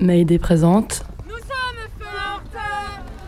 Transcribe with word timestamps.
Mayday 0.00 0.38
présente. 0.38 1.02
Nous 1.26 1.34
sommes 1.34 1.84
fortes, 2.00 2.56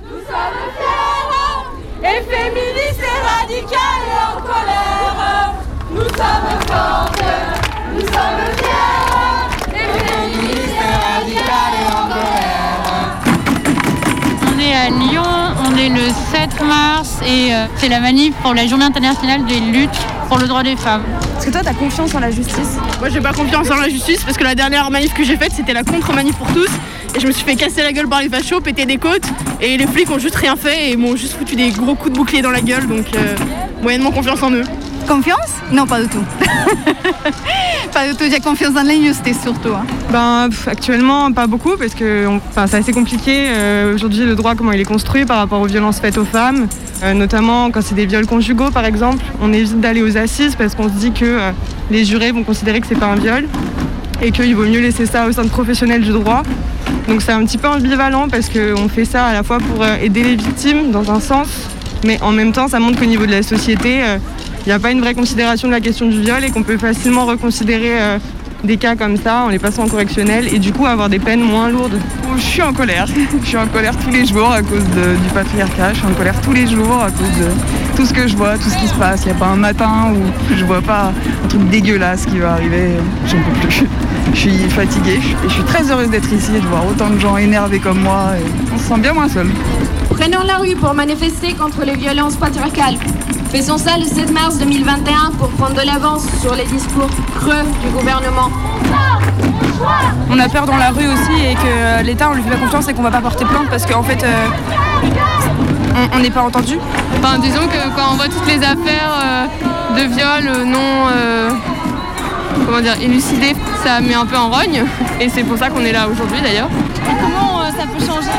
nous 0.04 0.20
sommes 0.20 0.62
fiers, 0.78 2.08
et 2.08 2.22
féministes 2.22 3.02
et 3.02 3.20
radicales 3.28 4.06
et 4.08 4.20
en 4.26 4.40
colère. 4.40 5.52
Nous 5.90 6.00
sommes 6.00 6.56
fortes, 6.66 7.22
nous 7.94 8.00
sommes 8.00 8.48
fiers, 8.56 9.50
et 9.68 9.88
féministes 9.98 10.80
et 10.80 10.96
radicales 11.12 11.76
et 11.78 11.88
en 11.92 12.04
colère. 12.08 13.20
On 14.48 14.58
est 14.58 14.74
à 14.74 14.88
Lyon, 14.88 15.32
on 15.68 15.76
est 15.76 15.90
le 15.90 16.08
7 16.32 16.64
mars 16.64 17.20
et 17.26 17.54
euh, 17.54 17.66
c'est 17.76 17.88
la 17.90 18.00
manif 18.00 18.34
pour 18.36 18.54
la 18.54 18.66
journée 18.66 18.86
internationale 18.86 19.44
des 19.44 19.60
luttes 19.60 19.90
pour 20.28 20.38
le 20.38 20.48
droit 20.48 20.62
des 20.62 20.76
femmes. 20.76 21.04
Est-ce 21.42 21.48
que 21.50 21.54
toi, 21.58 21.62
t'as 21.64 21.74
confiance 21.74 22.14
en 22.14 22.20
la 22.20 22.30
justice 22.30 22.78
Moi, 23.00 23.08
j'ai 23.08 23.20
pas 23.20 23.32
confiance 23.32 23.68
en 23.68 23.74
la 23.74 23.88
justice 23.88 24.22
parce 24.22 24.36
que 24.36 24.44
la 24.44 24.54
dernière 24.54 24.88
manif 24.92 25.12
que 25.12 25.24
j'ai 25.24 25.36
faite, 25.36 25.50
c'était 25.56 25.72
la 25.72 25.82
contre-manif 25.82 26.36
pour 26.36 26.46
tous. 26.52 26.68
Et 27.16 27.20
je 27.20 27.26
me 27.26 27.32
suis 27.32 27.44
fait 27.44 27.56
casser 27.56 27.82
la 27.82 27.92
gueule 27.92 28.06
par 28.06 28.20
les 28.20 28.28
fachos, 28.28 28.60
péter 28.60 28.86
des 28.86 28.96
côtes. 28.96 29.24
Et 29.60 29.76
les 29.76 29.88
flics 29.88 30.08
ont 30.12 30.20
juste 30.20 30.36
rien 30.36 30.54
fait 30.54 30.92
et 30.92 30.96
m'ont 30.96 31.16
juste 31.16 31.32
foutu 31.36 31.56
des 31.56 31.70
gros 31.70 31.96
coups 31.96 32.12
de 32.12 32.16
bouclier 32.16 32.42
dans 32.42 32.52
la 32.52 32.60
gueule. 32.60 32.86
Donc, 32.86 33.06
euh, 33.16 33.34
moyennement 33.82 34.12
confiance 34.12 34.40
en 34.40 34.52
eux. 34.52 34.62
Confiance? 35.08 35.50
Non, 35.72 35.84
pas 35.84 36.00
du 36.00 36.06
tout. 36.08 36.22
pas 37.92 38.06
du 38.08 38.14
tout, 38.16 38.24
j'ai 38.30 38.38
confiance 38.38 38.74
dans 38.74 38.84
la 38.84 38.94
justice 38.94 39.42
surtout. 39.42 39.70
hein. 39.74 39.84
Ben, 40.12 40.46
pff, 40.48 40.68
actuellement, 40.68 41.32
pas 41.32 41.48
beaucoup, 41.48 41.76
parce 41.76 41.94
que 41.94 42.24
on- 42.28 42.40
c'est 42.54 42.76
assez 42.76 42.92
compliqué. 42.92 43.46
euh, 43.48 43.96
Aujourd'hui, 43.96 44.24
le 44.24 44.36
droit, 44.36 44.54
comment 44.54 44.70
il 44.70 44.80
est 44.80 44.84
construit 44.84 45.24
par 45.24 45.38
rapport 45.38 45.60
aux 45.60 45.66
violences 45.66 45.98
faites 45.98 46.18
aux 46.18 46.24
femmes, 46.24 46.68
euh, 47.02 47.14
notamment 47.14 47.70
quand 47.70 47.82
c'est 47.82 47.94
des 47.94 48.06
viols 48.06 48.26
conjugaux, 48.26 48.70
par 48.70 48.84
exemple. 48.84 49.24
On 49.40 49.52
évite 49.52 49.80
d'aller 49.80 50.02
aux 50.02 50.16
assises 50.16 50.54
parce 50.54 50.74
qu'on 50.74 50.84
se 50.84 50.94
dit 50.94 51.12
que 51.12 51.24
euh, 51.24 51.50
les 51.90 52.04
jurés 52.04 52.30
vont 52.30 52.44
considérer 52.44 52.80
que 52.80 52.86
c'est 52.86 52.98
pas 52.98 53.06
un 53.06 53.16
viol 53.16 53.48
et 54.20 54.30
qu'il 54.30 54.54
vaut 54.54 54.64
mieux 54.64 54.80
laisser 54.80 55.06
ça 55.06 55.26
au 55.26 55.32
sein 55.32 55.42
de 55.42 55.48
professionnels 55.48 56.02
du 56.02 56.12
droit. 56.12 56.42
Donc 57.08 57.22
c'est 57.22 57.32
un 57.32 57.44
petit 57.44 57.58
peu 57.58 57.66
ambivalent 57.66 58.28
parce 58.28 58.48
qu'on 58.48 58.88
fait 58.88 59.04
ça 59.04 59.26
à 59.26 59.32
la 59.32 59.42
fois 59.42 59.58
pour 59.58 59.82
euh, 59.82 59.96
aider 60.00 60.22
les 60.22 60.36
victimes 60.36 60.92
dans 60.92 61.10
un 61.10 61.18
sens, 61.18 61.48
mais 62.04 62.22
en 62.22 62.30
même 62.30 62.52
temps, 62.52 62.68
ça 62.68 62.78
montre 62.78 63.00
qu'au 63.00 63.06
niveau 63.06 63.26
de 63.26 63.32
la 63.32 63.42
société, 63.42 64.00
il 64.64 64.68
n'y 64.68 64.72
a 64.72 64.78
pas 64.78 64.92
une 64.92 65.00
vraie 65.00 65.14
considération 65.14 65.66
de 65.66 65.72
la 65.72 65.80
question 65.80 66.06
du 66.06 66.20
viol 66.20 66.44
et 66.44 66.50
qu'on 66.50 66.62
peut 66.62 66.78
facilement 66.78 67.26
reconsidérer 67.26 68.18
des 68.64 68.76
cas 68.76 68.94
comme 68.96 69.16
ça 69.16 69.42
en 69.42 69.48
les 69.48 69.58
passant 69.58 69.84
en 69.84 69.88
correctionnel 69.88 70.48
et 70.52 70.58
du 70.58 70.72
coup 70.72 70.86
avoir 70.86 71.08
des 71.08 71.18
peines 71.18 71.42
moins 71.42 71.68
lourdes. 71.68 71.98
Je 72.36 72.40
suis 72.42 72.62
en 72.62 72.72
colère. 72.72 73.06
Je 73.06 73.46
suis 73.46 73.56
en 73.56 73.66
colère 73.66 73.94
tous 73.96 74.10
les 74.10 74.24
jours 74.26 74.50
à 74.52 74.62
cause 74.62 74.84
de- 74.84 75.16
du 75.16 75.28
patriarcat. 75.34 75.92
Je 75.94 75.98
suis 75.98 76.06
en 76.06 76.12
colère 76.14 76.40
tous 76.42 76.52
les 76.52 76.66
jours 76.66 77.02
à 77.02 77.10
cause 77.10 77.28
de 77.40 77.48
tout 77.96 78.06
ce 78.06 78.12
que 78.14 78.26
je 78.28 78.36
vois, 78.36 78.56
tout 78.56 78.70
ce 78.70 78.76
qui 78.78 78.86
se 78.86 78.94
passe. 78.94 79.22
Il 79.24 79.26
n'y 79.26 79.32
a 79.32 79.34
pas 79.38 79.46
un 79.48 79.56
matin 79.56 80.12
où 80.14 80.54
je 80.56 80.64
vois 80.64 80.80
pas 80.80 81.12
un 81.44 81.48
truc 81.48 81.68
dégueulasse 81.68 82.24
qui 82.26 82.38
va 82.38 82.52
arriver. 82.52 82.90
J'en 83.26 83.36
peux 83.38 83.66
plus. 83.66 83.84
Je 84.34 84.38
suis 84.38 84.58
fatiguée 84.70 85.18
et 85.44 85.48
je 85.48 85.52
suis 85.54 85.64
très 85.64 85.90
heureuse 85.90 86.08
d'être 86.08 86.32
ici 86.32 86.52
et 86.56 86.60
de 86.60 86.66
voir 86.66 86.86
autant 86.86 87.10
de 87.10 87.18
gens 87.18 87.36
énervés 87.36 87.80
comme 87.80 88.00
moi. 88.00 88.30
Et 88.38 88.44
on 88.74 88.78
se 88.78 88.84
sent 88.84 88.98
bien 89.00 89.12
moins 89.12 89.28
seul. 89.28 89.48
Prenons 90.08 90.42
la 90.46 90.56
rue 90.58 90.76
pour 90.76 90.94
manifester 90.94 91.52
contre 91.54 91.84
les 91.84 91.96
violences 91.96 92.36
patriarcales. 92.36 92.96
Faisons 93.52 93.76
ça 93.78 93.98
le 93.98 94.04
7 94.04 94.30
mars 94.32 94.58
2021 94.58 95.32
pour 95.38 95.48
prendre 95.50 95.74
de 95.74 95.86
l'avance 95.86 96.22
sur 96.40 96.54
les 96.54 96.64
discours 96.64 97.08
creux 97.38 97.62
du 97.82 97.88
gouvernement. 97.90 98.48
On 100.30 100.38
a 100.38 100.48
peur 100.48 100.64
dans 100.66 100.76
la 100.76 100.90
rue 100.90 101.06
aussi 101.06 101.44
et 101.44 101.54
que 101.54 101.60
euh, 101.66 102.02
l'État, 102.02 102.30
on 102.30 102.34
lui 102.34 102.42
fait 102.42 102.50
pas 102.50 102.56
confiance 102.56 102.88
et 102.88 102.94
qu'on 102.94 103.02
va 103.02 103.10
pas 103.10 103.20
porter 103.20 103.44
plainte 103.44 103.68
parce 103.68 103.84
qu'en 103.84 104.02
fait, 104.02 104.22
euh, 104.24 104.46
on- 106.14 106.18
n'est 106.20 106.30
pas 106.30 106.42
entendu. 106.42 106.78
Enfin, 107.18 107.38
disons 107.38 107.66
que 107.66 107.94
quand 107.94 108.12
on 108.12 108.14
voit 108.16 108.28
toutes 108.28 108.46
les 108.46 108.58
affaires 108.58 109.12
euh, 109.22 109.46
de 109.98 110.14
viol 110.14 110.66
non 110.66 110.78
euh, 111.14 111.50
comment 112.64 112.80
dire, 112.80 112.94
élucidées, 113.02 113.54
ça 113.84 114.00
met 114.00 114.14
un 114.14 114.24
peu 114.24 114.36
en 114.38 114.48
rogne. 114.48 114.84
Et 115.20 115.28
c'est 115.28 115.42
pour 115.44 115.58
ça 115.58 115.68
qu'on 115.68 115.84
est 115.84 115.92
là 115.92 116.08
aujourd'hui 116.08 116.40
d'ailleurs. 116.42 116.68
Comment 117.04 117.60
euh, 117.60 117.64
ça 117.76 117.84
peut 117.86 118.00
changer? 118.04 118.30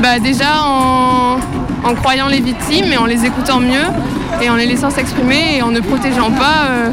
Bah, 0.00 0.18
déjà 0.20 0.62
en, 0.64 1.36
en 1.84 1.94
croyant 1.94 2.28
les 2.28 2.40
victimes 2.40 2.92
et 2.92 2.96
en 2.96 3.06
les 3.06 3.24
écoutant 3.24 3.60
mieux 3.60 3.86
et 4.42 4.50
en 4.50 4.56
les 4.56 4.66
laissant 4.66 4.90
s'exprimer 4.90 5.56
et 5.56 5.62
en 5.62 5.70
ne 5.70 5.80
protégeant 5.80 6.30
pas 6.30 6.66
euh, 6.68 6.90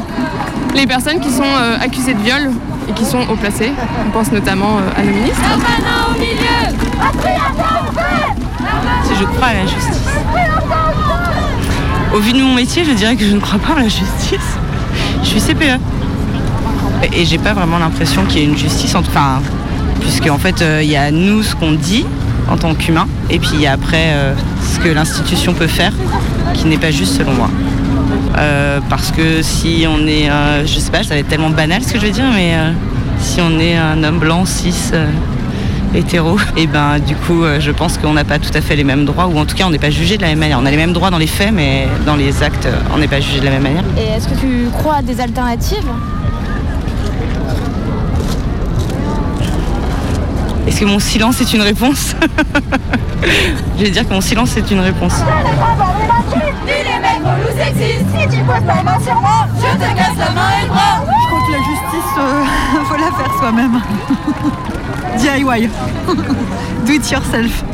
les 0.74 0.86
personnes 0.86 1.20
qui 1.20 1.30
sont 1.30 1.42
euh, 1.42 1.76
accusées 1.80 2.14
de 2.14 2.20
viol 2.20 2.50
et 2.88 2.92
qui 2.92 3.04
sont 3.04 3.20
haut 3.30 3.36
placées. 3.36 3.72
On 4.06 4.10
pense 4.10 4.32
notamment 4.32 4.78
euh, 4.78 5.00
à 5.00 5.02
nos 5.02 5.12
ministres. 5.12 5.42
Si 9.04 9.14
je 9.18 9.24
crois 9.24 9.48
à 9.48 9.54
la 9.54 9.66
justice. 9.66 10.00
Au 12.14 12.18
vu 12.18 12.32
de 12.32 12.42
mon 12.42 12.54
métier, 12.54 12.84
je 12.84 12.92
dirais 12.92 13.16
que 13.16 13.24
je 13.24 13.34
ne 13.34 13.40
crois 13.40 13.58
pas 13.58 13.74
à 13.74 13.82
la 13.82 13.88
justice. 13.88 14.58
Je 15.22 15.28
suis 15.28 15.40
CPE. 15.40 15.80
Et 17.12 17.24
j'ai 17.24 17.38
pas 17.38 17.52
vraiment 17.52 17.78
l'impression 17.78 18.24
qu'il 18.24 18.40
y 18.40 18.42
ait 18.42 18.46
une 18.46 18.56
justice, 18.56 18.94
enfin, 18.94 19.42
puisque 20.00 20.28
en 20.28 20.38
fait, 20.38 20.64
il 20.82 20.88
y 20.88 20.96
a 20.96 21.10
nous 21.10 21.42
ce 21.42 21.54
qu'on 21.54 21.72
dit 21.72 22.06
en 22.48 22.56
tant 22.56 22.74
qu'humain, 22.74 23.06
et 23.30 23.38
puis 23.38 23.66
après 23.66 24.14
ce 24.74 24.80
que 24.80 24.88
l'institution 24.88 25.54
peut 25.54 25.68
faire, 25.68 25.92
qui 26.52 26.66
n'est 26.66 26.78
pas 26.78 26.90
juste 26.90 27.16
selon 27.16 27.32
moi. 27.32 27.48
Euh, 28.36 28.80
parce 28.90 29.12
que 29.12 29.42
si 29.42 29.86
on 29.88 30.06
est, 30.06 30.28
euh, 30.28 30.66
je 30.66 30.78
sais 30.78 30.90
pas, 30.90 31.02
ça 31.02 31.14
va 31.14 31.20
être 31.20 31.28
tellement 31.28 31.50
banal 31.50 31.82
ce 31.82 31.92
que 31.92 32.00
je 32.00 32.06
veux 32.06 32.12
dire, 32.12 32.30
mais 32.34 32.54
euh, 32.54 32.72
si 33.20 33.40
on 33.40 33.58
est 33.60 33.76
un 33.76 34.02
homme 34.02 34.18
blanc, 34.18 34.44
cis, 34.44 34.74
hétéro, 35.94 36.38
et 36.56 36.66
ben 36.66 36.98
du 36.98 37.14
coup 37.14 37.44
je 37.60 37.70
pense 37.70 37.98
qu'on 37.98 38.14
n'a 38.14 38.24
pas 38.24 38.40
tout 38.40 38.50
à 38.54 38.60
fait 38.60 38.74
les 38.74 38.84
mêmes 38.84 39.04
droits, 39.04 39.28
ou 39.28 39.38
en 39.38 39.44
tout 39.44 39.54
cas 39.54 39.64
on 39.66 39.70
n'est 39.70 39.78
pas 39.78 39.90
jugé 39.90 40.16
de 40.16 40.22
la 40.22 40.28
même 40.28 40.40
manière. 40.40 40.58
On 40.60 40.66
a 40.66 40.70
les 40.70 40.76
mêmes 40.76 40.92
droits 40.92 41.10
dans 41.10 41.18
les 41.18 41.28
faits, 41.28 41.52
mais 41.52 41.86
dans 42.04 42.16
les 42.16 42.42
actes, 42.42 42.68
on 42.92 42.98
n'est 42.98 43.08
pas 43.08 43.20
jugé 43.20 43.38
de 43.38 43.44
la 43.44 43.52
même 43.52 43.62
manière. 43.62 43.84
Et 43.96 44.16
est-ce 44.16 44.28
que 44.28 44.34
tu 44.40 44.68
crois 44.72 44.96
à 44.96 45.02
des 45.02 45.20
alternatives? 45.20 45.88
Que 50.84 50.88
mon 50.90 50.98
silence 50.98 51.40
est 51.40 51.52
une 51.54 51.62
réponse 51.62 52.14
Je 53.78 53.84
vais 53.84 53.90
dire 53.90 54.06
que 54.06 54.12
mon 54.12 54.20
silence 54.20 54.54
est 54.56 54.70
une 54.70 54.80
réponse. 54.80 55.14
Ni 56.66 56.72
les 56.72 57.64
sexistes, 57.64 58.04
si 58.14 58.28
tu 58.28 58.44
poses 58.44 58.66
ta 58.66 58.82
main 58.82 59.00
sur 59.02 59.14
moi, 59.14 59.46
je 59.56 59.76
te 59.76 59.96
casse 59.96 60.18
la 60.18 60.30
main 60.30 60.50
et 60.60 60.62
le 60.64 60.68
bras. 60.68 61.00
Je 61.06 61.26
crois 61.28 61.40
que 61.46 61.52
la 61.52 61.58
justice, 61.58 62.12
euh, 62.18 62.44
faut 62.84 62.96
la 62.96 63.10
faire 63.12 63.32
soi-même. 63.38 63.80
DIY. 65.18 65.68
Do 66.86 66.92
it 66.92 67.10
yourself. 67.10 67.64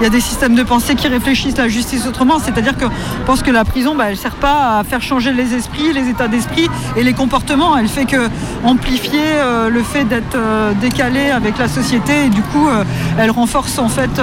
Il 0.00 0.04
y 0.04 0.06
a 0.06 0.10
des 0.10 0.20
systèmes 0.20 0.54
de 0.54 0.62
pensée 0.62 0.94
qui 0.94 1.08
réfléchissent 1.08 1.56
la 1.56 1.68
justice 1.68 2.06
autrement, 2.06 2.38
c'est-à-dire 2.38 2.76
que 2.76 2.84
je 2.84 3.24
pense 3.24 3.42
que 3.42 3.50
la 3.50 3.64
prison, 3.64 3.94
bah, 3.94 4.04
elle 4.06 4.12
ne 4.12 4.18
sert 4.18 4.34
pas 4.34 4.78
à 4.78 4.84
faire 4.84 5.00
changer 5.00 5.32
les 5.32 5.54
esprits, 5.54 5.92
les 5.92 6.10
états 6.10 6.28
d'esprit 6.28 6.68
et 6.96 7.02
les 7.02 7.14
comportements. 7.14 7.76
Elle 7.78 7.88
fait 7.88 8.04
que 8.04 8.28
amplifier 8.62 9.20
euh, 9.22 9.70
le 9.70 9.82
fait 9.82 10.04
d'être 10.04 10.36
euh, 10.36 10.72
décalé 10.74 11.30
avec 11.30 11.56
la 11.58 11.68
société 11.68 12.26
et 12.26 12.28
du 12.28 12.42
coup, 12.42 12.68
euh, 12.68 12.84
elle 13.18 13.30
renforce 13.30 13.78
en 13.78 13.88
fait 13.88 14.20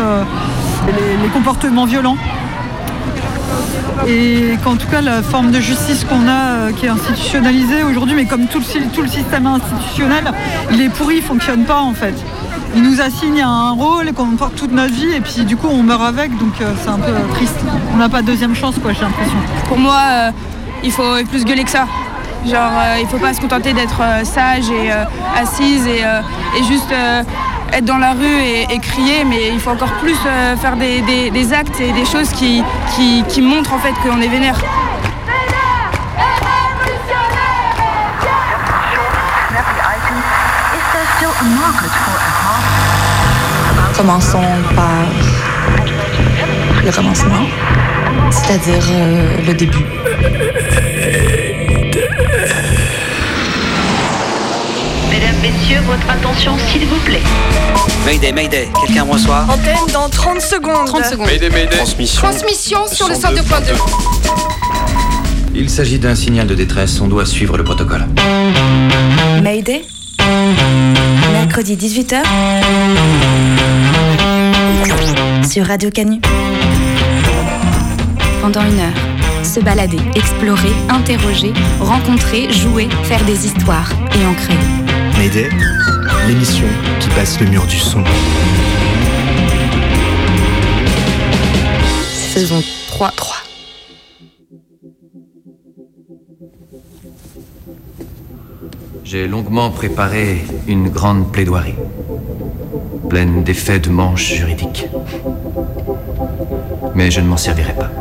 les 1.23 1.29
comportements 1.29 1.85
violents. 1.85 2.17
Et 4.07 4.57
qu'en 4.63 4.75
tout 4.75 4.87
cas, 4.87 5.01
la 5.01 5.21
forme 5.21 5.51
de 5.51 5.59
justice 5.59 6.03
qu'on 6.03 6.27
a, 6.27 6.55
euh, 6.55 6.71
qui 6.71 6.85
est 6.85 6.89
institutionnalisée 6.89 7.83
aujourd'hui, 7.83 8.15
mais 8.15 8.25
comme 8.25 8.47
tout 8.47 8.59
le, 8.59 9.07
système 9.07 9.47
institutionnel, 9.47 10.31
il 10.71 10.81
est 10.81 10.89
pourri, 10.89 11.17
il 11.17 11.21
fonctionne 11.21 11.63
pas 11.63 11.81
en 11.81 11.93
fait. 11.93 12.13
Il 12.75 12.83
nous 12.83 13.01
assigne 13.01 13.41
un 13.41 13.71
rôle 13.71 14.11
qu'on 14.13 14.31
porte 14.31 14.55
toute 14.55 14.71
notre 14.71 14.93
vie 14.93 15.13
et 15.15 15.21
puis 15.21 15.45
du 15.45 15.55
coup 15.55 15.67
on 15.67 15.83
meurt 15.83 16.03
avec, 16.03 16.37
donc 16.37 16.59
euh, 16.61 16.73
c'est 16.81 16.89
un 16.89 16.97
peu 16.97 17.13
triste. 17.33 17.59
On 17.93 17.97
n'a 17.97 18.09
pas 18.09 18.21
de 18.21 18.27
deuxième 18.27 18.55
chance, 18.55 18.75
quoi, 18.81 18.93
j'ai 18.93 19.01
l'impression. 19.01 19.37
Pour 19.67 19.77
moi, 19.77 19.99
euh, 20.09 20.31
il 20.83 20.91
faut 20.91 21.23
plus 21.29 21.45
gueuler 21.45 21.63
que 21.63 21.69
ça. 21.69 21.87
Genre, 22.45 22.71
il 22.99 23.07
faut 23.07 23.19
pas 23.19 23.33
se 23.33 23.39
contenter 23.39 23.71
d'être 23.71 24.01
sage 24.25 24.69
et 24.69 24.91
assise 25.39 25.87
et, 25.87 26.03
juste 26.67 26.93
être 27.73 27.85
dans 27.85 27.97
la 27.97 28.11
rue 28.13 28.39
et, 28.69 28.79
crier, 28.79 29.23
mais 29.25 29.49
il 29.53 29.59
faut 29.59 29.71
encore 29.71 29.91
plus 30.01 30.15
euh, 30.25 30.55
faire 30.57 30.75
des, 30.75 31.01
des- 31.01 31.31
des 31.31 31.53
actes 31.53 31.79
et 31.79 31.91
des 31.91 32.05
choses 32.05 32.29
qui, 32.29 32.63
qui, 32.95 33.23
qui 33.27 33.41
montrent 33.41 33.73
en 33.73 33.79
fait 33.79 33.93
qu'on 34.03 34.21
est 34.21 34.27
vénère. 34.27 34.57
Commençons 43.95 44.41
par 44.75 44.89
le 46.83 46.91
commencement, 46.91 47.45
c'est-à-dire 48.31 48.83
euh, 48.91 49.37
le 49.45 49.53
début. 49.53 49.85
Messieurs, 55.43 55.81
votre 55.85 56.09
attention 56.09 56.53
s'il 56.57 56.85
vous 56.85 56.99
plaît. 57.03 57.19
Mayday, 58.05 58.31
Mayday, 58.31 58.69
quelqu'un 58.79 59.03
me 59.03 59.11
reçoit 59.11 59.45
Antenne 59.49 59.91
dans 59.91 60.07
30 60.07 60.39
secondes. 60.39 60.85
30 60.85 61.03
secondes. 61.03 61.27
Mayday, 61.27 61.49
Mayday. 61.49 61.75
Transmission. 61.75 62.21
Transmission 62.21 62.87
sur 62.87 63.09
le 63.09 63.15
102.2. 63.15 63.73
Il 65.53 65.69
s'agit 65.69 65.99
d'un 65.99 66.15
signal 66.15 66.47
de 66.47 66.55
détresse, 66.55 67.01
on 67.01 67.09
doit 67.09 67.25
suivre 67.25 67.57
le 67.57 67.65
protocole. 67.65 68.05
Mayday, 69.43 69.83
mercredi 71.33 71.75
18h, 71.75 72.21
sur 75.45 75.67
Radio 75.67 75.91
Canu. 75.91 76.21
Pendant 78.41 78.61
une 78.61 78.79
heure, 78.79 79.43
se 79.43 79.59
balader, 79.59 79.99
explorer, 80.15 80.71
interroger, 80.87 81.51
rencontrer, 81.81 82.49
jouer, 82.49 82.87
faire 83.03 83.25
des 83.25 83.45
histoires 83.45 83.91
et 84.15 84.25
en 84.25 84.33
créer. 84.35 84.82
Mayday 85.23 85.47
l'émission 86.27 86.67
qui 86.99 87.07
passe 87.11 87.39
le 87.39 87.45
mur 87.45 87.65
du 87.65 87.77
son. 87.77 88.03
Saison 92.11 92.61
3. 92.89 93.11
3. 93.11 93.35
J'ai 99.05 99.25
longuement 99.25 99.69
préparé 99.69 100.41
une 100.67 100.89
grande 100.89 101.31
plaidoirie, 101.31 101.75
pleine 103.07 103.43
d'effets 103.45 103.79
de 103.79 103.89
manche 103.89 104.33
juridiques. 104.33 104.89
Mais 106.95 107.11
je 107.11 107.21
ne 107.21 107.27
m'en 107.27 107.37
servirai 107.37 107.73
pas. 107.75 107.91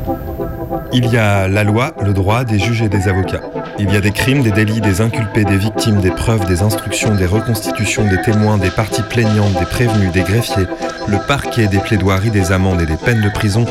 Il 0.92 1.06
y 1.06 1.19
a 1.19 1.46
la 1.46 1.62
loi, 1.62 1.94
le 2.02 2.14
droit, 2.14 2.42
des 2.42 2.58
juges 2.58 2.82
et 2.82 2.88
des 2.88 3.06
avocats. 3.06 3.42
Il 3.84 3.93
y 3.93 3.96
a 3.96 4.00
des 4.00 4.12
crimes, 4.12 4.44
des 4.44 4.52
délits, 4.52 4.81
des 4.81 5.00
inculpés, 5.00 5.44
des 5.44 5.56
victimes, 5.56 6.00
des 6.00 6.12
preuves, 6.12 6.46
des 6.46 6.62
instructions, 6.62 7.17
des 7.17 7.26
reconstitutions, 7.26 8.05
des 8.05 8.23
témoins, 8.23 8.56
des 8.56 8.70
parties 8.70 9.02
plaignantes, 9.02 9.58
des 9.58 9.67
prévenus, 9.67 10.12
des 10.12 10.23
greffiers, 10.23 10.69
le 11.08 11.19
parquet, 11.26 11.67
des 11.67 11.81
plaidoiries, 11.81 12.31
des 12.31 12.52
amendes 12.52 12.81
et 12.81 12.87
des 12.87 12.96
peines 12.96 13.20
de 13.20 13.29
prison, 13.29 13.67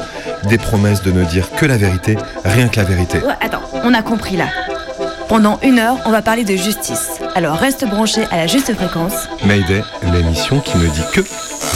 des 0.50 0.58
promesses 0.58 1.02
de 1.02 1.14
ne 1.14 1.24
dire 1.24 1.50
que 1.52 1.66
la 1.66 1.78
vérité, 1.78 2.18
rien 2.44 2.68
que 2.68 2.76
la 2.76 2.84
vérité. 2.84 3.20
Ouais, 3.20 3.36
attends, 3.40 3.62
on 3.86 3.94
a 3.94 4.02
compris 4.02 4.36
là. 4.36 4.48
Pendant 5.30 5.60
une 5.64 5.80
heure, 5.80 5.98
on 6.06 6.12
va 6.12 6.22
parler 6.22 6.44
de 6.44 6.58
justice. 6.58 7.12
Alors 7.34 7.56
reste 7.56 7.88
branché 7.88 8.26
à 8.32 8.38
la 8.38 8.48
juste 8.48 8.74
fréquence. 8.74 9.30
Mayday, 9.46 9.82
l'émission 10.12 10.60
qui 10.60 10.78
ne 10.78 10.88
dit 10.88 11.06
que 11.14 11.22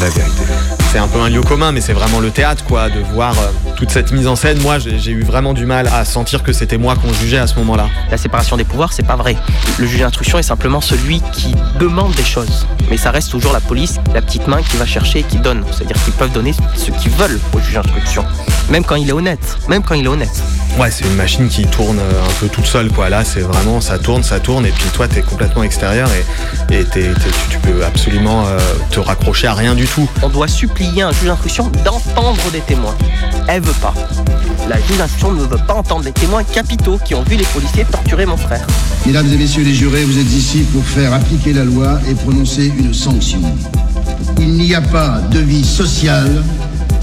la 0.01 0.09
vérité. 0.09 0.74
C'est 0.95 1.01
un 1.01 1.09
peu 1.09 1.19
un 1.19 1.27
lieu 1.27 1.41
commun, 1.41 1.73
mais 1.73 1.81
c'est 1.81 1.91
vraiment 1.91 2.21
le 2.21 2.31
théâtre, 2.31 2.63
quoi, 2.63 2.89
de 2.89 3.01
voir 3.01 3.37
euh, 3.37 3.73
toute 3.75 3.89
cette 3.89 4.13
mise 4.13 4.27
en 4.27 4.37
scène. 4.37 4.61
Moi, 4.61 4.79
j'ai 4.79 5.11
eu 5.11 5.23
vraiment 5.23 5.53
du 5.53 5.65
mal 5.65 5.87
à 5.87 6.05
sentir 6.05 6.41
que 6.41 6.53
c'était 6.53 6.77
moi 6.77 6.95
qu'on 6.95 7.11
jugeait 7.11 7.37
à 7.37 7.47
ce 7.47 7.55
moment-là. 7.55 7.89
La 8.09 8.15
séparation 8.15 8.55
des 8.55 8.63
pouvoirs, 8.63 8.93
c'est 8.93 9.05
pas 9.05 9.17
vrai. 9.17 9.35
Le 9.77 9.87
juge 9.87 9.99
d'instruction 9.99 10.39
est 10.39 10.43
simplement 10.43 10.79
celui 10.79 11.19
qui 11.33 11.53
demande 11.81 12.13
des 12.13 12.23
choses. 12.23 12.65
Mais 12.89 12.95
ça 12.95 13.11
reste 13.11 13.29
toujours 13.29 13.51
la 13.51 13.59
police, 13.59 13.99
la 14.13 14.21
petite 14.21 14.47
main 14.47 14.61
qui 14.61 14.77
va 14.77 14.85
chercher 14.85 15.19
et 15.19 15.23
qui 15.23 15.35
donne. 15.35 15.65
C'est-à-dire 15.73 16.01
qu'ils 16.01 16.13
peuvent 16.13 16.31
donner 16.31 16.53
ce 16.75 16.91
qu'ils 16.91 17.11
veulent 17.11 17.41
au 17.53 17.59
juge 17.59 17.73
d'instruction. 17.73 18.23
Même 18.69 18.83
quand 18.83 18.95
il 18.95 19.09
est 19.09 19.13
honnête. 19.13 19.57
Même 19.67 19.83
quand 19.83 19.95
il 19.95 20.05
est 20.05 20.09
honnête. 20.09 20.43
Ouais, 20.79 20.91
c'est 20.91 21.05
une 21.05 21.15
machine 21.15 21.47
qui 21.47 21.65
tourne 21.65 21.99
euh, 21.99 22.25
un 22.25 22.33
peu 22.39 22.49
toute 22.49 22.65
seule, 22.65 22.91
quoi. 22.91 23.09
Là, 23.09 23.23
c'est 23.23 23.41
vraiment, 23.41 23.79
ça 23.79 23.97
tourne, 23.97 24.23
ça 24.23 24.41
tourne, 24.41 24.65
et 24.65 24.71
puis 24.71 24.89
toi, 24.93 25.07
t'es 25.07 25.21
complètement 25.21 25.63
extérieur 25.63 26.09
et, 26.69 26.85
tu 27.49 27.59
peux 27.59 27.85
absolument 27.85 28.45
euh, 28.47 28.59
te 28.91 28.99
raccrocher 28.99 29.47
à 29.47 29.53
rien 29.53 29.75
du 29.75 29.85
tout. 29.85 30.09
On 30.21 30.29
doit 30.29 30.49
supplier 30.49 31.03
un 31.03 31.11
juge 31.11 31.27
d'instruction 31.27 31.71
d'entendre 31.85 32.41
des 32.51 32.59
témoins. 32.59 32.95
Elle 33.47 33.61
veut 33.61 33.73
pas. 33.73 33.93
La 34.67 34.77
juge 34.81 34.97
d'instruction 34.97 35.31
ne 35.31 35.43
veut 35.43 35.61
pas 35.65 35.75
entendre 35.75 36.03
des 36.03 36.11
témoins 36.11 36.43
capitaux 36.43 36.99
qui 37.05 37.15
ont 37.15 37.23
vu 37.23 37.37
les 37.37 37.45
policiers 37.45 37.85
torturer 37.85 38.25
mon 38.25 38.37
frère. 38.37 38.65
Mesdames 39.05 39.31
et 39.31 39.37
messieurs 39.37 39.63
les 39.63 39.73
jurés, 39.73 40.03
vous 40.03 40.17
êtes 40.17 40.33
ici 40.33 40.65
pour 40.73 40.83
faire 40.83 41.13
appliquer 41.13 41.53
la 41.53 41.63
loi 41.63 41.99
et 42.09 42.15
prononcer 42.15 42.73
une 42.77 42.93
sanction. 42.93 43.41
Il 44.39 44.53
n'y 44.53 44.75
a 44.75 44.81
pas 44.81 45.21
de 45.31 45.39
vie 45.39 45.63
sociale 45.63 46.43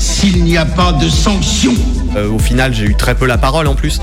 s'il 0.03 0.43
n'y 0.45 0.57
a 0.57 0.65
pas 0.65 0.93
de 0.93 1.09
sanction. 1.09 1.73
Euh, 2.17 2.29
au 2.29 2.39
final, 2.39 2.75
j'ai 2.75 2.85
eu 2.85 2.95
très 2.95 3.15
peu 3.15 3.27
la 3.27 3.39
parole 3.39 3.67
en 3.69 3.75
plus. 3.75 4.01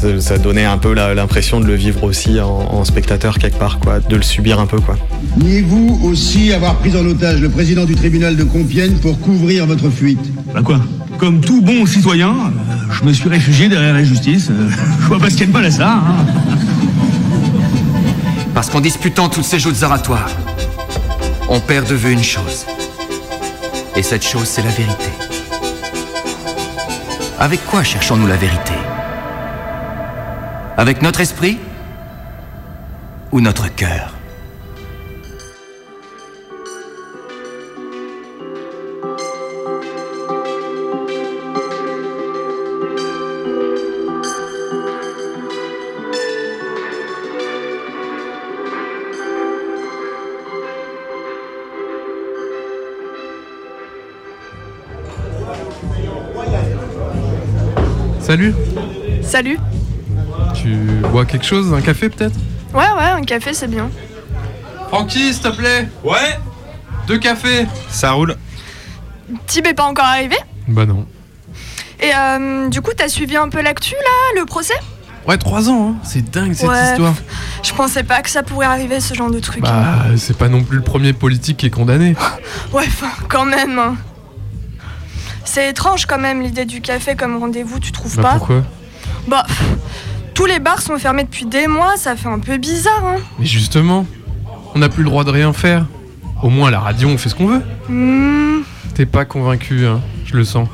Ça, 0.00 0.20
ça 0.20 0.38
donnait 0.38 0.64
un 0.64 0.76
peu 0.76 0.92
l'impression 0.92 1.58
de 1.60 1.64
le 1.66 1.74
vivre 1.74 2.02
aussi 2.04 2.38
en, 2.40 2.48
en 2.48 2.84
spectateur 2.84 3.38
quelque 3.38 3.56
part, 3.58 3.78
quoi, 3.78 4.00
de 4.00 4.16
le 4.16 4.22
subir 4.22 4.60
un 4.60 4.66
peu, 4.66 4.78
quoi. 4.80 4.96
Niez-vous 5.38 6.00
aussi 6.04 6.52
avoir 6.52 6.74
pris 6.76 6.94
en 6.96 7.06
otage 7.06 7.40
le 7.40 7.48
président 7.48 7.84
du 7.84 7.94
tribunal 7.94 8.36
de 8.36 8.44
Compiègne 8.44 8.96
pour 8.96 9.18
couvrir 9.20 9.66
votre 9.66 9.88
fuite? 9.88 10.20
Bah 10.52 10.60
quoi? 10.62 10.80
Comme 11.18 11.40
tout 11.40 11.62
bon 11.62 11.86
citoyen, 11.86 12.28
euh, 12.30 12.92
je 12.92 13.04
me 13.04 13.12
suis 13.14 13.28
réfugié 13.28 13.68
derrière 13.70 13.94
la 13.94 14.04
justice. 14.04 14.48
Euh, 14.50 14.68
Je 15.00 15.06
vois 15.06 15.18
pas 15.18 15.30
ce 15.30 15.36
qu'il 15.36 15.40
y 15.40 15.44
a 15.44 15.46
de 15.46 15.52
mal 15.52 15.64
à 15.64 15.70
ça. 15.70 15.92
hein. 15.92 16.24
Parce 18.54 18.68
qu'en 18.68 18.80
disputant 18.80 19.28
toutes 19.28 19.44
ces 19.44 19.58
joutes 19.58 19.82
oratoires, 19.82 20.30
on 21.48 21.60
perd 21.60 21.88
de 21.88 21.94
vue 21.94 22.12
une 22.12 22.22
chose. 22.24 22.66
Et 23.96 24.02
cette 24.02 24.26
chose, 24.26 24.44
c'est 24.46 24.62
la 24.62 24.70
vérité. 24.70 25.06
Avec 27.38 27.64
quoi 27.66 27.82
cherchons-nous 27.82 28.26
la 28.26 28.36
vérité? 28.36 28.72
Avec 30.78 31.02
notre 31.02 31.20
esprit 31.20 31.58
ou 33.30 33.42
notre 33.42 33.68
cœur? 33.68 34.15
Salut, 58.36 58.54
Salut. 59.22 59.58
tu 60.54 60.68
bois 61.10 61.24
quelque 61.24 61.46
chose 61.46 61.72
Un 61.72 61.80
café 61.80 62.10
peut-être? 62.10 62.34
Ouais, 62.74 62.80
ouais, 62.98 63.04
un 63.14 63.22
café, 63.22 63.54
c'est 63.54 63.66
bien. 63.66 63.88
Francky, 64.88 65.32
s'il 65.32 65.40
te 65.42 65.48
plaît 65.56 65.88
Ouais 66.04 66.38
Deux 67.06 67.16
cafés 67.16 67.66
Ça 67.88 68.10
roule 68.12 68.36
Tib 69.46 69.66
est 69.66 69.72
pas 69.72 69.84
encore 69.84 70.04
arrivé? 70.04 70.36
Bah 70.68 70.84
non. 70.84 71.06
Et 71.98 72.10
euh, 72.14 72.68
du 72.68 72.82
coup, 72.82 72.90
t'as 72.94 73.08
suivi 73.08 73.38
un 73.38 73.48
peu 73.48 73.62
l'actu 73.62 73.94
là, 73.94 74.40
le 74.40 74.44
procès? 74.44 74.74
Ouais, 75.26 75.38
trois 75.38 75.70
ans, 75.70 75.92
hein. 75.92 75.94
c'est 76.04 76.30
dingue 76.30 76.52
cette 76.52 76.68
Ouais, 76.68 76.90
histoire. 76.90 77.14
Je 77.62 77.72
pensais 77.72 78.02
pas 78.02 78.20
que 78.20 78.28
ça 78.28 78.42
pourrait 78.42 78.66
arriver 78.66 79.00
ce 79.00 79.14
genre 79.14 79.30
de 79.30 79.40
truc. 79.40 79.62
Bah, 79.62 80.04
c'est 80.18 80.36
pas 80.36 80.50
non 80.50 80.62
plus 80.62 80.76
le 80.76 80.84
premier 80.84 81.14
politique 81.14 81.56
qui 81.56 81.66
est 81.66 81.70
condamné. 81.70 82.14
Ouais, 82.74 82.84
enfin, 82.86 83.08
quand 83.30 83.46
même. 83.46 83.78
hein. 83.78 83.96
C'est 85.46 85.70
étrange 85.70 86.04
quand 86.06 86.18
même 86.18 86.42
l'idée 86.42 86.64
du 86.66 86.80
café 86.82 87.14
comme 87.16 87.38
rendez-vous, 87.38 87.78
tu 87.80 87.92
trouves 87.92 88.16
Bah 88.16 88.22
pas 88.22 88.32
pourquoi? 88.36 88.62
Bah, 89.28 89.44
pff, 89.46 89.62
tous 90.34 90.44
les 90.44 90.58
bars 90.58 90.82
sont 90.82 90.98
fermés 90.98 91.24
depuis 91.24 91.46
des 91.46 91.66
mois, 91.66 91.96
ça 91.96 92.14
fait 92.16 92.28
un 92.28 92.38
peu 92.40 92.58
bizarre, 92.58 93.02
hein. 93.04 93.16
Mais 93.38 93.46
justement, 93.46 94.06
on 94.74 94.78
n'a 94.80 94.88
plus 94.90 95.02
le 95.02 95.08
droit 95.08 95.24
de 95.24 95.30
rien 95.30 95.52
faire. 95.52 95.86
Au 96.42 96.50
moins 96.50 96.68
à 96.68 96.70
la 96.70 96.80
radio, 96.80 97.08
on 97.08 97.16
fait 97.16 97.30
ce 97.30 97.34
qu'on 97.34 97.46
veut. 97.46 97.62
Hmm, 97.88 98.62
T'es 98.94 99.06
pas 99.06 99.24
convaincu, 99.24 99.86
hein, 99.86 100.00
je 100.26 100.36
le 100.36 100.44
sens. 100.44 100.68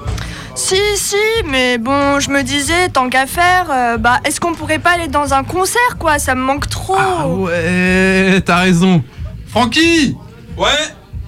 si, 0.56 0.76
si, 0.96 1.14
mais 1.48 1.78
bon, 1.78 2.18
je 2.18 2.30
me 2.30 2.42
disais, 2.42 2.88
tant 2.88 3.08
qu'à 3.08 3.26
faire, 3.26 3.66
euh, 3.70 3.96
bah, 3.98 4.18
est-ce 4.24 4.40
qu'on 4.40 4.54
pourrait 4.54 4.80
pas 4.80 4.92
aller 4.92 5.06
dans 5.08 5.32
un 5.34 5.44
concert, 5.44 5.96
quoi? 5.98 6.18
Ça 6.18 6.34
me 6.34 6.40
manque 6.42 6.68
trop. 6.68 6.96
Ah 6.98 7.28
ouais, 7.28 8.40
t'as 8.44 8.56
raison. 8.60 9.04
Francky 9.46 10.16
Ouais 10.56 10.66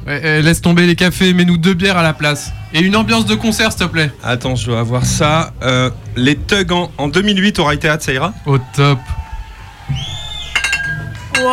Ouais, 0.07 0.21
euh, 0.25 0.41
laisse 0.43 0.61
tomber 0.61 0.87
les 0.87 0.97
cafés, 0.97 1.33
mets-nous 1.33 1.57
deux 1.57 1.75
bières 1.75 1.97
à 1.97 2.03
la 2.03 2.13
place. 2.13 2.53
Et 2.77 2.81
une 2.81 2.97
ambiance 2.97 3.25
de 3.25 3.37
concert, 3.37 3.71
s'il 3.71 3.83
te 3.83 3.85
plaît. 3.85 4.11
Attends, 4.25 4.57
je 4.57 4.67
dois 4.67 4.81
avoir 4.81 5.07
ça. 5.07 5.53
Euh, 5.63 5.91
les 6.17 6.37
Tugs 6.37 6.73
en, 6.73 6.91
en 6.99 7.07
2008 7.07 7.61
au 7.61 7.65
Rail 7.65 7.79
Théâtre, 7.79 8.03
ça 8.03 8.13
ira 8.13 8.35
Au 8.47 8.59
top. 8.59 8.99
Waouh. 11.37 11.47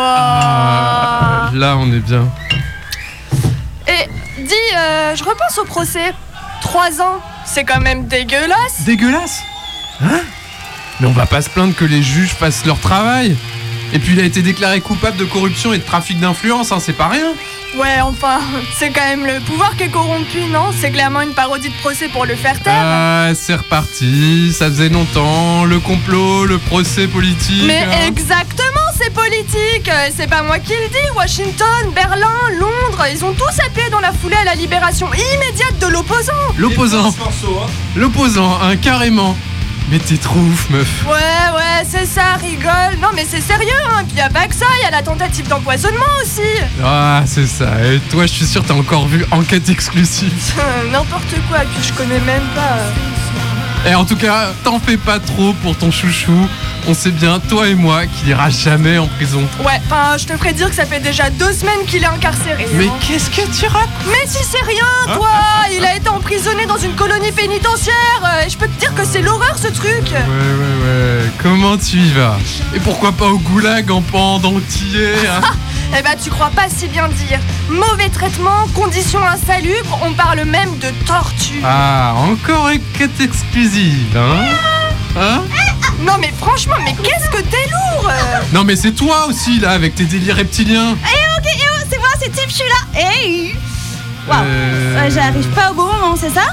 Là, 1.53 1.77
on 1.77 1.91
est 1.93 1.99
bien. 1.99 2.27
Et 3.87 4.09
dis, 4.41 4.53
euh, 4.75 5.15
je 5.15 5.23
repense 5.23 5.59
au 5.59 5.65
procès. 5.65 6.11
Trois 6.59 6.99
ans, 7.01 7.19
c'est 7.45 7.65
quand 7.65 7.81
même 7.81 8.07
dégueulasse. 8.07 8.81
Dégueulasse? 8.83 9.43
Hein? 10.01 10.21
Mais 10.99 11.07
on 11.07 11.13
va 11.13 11.27
pas 11.27 11.43
se 11.43 11.51
plaindre 11.51 11.75
que 11.75 11.85
les 11.85 12.01
juges 12.01 12.33
fassent 12.33 12.65
leur 12.65 12.79
travail. 12.79 13.35
Et 13.93 13.99
puis 13.99 14.13
il 14.13 14.19
a 14.19 14.23
été 14.23 14.41
déclaré 14.41 14.79
coupable 14.79 15.17
de 15.17 15.25
corruption 15.25 15.73
et 15.73 15.77
de 15.77 15.83
trafic 15.83 16.19
d'influence, 16.19 16.71
hein, 16.71 16.79
c'est 16.79 16.93
pas 16.93 17.07
rien. 17.09 17.33
Ouais, 17.75 18.01
enfin, 18.01 18.39
c'est 18.77 18.89
quand 18.89 19.05
même 19.05 19.25
le 19.25 19.39
pouvoir 19.41 19.75
qui 19.75 19.83
est 19.83 19.89
corrompu, 19.89 20.45
non? 20.51 20.71
C'est 20.77 20.91
clairement 20.91 21.21
une 21.21 21.33
parodie 21.33 21.69
de 21.69 21.75
procès 21.81 22.07
pour 22.07 22.25
le 22.25 22.35
faire 22.35 22.61
taire. 22.61 22.73
Ah, 22.75 23.29
c'est 23.33 23.55
reparti, 23.55 24.53
ça 24.53 24.67
faisait 24.67 24.89
longtemps, 24.89 25.65
le 25.65 25.79
complot, 25.79 26.45
le 26.45 26.57
procès 26.57 27.07
politique. 27.07 27.63
Mais 27.65 27.83
hein. 27.83 28.07
exactement, 28.07 28.79
c'est 28.97 29.13
politique. 29.13 29.89
Euh, 29.89 30.09
C'est 30.15 30.29
pas 30.29 30.43
moi 30.43 30.59
qui 30.59 30.73
le 30.73 30.89
dis. 30.89 31.15
Washington, 31.15 31.91
Berlin, 31.93 32.27
Londres, 32.59 33.05
ils 33.13 33.23
ont 33.25 33.33
tous 33.33 33.59
appelé 33.65 33.89
dans 33.89 33.99
la 33.99 34.11
foulée 34.13 34.35
à 34.35 34.45
la 34.45 34.55
libération 34.55 35.07
immédiate 35.07 35.79
de 35.79 35.87
l'opposant. 35.87 36.31
L'opposant. 36.57 37.13
L'opposant, 37.95 38.57
hein, 38.61 38.75
carrément. 38.77 39.35
Mais 39.91 39.99
t'es 39.99 40.15
trop 40.15 40.39
ouf, 40.39 40.69
meuf. 40.69 41.05
Ouais, 41.05 41.11
ouais, 41.11 41.85
c'est 41.85 42.05
ça, 42.05 42.35
rigole. 42.39 42.97
Non, 43.01 43.09
mais 43.13 43.25
c'est 43.27 43.41
sérieux, 43.41 43.67
hein. 43.89 44.05
Puis 44.07 44.17
y 44.17 44.21
a 44.21 44.29
pas 44.29 44.47
que 44.47 44.55
ça, 44.55 44.65
y 44.81 44.85
a 44.85 44.91
la 44.91 45.01
tentative 45.01 45.49
d'empoisonnement 45.49 46.05
aussi. 46.23 46.47
Ah, 46.81 47.23
c'est 47.25 47.45
ça. 47.45 47.65
Et 47.83 47.99
toi, 48.09 48.25
je 48.25 48.31
suis 48.31 48.45
sûr, 48.45 48.63
t'as 48.63 48.73
encore 48.73 49.05
vu 49.05 49.25
enquête 49.31 49.67
exclusive. 49.67 50.31
N'importe 50.93 51.35
quoi, 51.49 51.59
puis 51.59 51.83
je 51.83 51.91
connais 51.91 52.21
même 52.21 52.47
pas. 52.55 52.77
Et 53.87 53.95
en 53.95 54.05
tout 54.05 54.15
cas, 54.15 54.49
t'en 54.63 54.79
fais 54.79 54.97
pas 54.97 55.19
trop 55.19 55.53
pour 55.63 55.75
ton 55.75 55.89
chouchou. 55.91 56.47
on 56.87 56.93
sait 56.93 57.09
bien, 57.11 57.39
toi 57.39 57.67
et 57.67 57.73
moi, 57.73 58.05
qu'il 58.05 58.29
ira 58.29 58.49
jamais 58.49 58.97
en 58.99 59.07
prison. 59.07 59.41
Ouais, 59.65 59.81
enfin, 59.87 60.17
je 60.17 60.25
te 60.25 60.37
ferai 60.37 60.53
dire 60.53 60.69
que 60.69 60.75
ça 60.75 60.85
fait 60.85 60.99
déjà 60.99 61.29
deux 61.31 61.51
semaines 61.51 61.83
qu'il 61.87 62.03
est 62.03 62.07
incarcéré. 62.07 62.67
Mais 62.73 62.85
hein. 62.87 62.93
qu'est-ce 63.01 63.29
que 63.31 63.41
tu 63.59 63.65
racontes? 63.65 63.89
Mais 64.07 64.27
si 64.27 64.43
c'est 64.43 64.63
rien, 64.65 64.85
Hein? 65.07 65.15
toi 65.15 65.29
Il 65.75 65.83
a 65.83 65.95
été 65.95 66.09
emprisonné 66.09 66.65
dans 66.67 66.77
une 66.77 66.93
colonie 66.93 67.31
pénitentiaire 67.31 68.41
Et 68.45 68.49
je 68.49 68.57
peux 68.57 68.67
te 68.67 68.79
dire 68.79 68.93
que 68.93 69.03
c'est 69.03 69.21
l'horreur 69.21 69.57
ce 69.57 69.67
truc 69.67 70.03
Ouais, 70.11 70.13
ouais, 70.13 70.83
ouais. 70.83 71.29
Comment 71.41 71.77
tu 71.77 71.97
y 71.97 72.11
vas? 72.11 72.37
Et 72.75 72.79
pourquoi 72.79 73.11
pas 73.13 73.25
au 73.27 73.39
goulag 73.39 73.89
en 73.91 74.01
pendantillé 74.01 75.13
hein? 75.27 75.41
Eh 75.97 76.01
ben, 76.03 76.11
tu 76.23 76.29
crois 76.29 76.51
pas 76.55 76.69
si 76.69 76.87
bien 76.87 77.09
dire. 77.09 77.37
Mauvais 77.69 78.07
traitement, 78.07 78.65
conditions 78.73 79.19
insalubres, 79.27 79.99
on 80.05 80.13
parle 80.13 80.45
même 80.45 80.77
de 80.79 80.87
torture. 81.05 81.61
Ah, 81.65 82.13
encore 82.15 82.69
une 82.69 82.79
quête 82.97 83.19
exclusive, 83.19 83.70
hein 83.79 84.45
Hein 85.17 85.41
Non 86.01 86.13
mais 86.19 86.31
franchement, 86.39 86.75
mais 86.83 86.93
qu'est-ce 87.03 87.29
que 87.29 87.41
t'es 87.41 87.69
lourd 87.69 88.09
euh. 88.09 88.39
Non 88.53 88.63
mais 88.63 88.75
c'est 88.75 88.91
toi 88.91 89.27
aussi 89.27 89.59
là, 89.59 89.71
avec 89.71 89.95
tes 89.95 90.03
délires 90.05 90.35
reptiliens 90.35 90.95
Eh 91.03 91.39
ok, 91.39 91.45
eh 91.45 91.59
oh, 91.73 91.83
c'est 91.89 91.97
moi, 91.97 92.09
c'est 92.19 92.31
Tip, 92.31 92.49
je 92.49 92.53
suis 92.55 92.63
là. 92.63 92.99
Hey 92.99 93.55
Waouh, 94.27 94.39
Euh. 94.45 94.97
Euh, 94.97 95.09
j'arrive 95.13 95.47
pas 95.49 95.71
au 95.71 95.73
bon 95.75 95.85
moment, 95.85 96.15
c'est 96.19 96.29
ça 96.29 96.45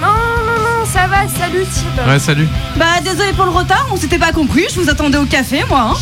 Non, 0.00 0.06
non, 0.06 0.62
non, 0.62 0.86
ça 0.86 1.06
va, 1.06 1.26
salut 1.38 1.64
Tib. 1.72 2.06
Ouais, 2.08 2.18
salut. 2.18 2.48
Bah 2.76 3.00
désolé 3.04 3.32
pour 3.32 3.44
le 3.44 3.50
retard, 3.52 3.86
on 3.92 3.96
s'était 3.96 4.18
pas 4.18 4.32
compris, 4.32 4.64
je 4.72 4.80
vous 4.80 4.88
attendais 4.90 5.18
au 5.18 5.26
café 5.26 5.64
moi. 5.68 5.92
hein. 5.94 5.96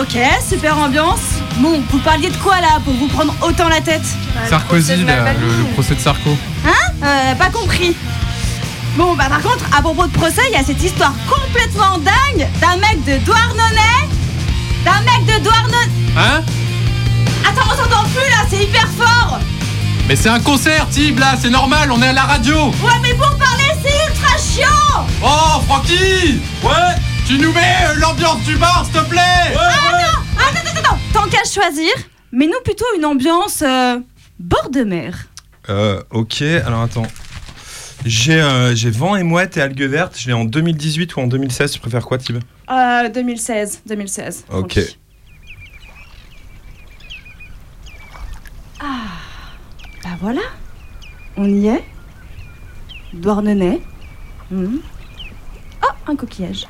Ok, 0.00 0.18
super 0.46 0.76
ambiance. 0.78 1.20
Bon, 1.56 1.82
vous 1.90 1.98
parliez 2.00 2.28
de 2.28 2.36
quoi 2.36 2.60
là 2.60 2.78
pour 2.84 2.92
vous 2.94 3.08
prendre 3.08 3.34
autant 3.40 3.68
la 3.68 3.80
tête 3.80 4.02
Sarkozy, 4.48 5.04
là, 5.04 5.32
le, 5.32 5.46
le 5.46 5.64
procès 5.72 5.94
de 5.94 6.00
Sarko. 6.00 6.36
Euh, 7.02 7.34
Pas 7.34 7.50
compris. 7.50 7.96
Bon, 8.96 9.14
bah 9.14 9.26
par 9.28 9.40
contre, 9.40 9.64
à 9.76 9.80
propos 9.80 10.06
de 10.06 10.12
procès, 10.12 10.42
il 10.48 10.52
y 10.54 10.56
a 10.56 10.64
cette 10.64 10.82
histoire 10.82 11.12
complètement 11.28 11.98
dingue 11.98 12.48
d'un 12.60 12.76
mec 12.78 13.04
de 13.04 13.24
Douarnenez. 13.24 14.08
D'un 14.84 15.00
mec 15.02 15.24
de 15.26 15.42
Douarnenez. 15.44 15.92
Hein? 16.16 16.42
Attends, 17.46 17.68
on 17.72 17.76
s'entend 17.76 18.02
plus 18.08 18.28
là, 18.30 18.44
c'est 18.50 18.64
hyper 18.64 18.88
fort. 18.98 19.38
Mais 20.08 20.16
c'est 20.16 20.30
un 20.30 20.40
concert, 20.40 20.88
Tib, 20.90 21.18
là, 21.18 21.34
c'est 21.40 21.50
normal, 21.50 21.92
on 21.92 22.02
est 22.02 22.08
à 22.08 22.12
la 22.12 22.22
radio 22.22 22.56
Ouais, 22.82 22.98
mais 23.02 23.14
pour 23.14 23.30
parler, 23.36 23.70
c'est 23.84 24.10
ultra 24.10 24.36
chiant. 24.38 25.06
Oh, 25.22 25.60
Francky 25.68 26.40
Ouais 26.64 26.96
Tu 27.26 27.38
nous 27.38 27.52
mets 27.52 27.76
euh, 27.84 27.94
l'ambiance 27.98 28.40
du 28.40 28.56
bar, 28.56 28.84
s'il 28.84 29.00
te 29.00 29.06
plaît 29.08 29.54
Ah 29.56 29.92
non 29.92 30.42
Attends, 30.42 30.60
attends, 30.70 30.78
attends 30.80 30.98
Tant 31.12 31.28
qu'à 31.28 31.44
choisir, 31.44 31.92
mets-nous 32.32 32.60
plutôt 32.64 32.86
une 32.96 33.04
ambiance 33.04 33.62
euh, 33.62 33.98
bord 34.40 34.70
de 34.72 34.82
mer. 34.82 35.14
Euh, 35.68 36.02
ok, 36.10 36.42
alors 36.42 36.82
attends. 36.82 37.06
J'ai 38.04 38.40
euh, 38.40 38.74
j'ai 38.74 38.90
Vent 38.90 39.16
et 39.16 39.22
Mouette 39.22 39.56
et 39.56 39.60
Algues 39.60 39.82
Vertes. 39.82 40.16
Je 40.18 40.28
l'ai 40.28 40.32
en 40.32 40.44
2018 40.44 41.16
ou 41.16 41.20
en 41.20 41.26
2016. 41.26 41.72
Tu 41.72 41.80
préfères 41.80 42.06
quoi, 42.06 42.18
Tib 42.18 42.38
Euh, 42.70 43.08
2016, 43.08 43.82
2016. 43.86 44.44
Ok. 44.52 44.78
Ah, 48.80 48.84
bah 50.04 50.10
voilà. 50.20 50.40
On 51.36 51.44
y 51.48 51.66
est. 51.68 51.84
Douarnenez. 53.12 53.82
Mhm. 54.50 54.80
Oh, 55.82 55.86
un 56.10 56.16
coquillage. 56.16 56.66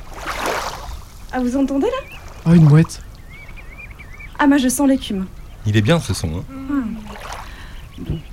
Ah, 1.31 1.39
vous 1.39 1.55
entendez 1.55 1.87
là? 1.87 2.17
Oh, 2.45 2.53
une 2.53 2.63
mouette. 2.65 3.01
Ah, 4.39 4.47
moi 4.47 4.57
je 4.57 4.67
sens 4.67 4.87
l'écume. 4.87 5.25
Il 5.65 5.77
est 5.77 5.81
bien 5.81 5.99
ce 5.99 6.13
son. 6.13 6.29
Hein. 6.39 6.83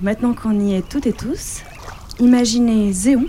Maintenant 0.01 0.33
qu'on 0.33 0.59
y 0.59 0.73
est 0.73 0.87
toutes 0.87 1.07
et 1.07 1.13
tous, 1.13 1.61
imaginez 2.19 2.91
Zéon 2.91 3.25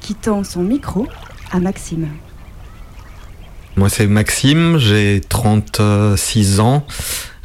qui 0.00 0.14
tend 0.14 0.44
son 0.44 0.62
micro 0.62 1.06
à 1.50 1.60
Maxime. 1.60 2.08
Moi, 3.76 3.88
c'est 3.88 4.06
Maxime, 4.06 4.78
j'ai 4.78 5.20
36 5.28 6.60
ans. 6.60 6.84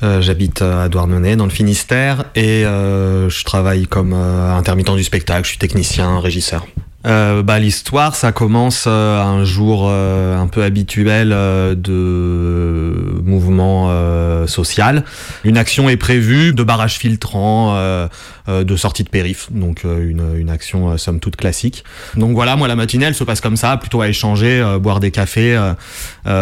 Euh, 0.02 0.22
J'habite 0.22 0.62
à 0.62 0.90
Douarnenez, 0.90 1.36
dans 1.36 1.46
le 1.46 1.52
Finistère, 1.52 2.26
et 2.36 2.66
euh, 2.66 3.30
je 3.30 3.44
travaille 3.46 3.88
comme 3.88 4.14
euh, 4.14 4.54
intermittent 4.54 4.96
du 4.96 5.04
spectacle. 5.04 5.44
Je 5.44 5.50
suis 5.50 5.60
technicien, 5.60 6.20
régisseur. 6.20 6.66
Euh, 7.06 7.44
bah, 7.44 7.60
L'histoire, 7.60 8.16
ça 8.16 8.32
commence 8.32 8.86
euh, 8.88 9.22
un 9.22 9.44
jour 9.44 9.88
euh, 9.90 10.38
un 10.38 10.48
peu 10.48 10.64
habituel 10.64 11.32
euh, 11.34 11.76
de 11.76 13.22
mouvement 13.24 13.88
euh, 13.90 14.48
social. 14.48 15.04
Une 15.44 15.58
action 15.58 15.90
est 15.90 15.98
prévue 15.98 16.54
de 16.54 16.64
barrage 16.64 16.98
filtrant, 16.98 17.76
euh, 17.76 18.08
de 18.48 18.76
sortie 18.76 19.04
de 19.04 19.10
périph, 19.10 19.48
donc 19.52 19.84
une, 19.84 20.36
une 20.38 20.50
action 20.50 20.98
somme 20.98 21.20
toute 21.20 21.36
classique. 21.36 21.84
Donc 22.16 22.34
voilà, 22.34 22.56
moi 22.56 22.68
la 22.68 22.76
matinée, 22.76 23.06
elle 23.06 23.16
se 23.16 23.24
passe 23.24 23.42
comme 23.42 23.58
ça, 23.58 23.78
plutôt 23.78 24.02
à 24.02 24.10
échanger, 24.10 24.64
boire 24.82 25.00
des 25.00 25.12
cafés, 25.12 25.58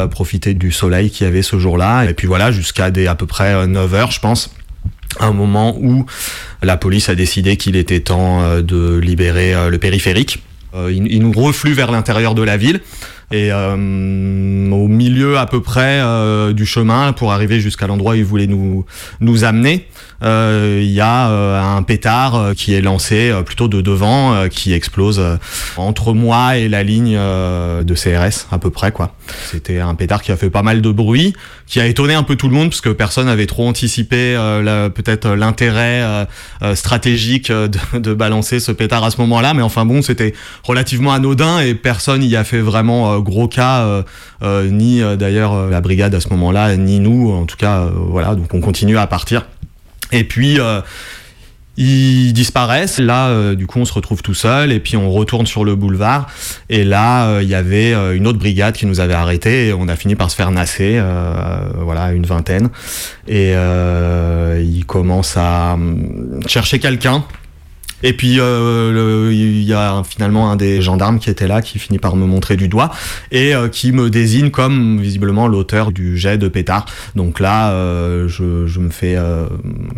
profiter 0.09 0.55
du 0.55 0.71
soleil 0.71 1.11
qu'il 1.11 1.25
y 1.25 1.29
avait 1.29 1.43
ce 1.43 1.59
jour-là, 1.59 2.05
et 2.05 2.15
puis 2.15 2.25
voilà, 2.27 2.51
jusqu'à 2.51 2.89
des 2.89 3.05
à 3.05 3.13
peu 3.13 3.27
près 3.27 3.67
9 3.67 3.93
heures, 3.93 4.11
je 4.11 4.19
pense 4.19 4.51
un 5.19 5.31
moment 5.31 5.75
où 5.77 6.05
la 6.63 6.77
police 6.77 7.09
a 7.09 7.15
décidé 7.15 7.57
qu'il 7.57 7.75
était 7.75 7.99
temps 7.99 8.61
de 8.61 8.97
libérer 8.97 9.69
le 9.69 9.77
périphérique. 9.77 10.41
Euh, 10.73 10.91
il, 10.91 11.21
nous 11.21 11.31
reflue 11.31 11.73
vers 11.73 11.91
l'intérieur 11.91 12.35
de 12.35 12.41
la 12.41 12.57
ville. 12.57 12.81
Et 13.31 13.51
euh, 13.51 13.73
au 13.73 14.87
milieu 14.87 15.37
à 15.37 15.45
peu 15.45 15.61
près 15.61 16.01
euh, 16.01 16.51
du 16.51 16.65
chemin 16.65 17.13
pour 17.13 17.31
arriver 17.31 17.61
jusqu'à 17.61 17.87
l'endroit 17.87 18.13
où 18.13 18.17
il 18.17 18.25
voulait 18.25 18.47
nous 18.47 18.85
nous 19.21 19.43
amener, 19.45 19.87
il 20.21 20.91
y 20.91 21.01
a 21.01 21.29
euh, 21.29 21.61
un 21.61 21.83
pétard 21.83 22.35
euh, 22.35 22.53
qui 22.53 22.73
est 22.73 22.81
lancé 22.81 23.29
euh, 23.29 23.41
plutôt 23.41 23.67
de 23.67 23.81
devant 23.81 24.33
euh, 24.33 24.47
qui 24.47 24.73
explose 24.73 25.19
euh, 25.19 25.37
entre 25.77 26.13
moi 26.13 26.57
et 26.57 26.69
la 26.69 26.83
ligne 26.83 27.15
euh, 27.17 27.83
de 27.83 27.93
CRS 27.95 28.47
à 28.51 28.59
peu 28.59 28.69
près 28.69 28.91
quoi. 28.91 29.15
C'était 29.49 29.79
un 29.79 29.95
pétard 29.95 30.21
qui 30.21 30.31
a 30.31 30.37
fait 30.37 30.49
pas 30.49 30.63
mal 30.63 30.81
de 30.81 30.91
bruit, 30.91 31.33
qui 31.67 31.79
a 31.79 31.85
étonné 31.85 32.13
un 32.13 32.23
peu 32.23 32.35
tout 32.35 32.47
le 32.47 32.53
monde 32.53 32.69
parce 32.69 32.81
que 32.81 32.89
personne 32.89 33.25
n'avait 33.27 33.47
trop 33.47 33.67
anticipé 33.67 34.35
euh, 34.37 34.89
peut-être 34.89 35.25
euh, 35.25 35.35
l'intérêt 35.35 36.01
euh, 36.01 36.25
euh, 36.63 36.75
stratégique 36.75 37.49
euh, 37.49 37.67
de, 37.67 37.79
de 37.99 38.13
balancer 38.13 38.59
ce 38.59 38.71
pétard 38.71 39.03
à 39.03 39.11
ce 39.11 39.19
moment-là. 39.21 39.53
Mais 39.53 39.61
enfin 39.61 39.85
bon, 39.85 40.01
c'était 40.01 40.33
relativement 40.63 41.13
anodin 41.13 41.59
et 41.59 41.75
personne 41.75 42.23
y 42.23 42.35
a 42.35 42.43
fait 42.43 42.59
vraiment 42.59 43.13
euh, 43.13 43.19
gros 43.19 43.47
cas, 43.47 43.81
euh, 43.81 44.03
euh, 44.43 44.69
ni 44.69 45.01
euh, 45.01 45.15
d'ailleurs 45.15 45.53
euh, 45.53 45.69
la 45.69 45.81
brigade 45.81 46.13
à 46.15 46.19
ce 46.19 46.29
moment-là, 46.29 46.75
ni 46.77 46.99
nous. 46.99 47.31
En 47.31 47.45
tout 47.45 47.57
cas, 47.57 47.81
euh, 47.81 47.89
voilà. 47.95 48.35
Donc 48.35 48.53
on 48.53 48.61
continue 48.61 48.97
à 48.97 49.07
partir. 49.07 49.45
Et 50.11 50.23
puis. 50.23 50.59
euh, 50.59 50.81
ils 51.77 52.33
disparaissent. 52.33 52.99
Là, 52.99 53.29
euh, 53.29 53.55
du 53.55 53.65
coup, 53.65 53.79
on 53.79 53.85
se 53.85 53.93
retrouve 53.93 54.21
tout 54.21 54.33
seul 54.33 54.73
et 54.73 54.79
puis 54.79 54.97
on 54.97 55.09
retourne 55.09 55.47
sur 55.47 55.63
le 55.63 55.73
boulevard. 55.73 56.27
Et 56.69 56.83
là, 56.83 57.27
euh, 57.27 57.41
il 57.41 57.49
y 57.49 57.55
avait 57.55 57.93
une 58.15 58.27
autre 58.27 58.37
brigade 58.37 58.75
qui 58.75 58.85
nous 58.85 58.99
avait 58.99 59.13
arrêtés 59.13 59.67
et 59.67 59.73
on 59.73 59.87
a 59.87 59.95
fini 59.95 60.15
par 60.15 60.29
se 60.29 60.35
faire 60.35 60.51
nasser, 60.51 61.01
voilà, 61.77 62.11
une 62.11 62.25
vingtaine. 62.25 62.69
Et 63.27 63.53
ils 63.53 64.85
commencent 64.85 65.37
à 65.37 65.73
hum, 65.73 66.41
chercher 66.45 66.77
quelqu'un. 66.77 67.23
Et 68.03 68.13
puis 68.13 68.39
euh, 68.39 69.29
il 69.31 69.63
y 69.63 69.73
a 69.73 70.01
finalement 70.07 70.51
un 70.51 70.55
des 70.55 70.81
gendarmes 70.81 71.19
qui 71.19 71.29
était 71.29 71.47
là 71.47 71.61
qui 71.61 71.79
finit 71.79 71.99
par 71.99 72.15
me 72.15 72.25
montrer 72.25 72.57
du 72.57 72.67
doigt 72.67 72.91
et 73.31 73.55
euh, 73.55 73.67
qui 73.67 73.91
me 73.91 74.09
désigne 74.09 74.49
comme 74.49 74.99
visiblement 74.99 75.47
l'auteur 75.47 75.91
du 75.91 76.17
jet 76.17 76.37
de 76.37 76.47
pétard. 76.47 76.85
Donc 77.15 77.39
là, 77.39 77.71
euh, 77.71 78.27
je, 78.27 78.79
me 78.79 78.89
fais 78.89 79.17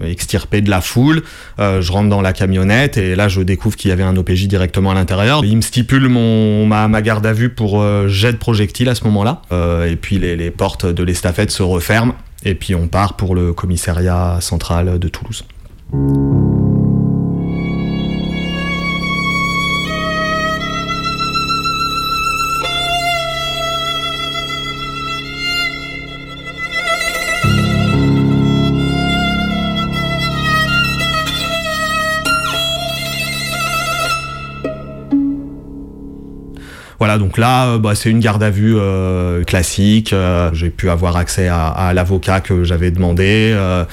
extirper 0.03 0.61
de 0.61 0.69
la 0.69 0.81
foule, 0.81 1.23
je 1.57 1.91
rentre 1.91 2.09
dans 2.09 2.21
la 2.21 2.33
camionnette 2.33 2.97
et 2.97 3.15
là 3.15 3.27
je 3.27 3.41
découvre 3.41 3.77
qu'il 3.77 3.89
y 3.89 3.91
avait 3.91 4.03
un 4.03 4.15
OPJ 4.17 4.47
directement 4.47 4.91
à 4.91 4.93
l'intérieur. 4.93 5.43
Il 5.45 5.55
me 5.55 5.61
stipule 5.61 6.09
ma, 6.09 7.01
garde 7.01 7.25
à 7.25 7.33
vue 7.33 7.49
pour 7.49 7.81
jet 8.07 8.33
de 8.33 8.37
projectile 8.37 8.89
à 8.89 8.95
ce 8.95 9.05
moment-là. 9.05 9.41
Et 9.87 9.95
puis 9.95 10.19
les 10.19 10.51
portes 10.51 10.85
de 10.85 11.03
l'estafette 11.03 11.51
se 11.51 11.63
referment 11.63 12.13
et 12.45 12.55
puis 12.55 12.75
on 12.75 12.87
part 12.87 13.15
pour 13.15 13.35
le 13.35 13.53
commissariat 13.53 14.37
central 14.41 14.99
de 14.99 15.07
Toulouse. 15.07 15.45
Voilà, 36.99 37.17
donc 37.17 37.37
là, 37.37 37.67
euh, 37.67 37.77
bah, 37.79 37.95
c'est 37.95 38.09
une 38.09 38.19
garde 38.19 38.43
à 38.43 38.49
vue 38.49 38.75
euh, 38.77 39.43
classique. 39.43 40.13
Euh, 40.13 40.49
J'ai 40.53 40.69
pu 40.69 40.89
avoir 40.89 41.17
accès 41.17 41.47
à, 41.47 41.91
l'avocat 41.93 42.39
que 42.39 42.63
j'avais 42.63 42.91
demandé. 42.91 43.51
Euh, 43.53 43.83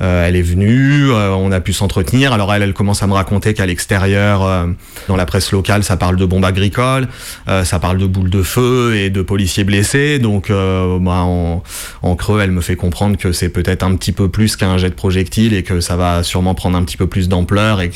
euh, 0.00 0.26
elle 0.26 0.36
est 0.36 0.42
venue, 0.42 1.10
on 1.12 1.50
a 1.50 1.60
pu 1.60 1.72
s'entretenir. 1.72 2.32
Alors 2.32 2.52
elle, 2.54 2.62
elle 2.62 2.74
commence 2.74 3.02
à 3.02 3.06
me 3.06 3.14
raconter 3.14 3.54
qu'à 3.54 3.66
l'extérieur, 3.66 4.66
dans 5.08 5.16
la 5.16 5.26
presse 5.26 5.50
locale, 5.52 5.82
ça 5.82 5.96
parle 5.96 6.16
de 6.16 6.24
bombes 6.24 6.44
agricoles, 6.44 7.08
ça 7.46 7.78
parle 7.80 7.98
de 7.98 8.06
boules 8.06 8.30
de 8.30 8.42
feu 8.42 8.96
et 8.96 9.10
de 9.10 9.22
policiers 9.22 9.64
blessés. 9.64 10.18
Donc, 10.18 10.50
bah, 10.50 11.22
en, 11.22 11.62
en 12.02 12.16
creux, 12.16 12.40
elle 12.40 12.52
me 12.52 12.60
fait 12.60 12.76
comprendre 12.76 13.16
que 13.16 13.32
c'est 13.32 13.48
peut-être 13.48 13.82
un 13.82 13.94
petit 13.96 14.12
peu 14.12 14.28
plus 14.28 14.56
qu'un 14.56 14.78
jet 14.78 14.90
de 14.90 14.94
projectile 14.94 15.52
et 15.54 15.62
que 15.62 15.80
ça 15.80 15.96
va 15.96 16.22
sûrement 16.22 16.54
prendre 16.54 16.76
un 16.78 16.84
petit 16.84 16.96
peu 16.96 17.06
plus 17.06 17.28
d'ampleur 17.28 17.80
et- 17.80 17.90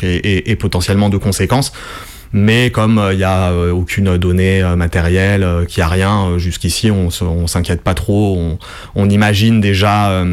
et 0.51 0.57
potentiellement 0.57 1.09
de 1.09 1.19
conséquences. 1.19 1.73
Mais 2.33 2.71
comme 2.71 3.01
il 3.13 3.19
n'y 3.19 3.25
a 3.25 3.53
aucune 3.73 4.17
donnée 4.17 4.63
matérielle, 4.77 5.47
qu'il 5.69 5.81
n'y 5.81 5.85
a 5.85 5.89
rien 5.89 6.39
jusqu'ici, 6.39 6.91
on, 6.91 7.09
on 7.23 7.47
s'inquiète 7.47 7.83
pas 7.83 7.95
trop. 7.95 8.59
On, 8.95 9.09
imagine 9.11 9.61
déjà 9.61 10.25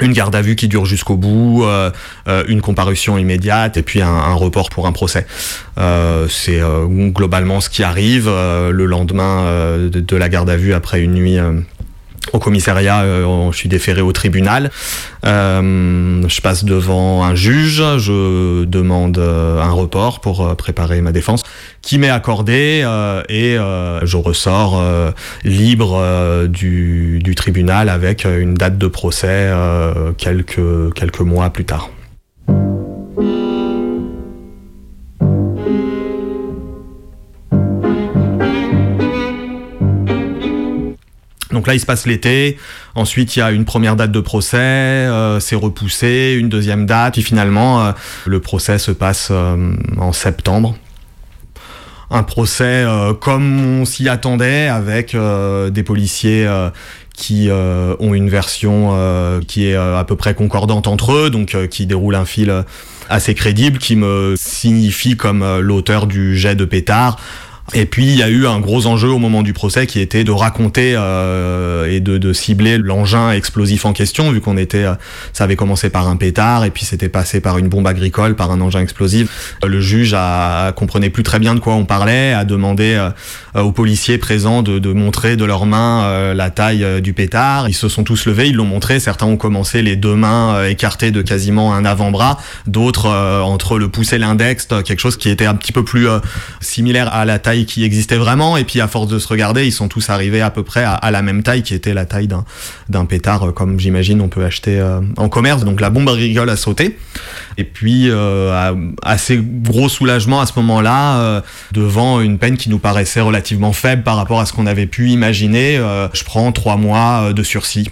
une 0.00 0.12
garde 0.12 0.34
à 0.34 0.42
vue 0.42 0.56
qui 0.56 0.68
dure 0.68 0.84
jusqu'au 0.84 1.16
bout, 1.16 1.64
euh, 1.64 1.90
euh, 2.28 2.44
une 2.48 2.60
comparution 2.60 3.18
immédiate 3.18 3.76
et 3.76 3.82
puis 3.82 4.02
un, 4.02 4.34
report 4.34 4.70
pour 4.70 4.86
un 4.86 4.92
procès. 4.92 5.26
Euh, 5.78 6.26
c'est 6.28 6.60
globalement 6.88 7.60
ce 7.60 7.70
qui 7.70 7.82
arrive 7.82 8.28
le 8.28 8.84
lendemain 8.84 9.44
de, 9.78 10.16
la 10.16 10.28
garde 10.28 10.50
à 10.50 10.56
vue 10.56 10.74
après 10.74 11.00
une 11.02 11.14
nuit 11.14 11.38
au 12.32 12.38
commissariat, 12.38 13.02
euh, 13.02 13.52
je 13.52 13.56
suis 13.56 13.68
déféré 13.68 14.00
au 14.00 14.12
tribunal. 14.12 14.70
Euh, 15.24 16.22
je 16.28 16.40
passe 16.40 16.64
devant 16.64 17.24
un 17.24 17.34
juge, 17.34 17.82
je 17.98 18.64
demande 18.64 19.18
euh, 19.18 19.60
un 19.60 19.70
report 19.70 20.20
pour 20.20 20.54
préparer 20.56 21.00
ma 21.00 21.12
défense, 21.12 21.42
qui 21.82 21.98
m'est 21.98 22.10
accordé 22.10 22.84
et 23.28 23.56
je 23.56 24.16
ressors 24.16 24.82
libre 25.44 26.46
du, 26.48 27.20
du, 27.22 27.34
tribunal 27.34 27.88
avec 27.88 28.24
une 28.24 28.54
date 28.54 28.78
de 28.78 28.86
procès 28.86 29.50
quelques, 30.18 30.94
quelques 30.94 31.20
mois 31.20 31.50
plus 31.50 31.64
tard. 31.64 31.90
Donc 41.56 41.66
là, 41.66 41.72
il 41.72 41.80
se 41.80 41.86
passe 41.86 42.06
l'été. 42.06 42.58
Ensuite, 42.94 43.34
il 43.34 43.38
y 43.38 43.42
a 43.42 43.50
une 43.50 43.64
première 43.64 43.96
date 43.96 44.12
de 44.12 44.20
procès, 44.20 44.58
euh, 44.58 45.40
c'est 45.40 45.56
repoussé, 45.56 46.36
une 46.38 46.50
deuxième 46.50 46.84
date, 46.84 47.14
puis 47.14 47.22
finalement, 47.22 47.82
euh, 47.82 47.92
le 48.26 48.40
procès 48.40 48.76
se 48.76 48.90
passe 48.90 49.28
euh, 49.30 49.72
en 49.96 50.12
septembre. 50.12 50.76
Un 52.10 52.22
procès 52.22 52.84
comme 53.20 53.80
on 53.80 53.84
s'y 53.84 54.08
attendait, 54.08 54.68
avec 54.68 55.16
des 55.16 55.82
policiers 55.82 56.48
qui 57.16 57.48
ont 57.50 58.14
une 58.14 58.30
version 58.30 59.40
qui 59.48 59.66
est 59.66 59.74
à 59.74 60.04
peu 60.06 60.14
près 60.14 60.32
concordante 60.34 60.86
entre 60.86 61.14
eux, 61.14 61.30
donc 61.30 61.56
qui 61.68 61.84
déroule 61.84 62.14
un 62.14 62.24
fil 62.24 62.62
assez 63.08 63.34
crédible, 63.34 63.78
qui 63.78 63.96
me 63.96 64.36
signifie 64.38 65.16
comme 65.16 65.58
l'auteur 65.58 66.06
du 66.06 66.36
jet 66.36 66.54
de 66.54 66.64
pétard 66.64 67.18
et 67.74 67.84
puis 67.86 68.04
il 68.04 68.16
y 68.16 68.22
a 68.22 68.28
eu 68.28 68.46
un 68.46 68.60
gros 68.60 68.86
enjeu 68.86 69.08
au 69.08 69.18
moment 69.18 69.42
du 69.42 69.52
procès 69.52 69.86
qui 69.86 70.00
était 70.00 70.22
de 70.22 70.30
raconter 70.30 70.94
euh, 70.96 71.90
et 71.90 72.00
de, 72.00 72.16
de 72.16 72.32
cibler 72.32 72.78
l'engin 72.78 73.32
explosif 73.32 73.84
en 73.84 73.92
question, 73.92 74.30
vu 74.30 74.40
qu'on 74.40 74.56
était, 74.56 74.84
euh, 74.84 74.94
ça 75.32 75.44
avait 75.44 75.56
commencé 75.56 75.90
par 75.90 76.08
un 76.08 76.16
pétard 76.16 76.64
et 76.64 76.70
puis 76.70 76.84
c'était 76.84 77.08
passé 77.08 77.40
par 77.40 77.58
une 77.58 77.68
bombe 77.68 77.86
agricole, 77.86 78.36
par 78.36 78.52
un 78.52 78.60
engin 78.60 78.80
explosif. 78.80 79.56
Le 79.66 79.80
juge 79.80 80.14
a, 80.16 80.72
comprenait 80.72 81.10
plus 81.10 81.24
très 81.24 81.38
bien 81.38 81.54
de 81.54 81.60
quoi 81.60 81.74
on 81.74 81.84
parlait, 81.84 82.32
a 82.32 82.44
demandé 82.44 82.94
euh, 82.94 83.62
aux 83.62 83.72
policiers 83.72 84.18
présents 84.18 84.62
de, 84.62 84.78
de, 84.78 84.92
montrer 84.92 85.36
de 85.36 85.44
leurs 85.44 85.66
mains 85.66 86.04
euh, 86.04 86.34
la 86.34 86.50
taille 86.50 87.02
du 87.02 87.12
pétard. 87.12 87.68
Ils 87.68 87.74
se 87.74 87.88
sont 87.88 88.04
tous 88.04 88.26
levés, 88.26 88.48
ils 88.48 88.54
l'ont 88.54 88.64
montré. 88.64 89.00
Certains 89.00 89.26
ont 89.26 89.36
commencé 89.36 89.82
les 89.82 89.96
deux 89.96 90.14
mains 90.14 90.64
écartées 90.66 91.10
de 91.10 91.22
quasiment 91.22 91.74
un 91.74 91.84
avant-bras, 91.84 92.38
d'autres 92.66 93.08
entre 93.42 93.78
le 93.78 93.88
pouce 93.88 94.12
et 94.12 94.18
l'index, 94.18 94.68
quelque 94.84 95.00
chose 95.00 95.16
qui 95.16 95.30
était 95.30 95.46
un 95.46 95.54
petit 95.54 95.72
peu 95.72 95.84
plus 95.84 96.06
similaire 96.60 97.12
à 97.12 97.24
la 97.24 97.38
taille 97.38 97.55
qui 97.64 97.84
existait 97.84 98.16
vraiment. 98.16 98.56
Et 98.56 98.64
puis 98.64 98.80
à 98.80 98.88
force 98.88 99.08
de 99.08 99.18
se 99.18 99.28
regarder, 99.28 99.64
ils 99.64 99.72
sont 99.72 99.88
tous 99.88 100.10
arrivés 100.10 100.42
à 100.42 100.50
peu 100.50 100.62
près 100.62 100.84
à, 100.84 101.10
la 101.10 101.22
même 101.22 101.42
taille, 101.42 101.62
qui 101.62 101.74
était 101.74 101.94
la 101.94 102.04
taille 102.04 102.28
d'un 102.88 103.04
pétard, 103.06 103.48
euh, 103.48 103.52
comme 103.52 103.78
j'imagine 103.80 104.20
on 104.20 104.28
peut 104.28 104.44
acheter 104.44 104.78
euh, 104.78 105.00
en 105.16 105.28
commerce. 105.28 105.64
Donc 105.64 105.80
la 105.80 105.90
bombe 105.90 106.08
agricole 106.08 106.50
a 106.50 106.56
sauté. 106.56 106.98
Et 107.56 107.64
puis 107.64 108.10
euh, 108.10 108.74
assez 109.02 109.40
gros 109.42 109.88
soulagement 109.88 110.40
à 110.40 110.46
ce 110.46 110.52
moment-là, 110.56 111.42
devant 111.72 112.20
une 112.20 112.38
peine 112.38 112.56
qui 112.56 112.68
nous 112.68 112.78
paraissait 112.78 113.20
relativement 113.20 113.72
faible 113.72 114.02
par 114.02 114.16
rapport 114.16 114.40
à 114.40 114.46
ce 114.46 114.52
qu'on 114.52 114.66
avait 114.66 114.86
pu 114.86 115.08
imaginer. 115.08 115.76
je 116.12 116.24
prends 116.24 116.52
trois 116.52 116.76
mois 116.76 117.32
de 117.32 117.42
sursis. 117.42 117.90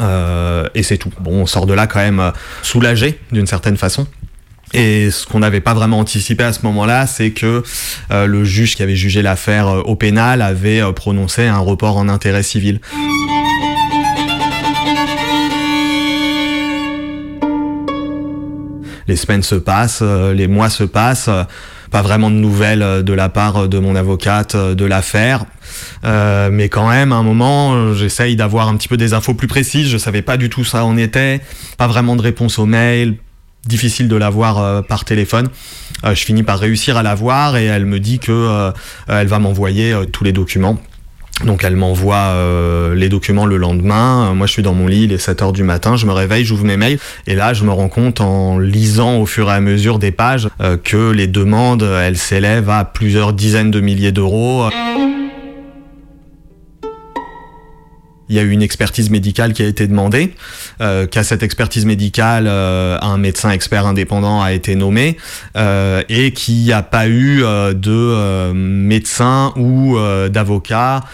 et 0.00 0.82
c'est 0.82 0.98
tout. 0.98 1.10
Bon, 1.20 1.42
on 1.42 1.46
sort 1.46 1.66
de 1.66 1.74
là 1.74 1.86
quand 1.86 1.98
même 1.98 2.32
soulagé 2.62 3.18
d'une 3.32 3.46
certaine 3.46 3.76
façon. 3.76 4.06
Et 4.78 5.10
ce 5.10 5.24
qu'on 5.24 5.38
n'avait 5.38 5.62
pas 5.62 5.72
vraiment 5.72 5.98
anticipé 6.00 6.44
à 6.44 6.52
ce 6.52 6.60
moment-là, 6.64 7.06
c'est 7.06 7.30
que 7.30 7.62
euh, 8.10 8.26
le 8.26 8.44
juge 8.44 8.76
qui 8.76 8.82
avait 8.82 8.94
jugé 8.94 9.22
l'affaire 9.22 9.68
euh, 9.68 9.80
au 9.80 9.96
pénal 9.96 10.42
avait 10.42 10.82
euh, 10.82 10.92
prononcé 10.92 11.46
un 11.46 11.58
report 11.58 11.96
en 11.96 12.10
intérêt 12.10 12.42
civil. 12.42 12.80
Les 19.08 19.16
semaines 19.16 19.42
se 19.42 19.54
passent, 19.54 20.02
les 20.02 20.46
mois 20.46 20.68
se 20.68 20.84
passent, 20.84 21.30
pas 21.90 22.02
vraiment 22.02 22.28
de 22.28 22.34
nouvelles 22.34 23.04
de 23.04 23.12
la 23.12 23.28
part 23.28 23.68
de 23.68 23.78
mon 23.78 23.94
avocate 23.94 24.56
de 24.56 24.84
l'affaire. 24.84 25.44
mais 26.02 26.68
quand 26.68 26.88
même, 26.88 27.12
à 27.12 27.14
un 27.16 27.22
moment, 27.22 27.94
j'essaye 27.94 28.34
d'avoir 28.34 28.66
un 28.66 28.76
petit 28.76 28.88
peu 28.88 28.96
des 28.96 29.14
infos 29.14 29.32
plus 29.32 29.46
précises. 29.46 29.88
Je 29.88 29.96
savais 29.96 30.22
pas 30.22 30.36
du 30.36 30.50
tout 30.50 30.64
ça 30.64 30.84
en 30.84 30.96
était. 30.96 31.40
Pas 31.78 31.86
vraiment 31.86 32.16
de 32.16 32.22
réponse 32.22 32.58
aux 32.58 32.66
mails, 32.66 33.14
difficile 33.66 34.08
de 34.08 34.16
la 34.16 34.30
voir 34.30 34.58
euh, 34.58 34.82
par 34.82 35.04
téléphone. 35.04 35.48
Euh, 36.04 36.14
je 36.14 36.24
finis 36.24 36.42
par 36.42 36.58
réussir 36.58 36.96
à 36.96 37.02
la 37.02 37.14
voir 37.14 37.56
et 37.56 37.64
elle 37.64 37.86
me 37.86 38.00
dit 38.00 38.18
que 38.18 38.32
euh, 38.32 38.72
elle 39.08 39.26
va 39.26 39.38
m'envoyer 39.38 39.94
tous 40.12 40.24
les 40.24 40.32
documents. 40.32 40.78
Donc 41.44 41.64
elle 41.64 41.76
m'envoie 41.76 42.34
les 42.94 43.10
documents 43.10 43.44
le 43.44 43.58
lendemain. 43.58 44.32
Moi 44.32 44.46
je 44.46 44.52
suis 44.52 44.62
dans 44.62 44.72
mon 44.72 44.86
lit, 44.86 45.02
il 45.02 45.12
est 45.12 45.18
7 45.18 45.42
heures 45.42 45.52
du 45.52 45.64
matin, 45.64 45.96
je 45.96 46.06
me 46.06 46.12
réveille, 46.12 46.46
j'ouvre 46.46 46.64
mes 46.64 46.78
mails 46.78 46.98
et 47.26 47.34
là 47.34 47.52
je 47.52 47.64
me 47.64 47.72
rends 47.72 47.90
compte 47.90 48.22
en 48.22 48.58
lisant 48.58 49.18
au 49.18 49.26
fur 49.26 49.50
et 49.50 49.52
à 49.52 49.60
mesure 49.60 49.98
des 49.98 50.12
pages 50.12 50.48
que 50.82 51.10
les 51.10 51.26
demandes 51.26 51.82
elles 51.82 52.16
s'élèvent 52.16 52.70
à 52.70 52.86
plusieurs 52.86 53.34
dizaines 53.34 53.70
de 53.70 53.80
milliers 53.80 54.12
d'euros. 54.12 54.70
Il 58.28 58.36
y 58.36 58.38
a 58.38 58.42
eu 58.42 58.50
une 58.50 58.62
expertise 58.62 59.10
médicale 59.10 59.52
qui 59.52 59.62
a 59.62 59.66
été 59.66 59.86
demandée, 59.86 60.34
euh, 60.80 61.06
qu'à 61.06 61.22
cette 61.22 61.42
expertise 61.42 61.84
médicale, 61.86 62.46
euh, 62.48 62.98
un 63.00 63.18
médecin 63.18 63.50
expert 63.50 63.86
indépendant 63.86 64.42
a 64.42 64.52
été 64.52 64.74
nommé 64.74 65.16
euh, 65.56 66.02
et 66.08 66.32
qu'il 66.32 66.56
n'y 66.56 66.72
a 66.72 66.82
pas 66.82 67.06
eu 67.06 67.42
euh, 67.42 67.72
de 67.72 67.90
euh, 67.90 68.52
médecin 68.54 69.52
ou 69.56 69.96
d'avocat 70.30 71.04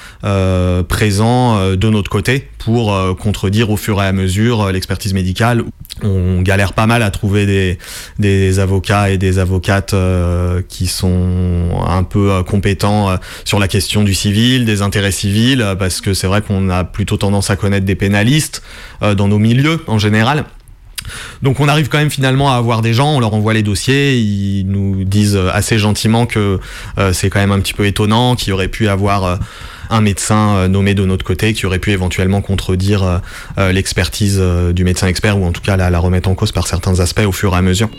présent 0.88 1.74
de 1.74 1.88
notre 1.88 2.10
côté 2.10 2.48
pour 2.58 2.96
contredire 3.16 3.70
au 3.70 3.76
fur 3.76 4.00
et 4.02 4.06
à 4.06 4.12
mesure 4.12 4.70
l'expertise 4.70 5.14
médicale. 5.14 5.64
On 6.02 6.42
galère 6.42 6.72
pas 6.72 6.86
mal 6.86 7.02
à 7.02 7.10
trouver 7.10 7.46
des, 7.46 7.78
des 8.18 8.58
avocats 8.58 9.10
et 9.10 9.18
des 9.18 9.38
avocates 9.38 9.94
qui 10.68 10.86
sont 10.86 11.68
un 11.86 12.02
peu 12.04 12.42
compétents 12.44 13.16
sur 13.44 13.58
la 13.58 13.68
question 13.68 14.04
du 14.04 14.14
civil, 14.14 14.64
des 14.64 14.82
intérêts 14.82 15.12
civils, 15.12 15.64
parce 15.78 16.00
que 16.00 16.14
c'est 16.14 16.26
vrai 16.26 16.42
qu'on 16.42 16.70
a 16.70 16.84
plus 16.84 17.01
plutôt 17.02 17.16
tendance 17.16 17.50
à 17.50 17.56
connaître 17.56 17.84
des 17.84 17.96
pénalistes 17.96 18.62
euh, 19.02 19.16
dans 19.16 19.26
nos 19.26 19.40
milieux 19.40 19.80
en 19.88 19.98
général. 19.98 20.44
Donc 21.42 21.58
on 21.58 21.66
arrive 21.66 21.88
quand 21.88 21.98
même 21.98 22.12
finalement 22.12 22.52
à 22.52 22.56
avoir 22.56 22.80
des 22.80 22.94
gens, 22.94 23.16
on 23.16 23.18
leur 23.18 23.34
envoie 23.34 23.54
les 23.54 23.64
dossiers, 23.64 24.16
ils 24.16 24.64
nous 24.68 25.02
disent 25.02 25.36
assez 25.52 25.78
gentiment 25.78 26.26
que 26.26 26.60
euh, 26.98 27.12
c'est 27.12 27.28
quand 27.28 27.40
même 27.40 27.50
un 27.50 27.58
petit 27.58 27.74
peu 27.74 27.86
étonnant, 27.86 28.36
qu'il 28.36 28.52
aurait 28.52 28.68
pu 28.68 28.86
avoir 28.86 29.24
euh, 29.24 29.36
un 29.90 30.00
médecin 30.00 30.68
nommé 30.68 30.94
de 30.94 31.04
notre 31.04 31.24
côté, 31.24 31.54
qui 31.54 31.66
aurait 31.66 31.80
pu 31.80 31.90
éventuellement 31.90 32.40
contredire 32.40 33.20
l'expertise 33.58 34.40
du 34.72 34.84
médecin 34.84 35.06
expert 35.06 35.36
ou 35.36 35.44
en 35.44 35.52
tout 35.52 35.60
cas 35.60 35.76
la 35.76 35.98
remettre 35.98 36.30
en 36.30 36.34
cause 36.34 36.50
par 36.50 36.66
certains 36.66 37.00
aspects 37.00 37.26
au 37.26 37.32
fur 37.32 37.52
et 37.52 37.58
à 37.58 37.62
mesure. 37.62 37.90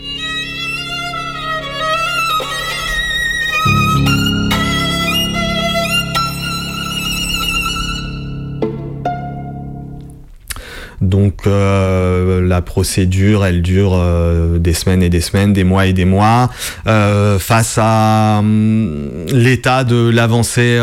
Donc 11.14 11.46
euh, 11.46 12.40
la 12.44 12.60
procédure, 12.60 13.46
elle 13.46 13.62
dure 13.62 13.92
euh, 13.94 14.58
des 14.58 14.74
semaines 14.74 15.00
et 15.00 15.08
des 15.08 15.20
semaines, 15.20 15.52
des 15.52 15.62
mois 15.62 15.86
et 15.86 15.92
des 15.92 16.04
mois. 16.04 16.50
Euh, 16.88 17.38
face 17.38 17.78
à 17.80 18.38
hum, 18.40 19.24
l'état 19.28 19.84
de 19.84 20.10
l'avancée 20.10 20.80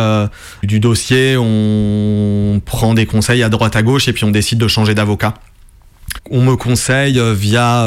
du 0.64 0.80
dossier, 0.80 1.36
on 1.38 2.62
prend 2.64 2.94
des 2.94 3.06
conseils 3.06 3.44
à 3.44 3.50
droite 3.50 3.76
à 3.76 3.82
gauche 3.82 4.08
et 4.08 4.14
puis 4.14 4.24
on 4.24 4.32
décide 4.32 4.58
de 4.58 4.70
changer 4.70 4.96
d'avocat. 4.96 5.34
On 6.30 6.42
me 6.42 6.56
conseille 6.56 7.22
via 7.36 7.86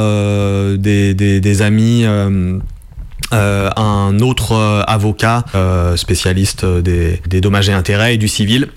des, 0.77 1.63
amis. 1.63 2.05
un 3.33 4.19
autre 4.21 4.85
avocat 4.87 5.45
spécialiste 5.97 6.67
des 6.67 7.41
dommages 7.41 7.71
et 7.71 7.73
intérêts 7.73 8.17
et 8.17 8.19
du 8.19 8.29
civil 8.29 8.69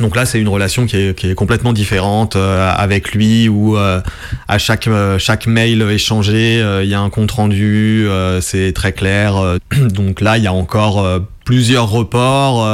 donc 0.00 0.16
là, 0.16 0.26
c'est 0.26 0.40
une 0.40 0.48
relation 0.48 0.86
qui 0.86 0.96
est, 0.96 1.16
qui 1.16 1.30
est 1.30 1.34
complètement 1.34 1.72
différente 1.72 2.34
euh, 2.34 2.72
avec 2.74 3.12
lui, 3.12 3.48
où 3.48 3.76
euh, 3.76 4.00
à 4.48 4.58
chaque 4.58 4.88
euh, 4.88 5.18
chaque 5.18 5.46
mail 5.46 5.82
échangé, 5.82 6.58
il 6.82 6.88
y 6.88 6.94
a 6.94 7.00
un 7.00 7.10
compte 7.10 7.30
rendu, 7.30 8.08
c'est 8.40 8.72
très 8.72 8.92
clair. 8.92 9.34
donc 9.76 10.20
là, 10.20 10.36
il 10.38 10.44
y 10.44 10.46
a 10.46 10.52
encore 10.52 11.06
plusieurs 11.44 11.88
reports. 11.90 12.66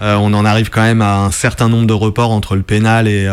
on 0.00 0.34
en 0.34 0.44
arrive 0.44 0.70
quand 0.70 0.82
même 0.82 1.02
à 1.02 1.18
un 1.18 1.30
certain 1.30 1.68
nombre 1.68 1.86
de 1.86 1.94
reports 1.94 2.30
entre 2.30 2.56
le 2.56 2.62
pénal 2.62 3.08
et, 3.08 3.28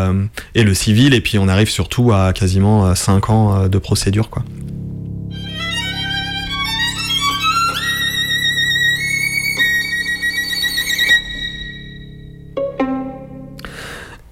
et 0.54 0.62
le 0.62 0.74
civil, 0.74 1.12
et 1.14 1.20
puis 1.20 1.38
on 1.38 1.48
arrive 1.48 1.68
surtout 1.68 2.12
à 2.12 2.32
quasiment 2.32 2.94
5 2.94 3.30
ans 3.30 3.68
de 3.68 3.78
procédure, 3.78 4.30
quoi. 4.30 4.42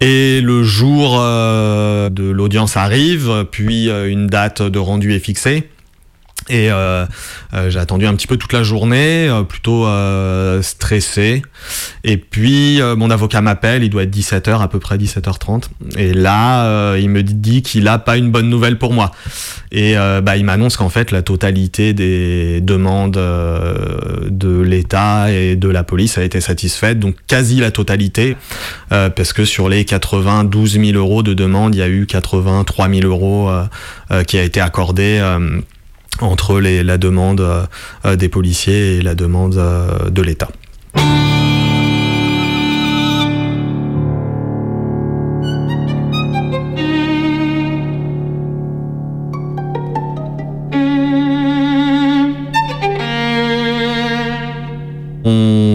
Et 0.07 0.43
le 0.43 0.63
jour 0.63 1.17
euh, 1.19 2.11
de 2.11 2.25
l'audience 2.25 2.77
arrive, 2.77 3.47
puis 3.51 3.89
euh, 3.89 4.07
une 4.07 4.27
date 4.27 4.61
de 4.61 4.79
rendu 4.79 5.15
est 5.15 5.19
fixée. 5.19 5.71
Et 6.51 6.71
euh, 6.71 7.07
euh, 7.55 7.71
j'ai 7.71 7.79
attendu 7.79 8.07
un 8.07 8.15
petit 8.15 8.27
peu 8.27 8.37
toute 8.37 8.53
la 8.53 8.63
journée, 8.63 9.29
euh, 9.29 9.45
plutôt 9.45 9.87
euh, 9.87 10.61
stressé. 10.61 11.43
Et 12.03 12.19
puis 12.19 12.83
euh, 12.83 12.97
mon 12.97 13.11
avocat 13.11 13.41
m'appelle, 13.41 13.83
il 13.83 13.89
doit 13.89 14.03
être 14.03 14.15
17h, 14.15 14.61
à 14.61 14.69
peu 14.69 14.79
près 14.79 14.99
17h30. 14.99 15.65
Et 15.97 16.13
là, 16.13 16.97
il 16.97 17.09
me 17.09 17.23
dit 17.23 17.63
qu'il 17.63 17.89
a 17.89 17.99
pas 17.99 18.19
une 18.19 18.31
bonne 18.31 18.51
nouvelle 18.51 18.79
pour 18.79 18.93
moi. 18.93 19.13
Et 19.73 19.95
bah, 20.23 20.37
il 20.37 20.45
m'annonce 20.45 20.77
qu'en 20.77 20.89
fait, 20.89 21.11
la 21.11 21.23
totalité 21.23 21.95
des 21.95 22.61
demandes 22.61 23.15
de 23.15 24.61
l'État 24.61 25.33
et 25.33 25.57
de 25.57 25.69
la 25.69 25.83
police 25.83 26.19
a 26.19 26.23
été 26.23 26.41
satisfaite, 26.41 27.01
donc 27.01 27.17
quasi 27.27 27.59
la 27.59 27.71
totalité, 27.71 28.37
parce 28.89 29.33
que 29.33 29.45
sur 29.45 29.69
les 29.69 29.85
92 29.85 30.79
000 30.79 30.93
euros 30.93 31.23
de 31.23 31.35
demandes, 31.35 31.75
il 31.75 31.79
y 31.79 31.83
a 31.83 31.89
eu 31.89 32.07
83 32.07 32.89
000 32.89 33.07
euros 33.07 33.51
qui 34.27 34.39
a 34.39 34.43
été 34.43 34.61
accordé. 34.61 35.21
Entre 36.21 36.61
la 36.61 36.99
demande 36.99 37.41
euh, 37.41 38.17
des 38.17 38.29
policiers 38.29 38.97
et 38.97 39.03
la 39.03 39.15
demande 39.15 39.57
euh, 39.57 40.11
de 40.11 40.23
l'État. 40.23 40.49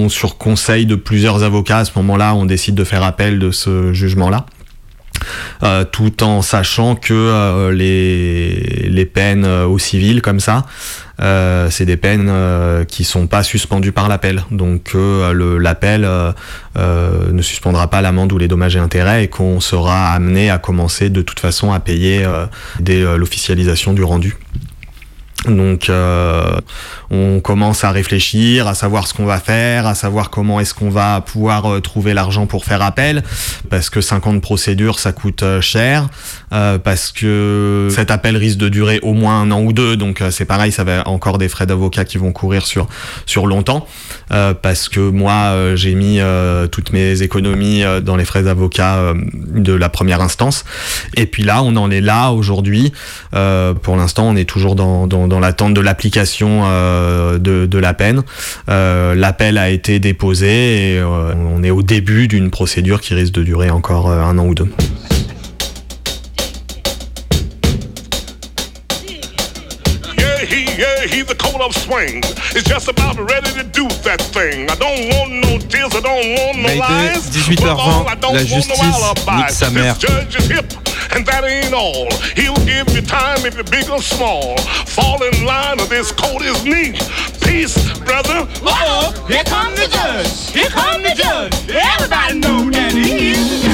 Sur 0.09 0.37
conseil 0.37 0.85
de 0.85 0.95
plusieurs 0.95 1.43
avocats, 1.43 1.77
à 1.77 1.85
ce 1.85 1.91
moment-là, 1.95 2.35
on 2.35 2.43
décide 2.43 2.75
de 2.75 2.83
faire 2.83 3.03
appel 3.03 3.39
de 3.39 3.51
ce 3.51 3.93
jugement-là. 3.93 4.45
Euh, 5.61 5.83
tout 5.83 6.23
en 6.23 6.41
sachant 6.41 6.95
que 6.95 7.13
euh, 7.13 7.71
les, 7.73 8.87
les 8.89 9.05
peines 9.05 9.43
euh, 9.43 9.65
au 9.65 9.77
civil 9.77 10.21
comme 10.21 10.39
ça, 10.39 10.65
c'est 11.69 11.83
des 11.85 11.97
peines 11.97 12.31
qui 12.87 13.03
sont 13.03 13.27
pas 13.27 13.43
suspendues 13.43 13.91
par 13.91 14.07
l'appel. 14.07 14.41
Donc 14.51 14.95
l'appel 14.95 16.07
ne 16.77 17.41
suspendra 17.41 17.89
pas 17.89 18.01
l'amende 18.01 18.31
ou 18.31 18.37
les 18.37 18.47
dommages 18.47 18.77
et 18.77 18.79
intérêts 18.79 19.25
et 19.25 19.27
qu'on 19.27 19.59
sera 19.59 20.11
amené 20.13 20.49
à 20.49 20.59
commencer 20.59 21.09
de 21.09 21.21
toute 21.21 21.41
façon 21.41 21.73
à 21.73 21.81
payer 21.81 22.25
dès 22.79 23.01
l'officialisation 23.17 23.91
du 23.91 24.01
rendu. 24.01 24.37
Donc 25.47 25.89
euh, 25.89 26.59
on 27.11 27.39
commence 27.39 27.85
à 27.85 27.91
réfléchir, 27.91 28.67
à 28.67 28.75
savoir 28.75 29.07
ce 29.07 29.13
qu'on 29.13 29.25
va 29.25 29.39
faire, 29.39 29.87
à 29.87 29.95
savoir 29.95 30.29
comment 30.29 30.59
est-ce 30.59 30.73
qu'on 30.73 30.89
va 30.89 31.21
pouvoir 31.21 31.65
euh, 31.65 31.79
trouver 31.79 32.13
l'argent 32.13 32.45
pour 32.45 32.65
faire 32.65 32.81
appel, 32.81 33.23
parce 33.69 33.89
que 33.89 34.01
50 34.01 34.41
procédures 34.41 34.99
ça 34.99 35.13
coûte 35.13 35.43
euh, 35.43 35.61
cher, 35.61 36.09
euh, 36.51 36.77
parce 36.77 37.13
que 37.13 37.87
cet 37.89 38.11
appel 38.11 38.35
risque 38.35 38.57
de 38.57 38.67
durer 38.67 38.99
au 39.01 39.13
moins 39.13 39.41
un 39.41 39.51
an 39.51 39.61
ou 39.61 39.71
deux, 39.71 39.95
donc 39.95 40.21
euh, 40.21 40.29
c'est 40.29 40.43
pareil, 40.43 40.73
ça 40.73 40.83
va 40.83 41.07
encore 41.07 41.37
des 41.37 41.47
frais 41.47 41.65
d'avocat 41.65 42.03
qui 42.03 42.17
vont 42.17 42.33
courir 42.33 42.65
sur 42.65 42.87
sur 43.25 43.47
longtemps, 43.47 43.87
parce 44.61 44.89
que 44.89 44.99
moi 44.99 45.75
j'ai 45.75 45.95
mis 45.95 46.19
toutes 46.71 46.91
mes 46.91 47.21
économies 47.21 47.83
dans 48.03 48.15
les 48.15 48.25
frais 48.25 48.43
d'avocat 48.43 49.13
de 49.15 49.73
la 49.73 49.89
première 49.89 50.21
instance, 50.21 50.65
et 51.15 51.25
puis 51.25 51.43
là 51.43 51.63
on 51.63 51.75
en 51.77 51.89
est 51.89 52.01
là 52.01 52.31
aujourd'hui. 52.31 52.91
Pour 53.31 53.95
l'instant 53.95 54.27
on 54.27 54.35
est 54.35 54.45
toujours 54.45 54.75
dans 54.75 55.07
dans, 55.07 55.28
dans 55.29 55.39
l'attente 55.39 55.73
de 55.73 55.81
l'application 55.81 56.63
euh, 56.65 57.37
de, 57.37 57.65
de 57.65 57.77
la 57.79 57.93
peine. 57.93 58.23
Euh, 58.69 59.15
L'appel 59.15 59.57
a 59.57 59.69
été 59.69 59.99
déposé 59.99 60.95
et 60.95 60.99
euh, 60.99 61.33
on 61.35 61.63
est 61.63 61.71
au 61.71 61.81
début 61.83 62.27
d'une 62.27 62.49
procédure 62.49 62.99
qui 62.99 63.13
risque 63.13 63.33
de 63.33 63.43
durer 63.43 63.69
encore 63.69 64.09
un 64.11 64.37
an 64.37 64.45
ou 64.45 64.55
deux. 64.55 64.67
The 71.27 71.35
coat 71.37 71.61
of 71.61 71.75
swing. 71.75 72.23
It's 72.55 72.67
just 72.67 72.87
about 72.87 73.17
ready 73.19 73.51
to 73.53 73.63
do 73.63 73.87
that 74.03 74.17
thing. 74.33 74.67
I 74.67 74.75
don't 74.75 75.09
want 75.13 75.29
no 75.45 75.59
tears, 75.59 75.93
I 75.93 76.01
don't 76.01 76.25
want 76.33 76.57
no 76.57 76.63
Mayday, 76.63 76.79
lies. 76.79 77.29
18h20, 77.29 77.61
Above 77.61 77.79
all, 77.79 78.07
I 78.07 78.15
don't 78.15 78.33
la 78.33 78.39
want 78.39 78.49
no 78.49 78.55
justice 78.55 78.79
alibis. 78.81 79.37
nique 79.37 79.51
sa 79.51 79.69
mère. 79.69 79.95
And 81.15 81.25
that 81.25 81.43
ain't 81.43 81.73
all. 81.73 82.07
He'll 82.35 82.63
give 82.65 82.89
you 82.95 83.01
time 83.01 83.45
if 83.45 83.55
you're 83.55 83.63
big 83.63 83.89
or 83.89 84.01
small. 84.01 84.57
Fall 84.85 85.21
in 85.23 85.45
line 85.45 85.79
or 85.79 85.85
this 85.87 86.11
coat 86.11 86.41
is 86.41 86.63
neat. 86.63 86.99
Peace, 87.41 87.77
brother. 87.99 88.47
Uh-oh, 88.61 89.25
here 89.27 89.43
come 89.45 89.73
the 89.75 89.87
judge. 89.87 90.51
Here 90.51 90.69
come 90.69 91.01
the 91.03 91.13
judge. 91.15 91.53
Everybody 91.69 92.39
know 92.39 92.69
that 92.71 92.91
he 92.93 93.31
is 93.31 93.68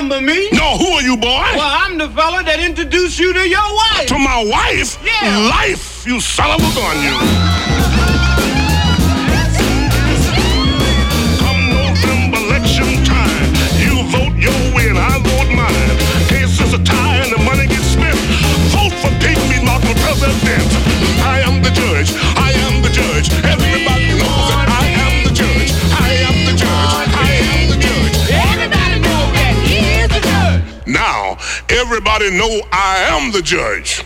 remember 0.00 0.24
me? 0.24 0.48
No, 0.52 0.78
who 0.78 0.86
are 0.96 1.02
you, 1.02 1.16
boy? 1.16 1.44
Well, 1.56 1.60
I'm 1.60 1.98
the 1.98 2.08
fella 2.08 2.42
that 2.44 2.60
introduced 2.60 3.18
you 3.18 3.32
to 3.32 3.44
your 3.48 3.68
wife. 3.76 4.08
To 4.08 4.18
my 4.18 4.40
wife? 4.40 4.96
Yeah. 5.04 5.52
Life, 5.52 6.06
you 6.06 6.20
son 6.20 6.48
of 6.48 6.60
a 6.64 6.70
gun, 6.72 6.96
you. 7.04 7.16
Come 11.36 11.60
November 11.68 12.40
election 12.48 12.88
time, 13.04 13.52
you 13.76 14.00
vote 14.08 14.36
your 14.40 14.56
way 14.72 14.88
and 14.88 14.96
I 14.96 15.20
vote 15.20 15.52
mine. 15.52 15.96
Case 16.32 16.56
is 16.56 16.72
a 16.72 16.80
tie 16.80 17.20
and 17.20 17.32
the 17.36 17.42
money 17.44 17.68
gets 17.68 17.92
spent. 17.92 18.16
Vote 18.72 18.96
for 19.04 19.12
Pygmy 19.20 19.60
Mark 19.60 19.84
for 19.84 19.96
president. 20.00 20.64
I 21.28 21.44
am 21.44 21.60
the 21.60 21.72
judge. 21.76 22.16
I 22.40 22.56
am 22.64 22.80
the 22.80 22.88
judge. 22.88 23.28
Everybody 23.44 23.59
everybody 31.90 32.30
know 32.30 32.60
I 32.70 32.98
am 33.10 33.32
the 33.32 33.42
judge. 33.42 34.04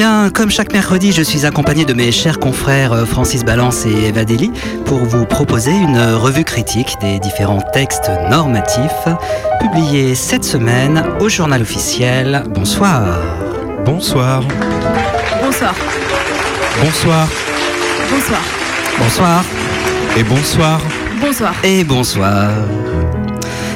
Bien, 0.00 0.30
comme 0.30 0.50
chaque 0.50 0.72
mercredi, 0.72 1.12
je 1.12 1.20
suis 1.20 1.44
accompagné 1.44 1.84
de 1.84 1.92
mes 1.92 2.10
chers 2.10 2.40
confrères 2.40 2.94
euh, 2.94 3.04
Francis 3.04 3.44
Balance 3.44 3.84
et 3.84 4.06
Eva 4.06 4.24
Dely 4.24 4.50
pour 4.86 5.00
vous 5.00 5.26
proposer 5.26 5.72
une 5.72 6.00
revue 6.00 6.44
critique 6.44 6.96
des 7.02 7.18
différents 7.18 7.60
textes 7.60 8.10
normatifs 8.30 9.04
publiés 9.60 10.14
cette 10.14 10.44
semaine 10.44 11.04
au 11.20 11.28
journal 11.28 11.60
officiel. 11.60 12.44
Bonsoir. 12.48 13.18
Bonsoir. 13.84 14.42
Bonsoir. 15.42 15.74
Bonsoir. 16.82 17.28
Bonsoir. 18.10 18.40
Bonsoir. 18.98 19.44
Et 20.16 20.22
bonsoir. 20.22 20.80
Bonsoir. 21.20 21.54
Et 21.62 21.84
bonsoir. 21.84 22.52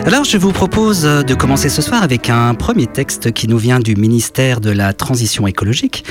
Alors 0.07 0.25
je 0.25 0.37
vous 0.37 0.53
propose 0.53 1.03
de 1.05 1.35
commencer 1.35 1.71
ce 1.71 1.81
soir 1.81 2.03
avec 2.03 2.29
un 2.29 2.55
premier 2.55 2.87
texte 2.87 3.33
qui 3.33 3.49
nous 3.49 3.57
vient 3.57 3.81
du 3.81 3.97
ministère 3.97 4.61
de 4.61 4.71
la 4.71 4.93
Transition 4.93 5.47
écologique. 5.47 6.05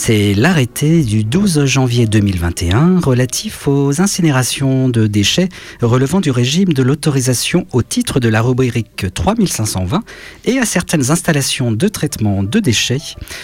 C'est 0.00 0.32
l'arrêté 0.32 1.02
du 1.02 1.24
12 1.24 1.64
janvier 1.64 2.06
2021 2.06 3.00
relatif 3.00 3.66
aux 3.66 4.00
incinérations 4.00 4.88
de 4.88 5.08
déchets 5.08 5.48
relevant 5.82 6.20
du 6.20 6.30
régime 6.30 6.72
de 6.72 6.82
l'autorisation 6.84 7.66
au 7.72 7.82
titre 7.82 8.20
de 8.20 8.28
la 8.28 8.40
rubrique 8.40 9.12
3520 9.12 10.04
et 10.44 10.60
à 10.60 10.64
certaines 10.64 11.10
installations 11.10 11.72
de 11.72 11.88
traitement 11.88 12.44
de 12.44 12.60
déchets 12.60 13.00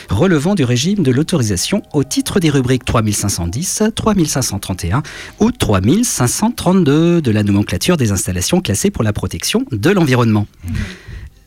relevant 0.08 0.54
du 0.54 0.64
régime 0.64 1.02
de 1.02 1.10
l'autorisation 1.10 1.82
au 1.92 2.04
titre 2.04 2.38
des 2.38 2.50
rubriques 2.50 2.84
3510, 2.84 3.82
3531 3.94 5.02
ou 5.40 5.50
3532 5.50 7.20
de 7.20 7.30
la 7.32 7.42
nomenclature 7.42 7.96
des 7.96 8.12
installations 8.12 8.60
classées 8.60 8.92
pour 8.92 9.02
la 9.02 9.12
protection 9.12 9.66
de 9.72 9.90
l'environnement. 9.90 10.46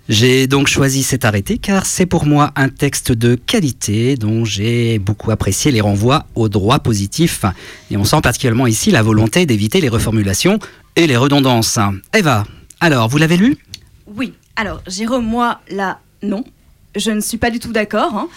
J'ai 0.09 0.47
donc 0.47 0.67
choisi 0.67 1.03
cet 1.03 1.25
arrêté 1.25 1.57
car 1.57 1.85
c'est 1.85 2.05
pour 2.05 2.25
moi 2.25 2.51
un 2.55 2.69
texte 2.69 3.11
de 3.11 3.35
qualité 3.35 4.15
dont 4.15 4.45
j'ai 4.45 4.99
beaucoup 4.99 5.31
apprécié 5.31 5.69
les 5.69 5.81
renvois 5.81 6.25
au 6.33 6.47
droit 6.47 6.79
positif. 6.79 7.43
Et 7.91 7.97
on 7.97 8.05
sent 8.05 8.21
particulièrement 8.23 8.67
ici 8.67 8.89
la 8.89 9.03
volonté 9.03 9.45
d'éviter 9.45 9.81
les 9.81 9.89
reformulations 9.89 10.59
et 10.95 11.07
les 11.07 11.17
redondances. 11.17 11.77
Eva, 12.15 12.45
alors, 12.79 13.09
vous 13.09 13.17
l'avez 13.17 13.35
lu? 13.35 13.57
Oui. 14.15 14.33
Alors, 14.55 14.81
Jérôme, 14.87 15.25
moi, 15.25 15.59
là, 15.69 15.99
non. 16.23 16.45
Je 16.95 17.11
ne 17.11 17.19
suis 17.19 17.37
pas 17.37 17.49
du 17.49 17.59
tout 17.59 17.73
d'accord. 17.73 18.15
hein. 18.15 18.29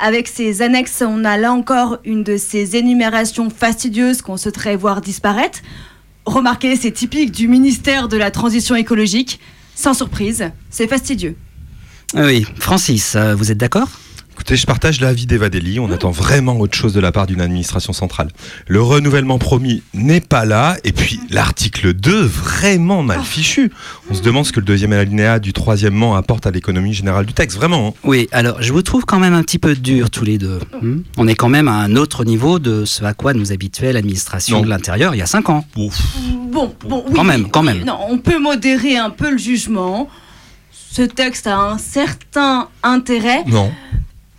Avec 0.00 0.26
ces 0.26 0.62
annexes, 0.62 1.04
on 1.06 1.24
a 1.24 1.36
là 1.36 1.52
encore 1.52 1.98
une 2.04 2.24
de 2.24 2.36
ces 2.36 2.74
énumérations 2.74 3.50
fastidieuses 3.50 4.20
qu'on 4.20 4.36
souhaiterait 4.36 4.74
voir 4.74 5.00
disparaître. 5.00 5.60
Remarquez, 6.26 6.74
c'est 6.74 6.90
typique 6.90 7.30
du 7.30 7.46
ministère 7.46 8.08
de 8.08 8.16
la 8.16 8.32
Transition 8.32 8.74
écologique. 8.74 9.38
Sans 9.74 9.94
surprise, 9.94 10.50
c'est 10.70 10.86
fastidieux. 10.86 11.36
Oui, 12.14 12.46
Francis, 12.58 13.16
euh, 13.16 13.34
vous 13.34 13.50
êtes 13.50 13.58
d'accord? 13.58 13.88
Écoutez, 14.44 14.56
je 14.60 14.66
partage 14.66 15.00
l'avis 15.00 15.24
d'Eva 15.24 15.48
Dely. 15.48 15.80
On 15.80 15.90
attend 15.90 16.10
vraiment 16.10 16.60
autre 16.60 16.76
chose 16.76 16.92
de 16.92 17.00
la 17.00 17.12
part 17.12 17.26
d'une 17.26 17.40
administration 17.40 17.94
centrale. 17.94 18.28
Le 18.68 18.82
renouvellement 18.82 19.38
promis 19.38 19.82
n'est 19.94 20.20
pas 20.20 20.44
là. 20.44 20.76
Et 20.84 20.92
puis, 20.92 21.18
l'article 21.30 21.94
2, 21.94 22.20
vraiment 22.26 23.02
mal 23.02 23.22
fichu. 23.22 23.72
On 24.10 24.14
se 24.14 24.20
demande 24.20 24.44
ce 24.44 24.52
que 24.52 24.60
le 24.60 24.66
deuxième 24.66 24.92
alinéa 24.92 25.38
du 25.38 25.54
troisièmement 25.54 26.14
apporte 26.14 26.46
à 26.46 26.50
l'économie 26.50 26.92
générale 26.92 27.24
du 27.24 27.32
texte. 27.32 27.56
Vraiment. 27.56 27.88
hein. 27.96 28.00
Oui, 28.04 28.28
alors 28.32 28.60
je 28.60 28.70
vous 28.74 28.82
trouve 28.82 29.06
quand 29.06 29.18
même 29.18 29.32
un 29.32 29.42
petit 29.42 29.58
peu 29.58 29.74
dur 29.74 30.10
tous 30.10 30.24
les 30.26 30.36
deux. 30.36 30.60
hmm 30.82 30.98
on 31.16 31.26
est 31.26 31.36
quand 31.36 31.48
même 31.48 31.66
à 31.68 31.76
un 31.76 31.96
autre 31.96 32.26
niveau 32.26 32.58
de 32.58 32.84
ce 32.84 33.02
à 33.02 33.14
quoi 33.14 33.32
nous 33.32 33.50
habituait 33.50 33.94
l'administration 33.94 34.60
de 34.60 34.68
l'Intérieur 34.68 35.14
il 35.14 35.18
y 35.18 35.22
a 35.22 35.26
cinq 35.26 35.48
ans. 35.48 35.64
Bon, 35.74 35.90
bon, 36.86 37.02
oui. 37.08 37.14
Quand 37.14 37.24
même, 37.24 37.48
quand 37.50 37.62
même. 37.62 37.82
Non, 37.84 37.96
on 38.10 38.18
peut 38.18 38.38
modérer 38.38 38.98
un 38.98 39.08
peu 39.08 39.30
le 39.30 39.38
jugement. 39.38 40.06
Ce 40.70 41.00
texte 41.00 41.46
a 41.46 41.56
un 41.58 41.78
certain 41.78 42.68
intérêt. 42.82 43.42
Non. 43.46 43.72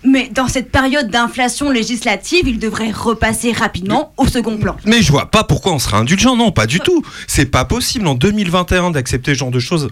Mais 0.06 0.30
dans 0.34 0.48
cette 0.48 0.72
période 0.72 1.10
d'inflation 1.10 1.70
législative, 1.72 2.48
il 2.48 2.60
devrait 2.60 2.92
repasser 2.92 3.52
rapidement 3.52 4.14
au 4.18 4.28
second 4.28 4.58
plan. 4.58 4.76
Mais 4.86 5.02
je 5.02 5.12
vois 5.12 5.32
pas 5.32 5.44
pourquoi 5.44 5.74
on 5.74 5.80
serait 5.80 5.98
indulgent. 5.98 6.36
Non, 6.36 6.52
pas 6.52 6.68
du 6.68 6.80
tout. 6.80 7.04
C'est 7.28 7.46
pas 7.46 7.66
possible 7.66 8.08
en 8.08 8.16
2021 8.16 8.92
d'accepter 8.92 9.34
ce 9.34 9.40
genre 9.40 9.52
de 9.52 9.60
choses. 9.60 9.90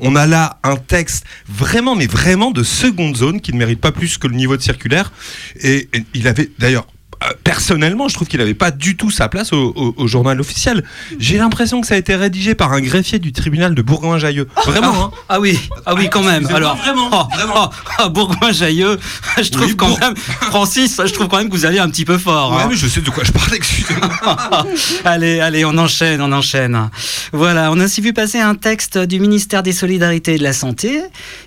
On 0.00 0.16
a 0.16 0.26
là 0.26 0.58
un 0.62 0.76
texte 0.76 1.24
vraiment, 1.48 1.94
mais 1.94 2.06
vraiment 2.06 2.50
de 2.50 2.62
seconde 2.62 3.16
zone 3.16 3.40
qui 3.40 3.52
ne 3.52 3.58
mérite 3.58 3.80
pas 3.80 3.92
plus 3.92 4.18
que 4.18 4.26
le 4.26 4.34
niveau 4.34 4.56
de 4.56 4.62
circulaire. 4.62 5.12
Et, 5.60 5.88
et 5.92 6.04
il 6.14 6.28
avait 6.28 6.50
d'ailleurs. 6.58 6.86
Euh, 7.22 7.32
Personnellement, 7.44 8.08
je 8.08 8.14
trouve 8.14 8.28
qu'il 8.28 8.40
n'avait 8.40 8.54
pas 8.54 8.70
du 8.70 8.96
tout 8.96 9.10
sa 9.10 9.28
place 9.28 9.52
au, 9.52 9.72
au- 9.76 9.94
au 9.96 10.06
journal 10.06 10.40
officiel. 10.40 10.84
J'ai 11.18 11.38
l'impression 11.38 11.80
que 11.80 11.86
ça 11.86 11.94
a 11.94 11.98
été 11.98 12.14
rédigé 12.16 12.54
par 12.54 12.72
un 12.72 12.80
greffier 12.80 13.18
du 13.18 13.32
tribunal 13.32 13.74
de 13.74 13.82
Bourgoin-Jallieu. 13.82 14.48
Vraiment, 14.66 15.04
hein. 15.06 15.10
Ah 15.28 15.40
oui, 15.40 15.58
ah 15.86 15.94
oui, 15.94 16.08
quand 16.10 16.22
même. 16.22 16.46
Alors, 16.46 16.76
vraiment, 16.76 17.08
oh, 17.12 17.22
oh, 17.54 17.68
oh, 18.04 18.08
Bourgoin-Jallieu, 18.10 18.98
je 19.42 19.50
trouve 19.50 19.76
quand 19.76 19.98
même, 20.00 20.14
Francis, 20.16 21.00
je 21.04 21.12
trouve 21.12 21.28
quand 21.28 21.38
même 21.38 21.48
que 21.48 21.54
vous 21.54 21.66
allez 21.66 21.78
un 21.78 21.88
petit 21.88 22.04
peu 22.04 22.18
fort. 22.18 22.52
Ouais, 22.56 22.62
hein. 22.62 22.66
mais 22.70 22.76
je 22.76 22.86
sais 22.86 23.00
de 23.00 23.10
quoi 23.10 23.24
je 23.24 23.32
parle, 23.32 23.54
excusez-moi. 23.54 24.10
allez, 25.04 25.40
allez, 25.40 25.64
on 25.64 25.76
enchaîne, 25.78 26.20
on 26.20 26.32
enchaîne. 26.32 26.90
Voilà, 27.32 27.70
on 27.72 27.78
a 27.80 27.84
aussi 27.84 28.00
vu 28.00 28.12
passer 28.12 28.40
un 28.40 28.54
texte 28.54 28.98
du 28.98 29.20
ministère 29.20 29.62
des 29.62 29.72
Solidarités 29.72 30.34
et 30.34 30.38
de 30.38 30.42
la 30.44 30.52
Santé. 30.52 31.00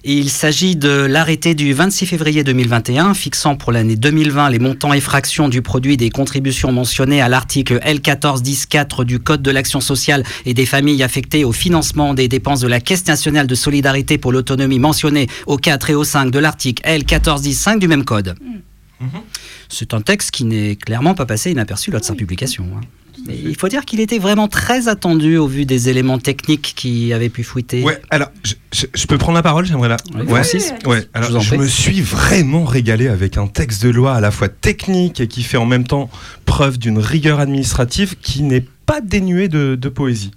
Il 0.04 0.30
s'agit 0.30 0.76
de 0.76 0.90
l'arrêté 0.90 1.56
du 1.56 1.74
26 1.74 2.06
février 2.06 2.44
2021 2.44 3.14
fixant 3.14 3.56
pour 3.56 3.72
l'année 3.72 3.96
2020 3.96 4.50
les 4.50 4.60
montants 4.60 4.94
et 4.94 5.02
fractions 5.02 5.50
du 5.50 5.62
produit 5.68 5.98
des 5.98 6.10
contributions 6.10 6.72
mentionnées 6.72 7.22
à 7.22 7.28
l'article 7.28 7.80
L1410-4 7.86 9.04
du 9.04 9.20
Code 9.20 9.42
de 9.42 9.52
l'action 9.52 9.82
sociale 9.82 10.24
et 10.46 10.54
des 10.54 10.66
familles 10.66 11.04
affectées 11.04 11.44
au 11.44 11.52
financement 11.52 12.14
des 12.14 12.30
dépenses 12.30 12.62
de 12.62 12.68
la 12.70 12.80
Caisse 12.80 13.06
nationale 13.06 13.48
de 13.48 13.54
solidarité 13.54 14.18
pour 14.18 14.32
l'autonomie 14.32 14.80
mentionnées 14.80 15.28
au 15.46 15.58
4 15.58 15.90
et 15.90 15.96
au 15.96 16.06
5 16.06 16.32
de 16.32 16.40
l'article 16.40 16.82
L1410-5 16.88 17.80
du 17.80 17.90
même 17.90 18.06
code. 18.06 18.36
C'est 19.68 19.94
un 19.94 20.00
texte 20.02 20.32
qui 20.32 20.46
n'est 20.46 20.78
clairement 20.78 21.14
pas 21.16 21.26
passé 21.26 21.52
inaperçu 21.52 21.92
lors 21.92 22.00
de 22.00 22.06
sa 22.06 22.16
publication. 22.16 22.64
hein. 22.74 22.82
Il 23.28 23.56
faut 23.56 23.68
dire 23.68 23.84
qu'il 23.86 24.00
était 24.00 24.20
vraiment 24.20 24.48
très 24.48 24.88
attendu 24.88 25.38
au 25.38 25.48
vu 25.48 25.66
des 25.66 25.90
éléments 25.90 26.20
techniques 26.20 26.74
qui 26.76 27.12
avaient 27.14 27.30
pu. 27.30 27.44
Ouais, 27.84 28.00
alors, 28.10 28.30
je, 28.44 28.54
je- 28.74 28.86
je 28.94 29.06
peux 29.08 29.18
prendre 29.18 29.36
la 29.38 29.44
parole, 29.44 29.66
j'aimerais 29.66 29.90
là. 29.90 29.98
Oui, 30.14 30.22
ouais, 30.32 30.44
ouais, 30.86 31.08
alors 31.14 31.30
je, 31.42 31.56
me 31.56 31.68
suis 31.68 32.02
vraiment 32.02 32.64
régalé 32.66 33.08
avec 33.08 33.38
un 33.38 33.48
texte 33.48 33.84
de 33.84 33.90
loi 33.90 34.14
à 34.16 34.22
la 34.22 34.32
fois 34.32 34.50
technique 34.50 35.20
et 35.20 35.28
qui 35.28 35.44
fait 35.44 35.58
en 35.58 35.66
même 35.66 35.86
temps 35.86 36.10
preuve 36.46 36.78
d'une 36.78 37.00
rigueur 37.00 37.40
administrative 37.40 38.16
qui 38.22 38.44
n'est 38.44 38.66
pas 38.86 39.02
dénuée 39.02 39.48
de, 39.48 39.76
de 39.76 39.90
poésie. 39.90 40.32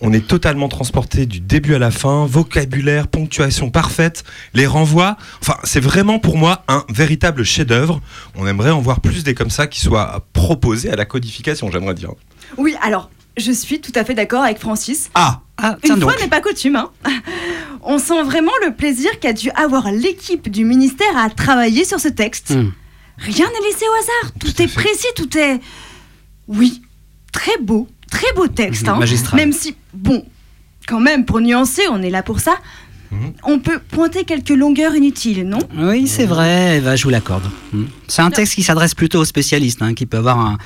On 0.00 0.12
est 0.12 0.26
totalement 0.26 0.68
transporté 0.68 1.26
du 1.26 1.40
début 1.40 1.74
à 1.74 1.78
la 1.78 1.90
fin, 1.90 2.26
vocabulaire, 2.26 3.08
ponctuation 3.08 3.70
parfaite, 3.70 4.24
les 4.54 4.66
renvois. 4.66 5.16
Enfin, 5.40 5.56
c'est 5.64 5.80
vraiment 5.80 6.18
pour 6.18 6.36
moi 6.36 6.64
un 6.68 6.84
véritable 6.88 7.44
chef-d'œuvre. 7.44 8.00
On 8.36 8.46
aimerait 8.46 8.70
en 8.70 8.80
voir 8.80 9.00
plus 9.00 9.24
des 9.24 9.34
comme 9.34 9.50
ça 9.50 9.66
qui 9.66 9.80
soient 9.80 10.24
proposés 10.32 10.90
à 10.90 10.96
la 10.96 11.04
codification, 11.04 11.70
j'aimerais 11.70 11.94
dire. 11.94 12.10
Oui, 12.56 12.74
alors, 12.82 13.10
je 13.36 13.52
suis 13.52 13.80
tout 13.80 13.92
à 13.94 14.04
fait 14.04 14.14
d'accord 14.14 14.42
avec 14.42 14.58
Francis. 14.58 15.10
Ah, 15.14 15.40
Une 15.84 16.00
fois 16.00 16.14
n'est 16.20 16.28
pas 16.28 16.40
coutume. 16.40 16.76
hein. 16.76 16.90
On 17.82 17.98
sent 17.98 18.22
vraiment 18.24 18.52
le 18.64 18.74
plaisir 18.74 19.10
qu'a 19.20 19.32
dû 19.32 19.50
avoir 19.50 19.90
l'équipe 19.90 20.50
du 20.50 20.64
ministère 20.64 21.16
à 21.16 21.30
travailler 21.30 21.84
sur 21.84 21.98
ce 21.98 22.08
texte. 22.08 22.50
Hmm. 22.50 22.70
Rien 23.18 23.46
n'est 23.46 23.68
laissé 23.68 23.84
au 23.88 23.92
hasard. 23.92 24.32
Tout, 24.40 24.62
est 24.62 24.72
précis, 24.72 25.06
tout 25.16 25.36
est. 25.38 25.60
Oui, 26.48 26.82
très 27.32 27.56
beau, 27.60 27.88
très 28.12 28.32
beau 28.36 28.46
texte. 28.48 28.86
hein. 28.88 28.96
Magistral. 28.98 29.40
Même 29.40 29.52
si, 29.52 29.74
bon, 29.94 30.24
quand 30.86 31.00
même, 31.00 31.24
pour 31.24 31.40
nuancer, 31.40 31.82
on 31.90 32.02
est 32.02 32.10
là 32.10 32.22
pour 32.22 32.40
ça. 32.40 32.56
On 33.44 33.58
peut 33.58 33.78
pointer 33.78 34.24
quelques 34.24 34.56
longueurs 34.56 34.94
inutiles, 34.94 35.46
non? 35.46 35.58
Oui, 35.76 36.08
c'est 36.08 36.24
vrai, 36.24 36.78
Eva, 36.78 36.96
je 36.96 37.04
vous 37.04 37.10
l'accorde. 37.10 37.44
Hmm. 37.74 37.84
C'est 38.08 38.22
un 38.22 38.30
texte 38.30 38.54
qui 38.54 38.62
s'adresse 38.62 38.94
plutôt 38.94 39.20
aux 39.20 39.26
spécialistes, 39.26 39.82
hein, 39.82 39.92
qui 39.92 40.06
peut 40.06 40.16
avoir 40.16 40.38
un, 40.38 40.56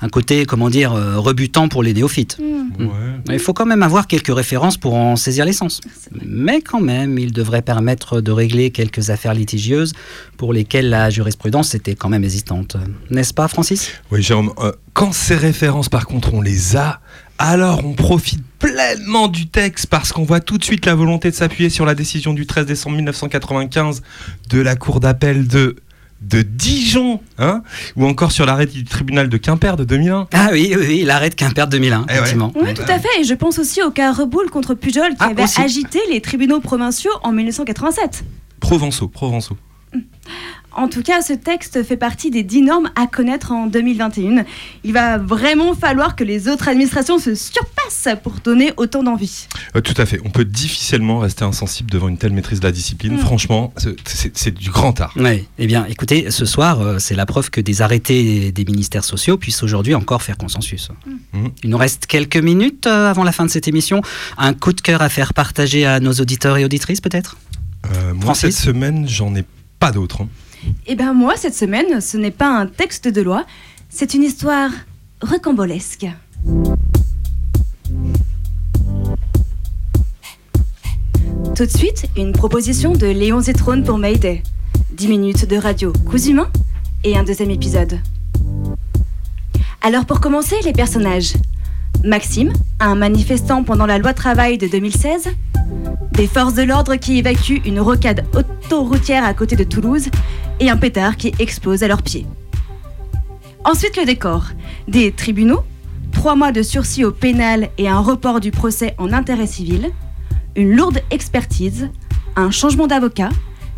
un 0.00 0.08
côté, 0.08 0.46
comment 0.46 0.70
dire, 0.70 0.92
euh, 0.92 1.18
rebutant 1.18 1.68
pour 1.68 1.82
les 1.82 1.92
néophytes. 1.92 2.38
Hmm. 2.38 2.88
Mais 3.28 3.34
Il 3.34 3.40
faut 3.40 3.52
quand 3.52 3.66
même 3.66 3.82
avoir 3.82 4.06
quelques 4.06 4.34
références 4.34 4.76
pour 4.76 4.94
en 4.94 5.16
saisir 5.16 5.44
l'essence. 5.44 5.80
Mais 6.24 6.60
quand 6.60 6.80
même, 6.80 7.18
il 7.18 7.32
devrait 7.32 7.62
permettre 7.62 8.20
de 8.20 8.30
régler 8.30 8.70
quelques 8.70 9.10
affaires 9.10 9.34
litigieuses 9.34 9.92
pour 10.36 10.52
lesquelles 10.52 10.88
la 10.88 11.10
jurisprudence 11.10 11.74
était 11.74 11.94
quand 11.94 12.08
même 12.08 12.24
hésitante. 12.24 12.76
N'est-ce 13.10 13.34
pas, 13.34 13.48
Francis? 13.48 13.90
Oui, 14.12 14.22
Jérôme, 14.22 14.52
euh, 14.58 14.72
quand 14.92 15.12
ces 15.12 15.34
références, 15.34 15.88
par 15.88 16.06
contre, 16.06 16.34
on 16.34 16.40
les 16.40 16.76
a, 16.76 17.00
alors 17.38 17.84
on 17.84 17.92
profite 17.92 18.42
pleinement 18.58 19.28
du 19.28 19.46
texte 19.48 19.86
parce 19.86 20.12
qu'on 20.12 20.24
voit 20.24 20.40
tout 20.40 20.58
de 20.58 20.64
suite 20.64 20.86
la 20.86 20.94
volonté 20.94 21.30
de 21.30 21.36
s'appuyer 21.36 21.70
sur 21.70 21.86
la 21.86 21.94
décision 21.94 22.34
du 22.34 22.46
13 22.46 22.66
décembre 22.66 22.96
1995 22.96 24.02
de 24.50 24.60
la 24.60 24.74
Cour 24.74 25.00
d'appel 25.00 25.46
de 25.46 25.76
de 26.20 26.42
Dijon, 26.42 27.20
hein, 27.38 27.62
ou 27.96 28.04
encore 28.06 28.32
sur 28.32 28.44
l'arrêt 28.44 28.66
du 28.66 28.84
tribunal 28.84 29.28
de 29.28 29.36
Quimper 29.36 29.76
de 29.76 29.84
2001. 29.84 30.26
Ah 30.32 30.48
oui, 30.52 30.74
oui, 30.76 30.84
oui 30.88 31.02
l'arrêt 31.04 31.30
de 31.30 31.34
Quimper 31.36 31.68
2001, 31.68 32.04
Eh 32.08 32.10
ouais. 32.12 32.16
effectivement. 32.16 32.52
Oui, 32.56 32.74
tout 32.74 32.82
à 32.82 32.98
fait. 32.98 33.20
Et 33.20 33.24
je 33.24 33.34
pense 33.34 33.58
aussi 33.58 33.82
au 33.82 33.90
cas 33.90 34.12
Reboul 34.12 34.50
contre 34.50 34.74
Pujol 34.74 35.14
qui 35.14 35.22
avait 35.22 35.44
aussi. 35.44 35.60
agité 35.60 36.00
les 36.10 36.20
tribunaux 36.20 36.60
provinciaux 36.60 37.12
en 37.22 37.32
1987. 37.32 38.24
Provençaux, 38.60 39.08
Provençaux. 39.08 39.56
En 40.72 40.86
tout 40.86 41.02
cas, 41.02 41.22
ce 41.22 41.32
texte 41.32 41.82
fait 41.82 41.96
partie 41.96 42.30
des 42.30 42.42
10 42.44 42.62
normes 42.62 42.90
à 42.94 43.06
connaître 43.06 43.50
en 43.52 43.66
2021. 43.66 44.44
Il 44.84 44.92
va 44.92 45.18
vraiment 45.18 45.74
falloir 45.74 46.14
que 46.14 46.22
les 46.22 46.46
autres 46.46 46.68
administrations 46.68 47.18
se 47.18 47.34
surpassent 47.34 48.08
pour 48.22 48.34
donner 48.44 48.72
autant 48.76 49.02
d'envie. 49.02 49.48
Euh, 49.74 49.80
tout 49.80 49.94
à 49.96 50.06
fait. 50.06 50.20
On 50.24 50.30
peut 50.30 50.44
difficilement 50.44 51.18
rester 51.18 51.44
insensible 51.44 51.90
devant 51.90 52.08
une 52.08 52.18
telle 52.18 52.32
maîtrise 52.32 52.60
de 52.60 52.64
la 52.66 52.70
discipline. 52.72 53.14
Mm. 53.14 53.18
Franchement, 53.18 53.72
c'est- 54.04 54.50
du 54.50 54.70
grand 54.70 54.98
art. 55.00 55.12
Oui, 55.16 55.46
eh 55.58 55.66
bien, 55.66 55.84
écoutez, 55.88 56.30
ce 56.30 56.44
soir, 56.46 56.80
euh, 56.80 56.98
c'est 56.98 57.14
la 57.14 57.26
preuve 57.26 57.50
que 57.50 57.60
des 57.60 57.82
arrêtés 57.82 58.52
des 58.52 58.64
ministères 58.64 59.04
sociaux 59.04 59.36
puissent 59.36 59.62
aujourd'hui 59.62 59.94
encore 59.94 60.22
faire 60.22 60.36
consensus. 60.38 60.90
Mhm. 61.32 61.50
Il 61.64 61.70
nous 61.70 61.76
reste 61.76 62.06
quelques 62.06 62.36
minutes 62.36 62.86
euh, 62.86 63.10
avant 63.10 63.24
la 63.24 63.32
fin 63.32 63.44
de 63.44 63.50
cette 63.50 63.68
émission. 63.68 64.00
Un 64.36 64.54
coup 64.54 64.72
de 64.72 64.80
cœur 64.80 65.02
à 65.02 65.08
faire 65.08 65.34
partager 65.34 65.84
à 65.86 65.98
nos 66.00 66.12
auditeurs 66.12 66.56
et 66.56 66.64
auditrices, 66.64 67.00
peut-être? 67.00 67.36
Euh, 67.86 68.14
moi, 68.14 68.34
cette 68.34 68.52
semaine, 68.52 69.08
j'en 69.08 69.34
ai 69.34 69.44
pas 69.80 69.92
d'autres. 69.92 70.22
hein. 70.22 70.28
Eh 70.86 70.94
bien 70.94 71.12
moi, 71.12 71.36
cette 71.36 71.54
semaine, 71.54 72.00
ce 72.00 72.16
n'est 72.16 72.30
pas 72.30 72.48
un 72.48 72.66
texte 72.66 73.08
de 73.08 73.22
loi, 73.22 73.44
c'est 73.88 74.14
une 74.14 74.22
histoire 74.22 74.70
recambolesque. 75.20 76.06
Tout 81.54 81.66
de 81.66 81.76
suite, 81.76 82.06
une 82.16 82.32
proposition 82.32 82.92
de 82.92 83.06
Léon 83.06 83.40
Zétrone 83.40 83.82
pour 83.82 83.98
Mayday. 83.98 84.42
10 84.92 85.08
minutes 85.08 85.46
de 85.46 85.56
radio 85.56 85.92
cousu 86.08 86.32
main 86.32 86.48
et 87.04 87.16
un 87.16 87.24
deuxième 87.24 87.50
épisode. 87.50 88.00
Alors 89.82 90.06
pour 90.06 90.20
commencer, 90.20 90.56
les 90.64 90.72
personnages. 90.72 91.34
Maxime, 92.04 92.52
un 92.80 92.94
manifestant 92.94 93.64
pendant 93.64 93.86
la 93.86 93.98
loi 93.98 94.14
travail 94.14 94.58
de 94.58 94.66
2016. 94.66 95.28
Des 96.12 96.26
forces 96.26 96.54
de 96.54 96.62
l'ordre 96.62 96.96
qui 96.96 97.18
évacuent 97.18 97.62
une 97.64 97.80
rocade 97.80 98.24
autoroutière 98.34 99.24
à 99.24 99.34
côté 99.34 99.56
de 99.56 99.64
Toulouse. 99.64 100.08
Et 100.60 100.70
un 100.70 100.76
pétard 100.76 101.16
qui 101.16 101.32
explose 101.38 101.82
à 101.82 101.88
leurs 101.88 102.02
pieds. 102.02 102.26
Ensuite, 103.64 103.96
le 103.96 104.04
décor. 104.04 104.46
Des 104.88 105.12
tribunaux, 105.12 105.62
trois 106.12 106.34
mois 106.34 106.52
de 106.52 106.62
sursis 106.62 107.04
au 107.04 107.12
pénal 107.12 107.68
et 107.78 107.88
un 107.88 108.00
report 108.00 108.40
du 108.40 108.50
procès 108.50 108.94
en 108.98 109.12
intérêt 109.12 109.46
civil, 109.46 109.90
une 110.56 110.74
lourde 110.74 111.00
expertise, 111.10 111.90
un 112.34 112.50
changement 112.50 112.86
d'avocat, 112.86 113.28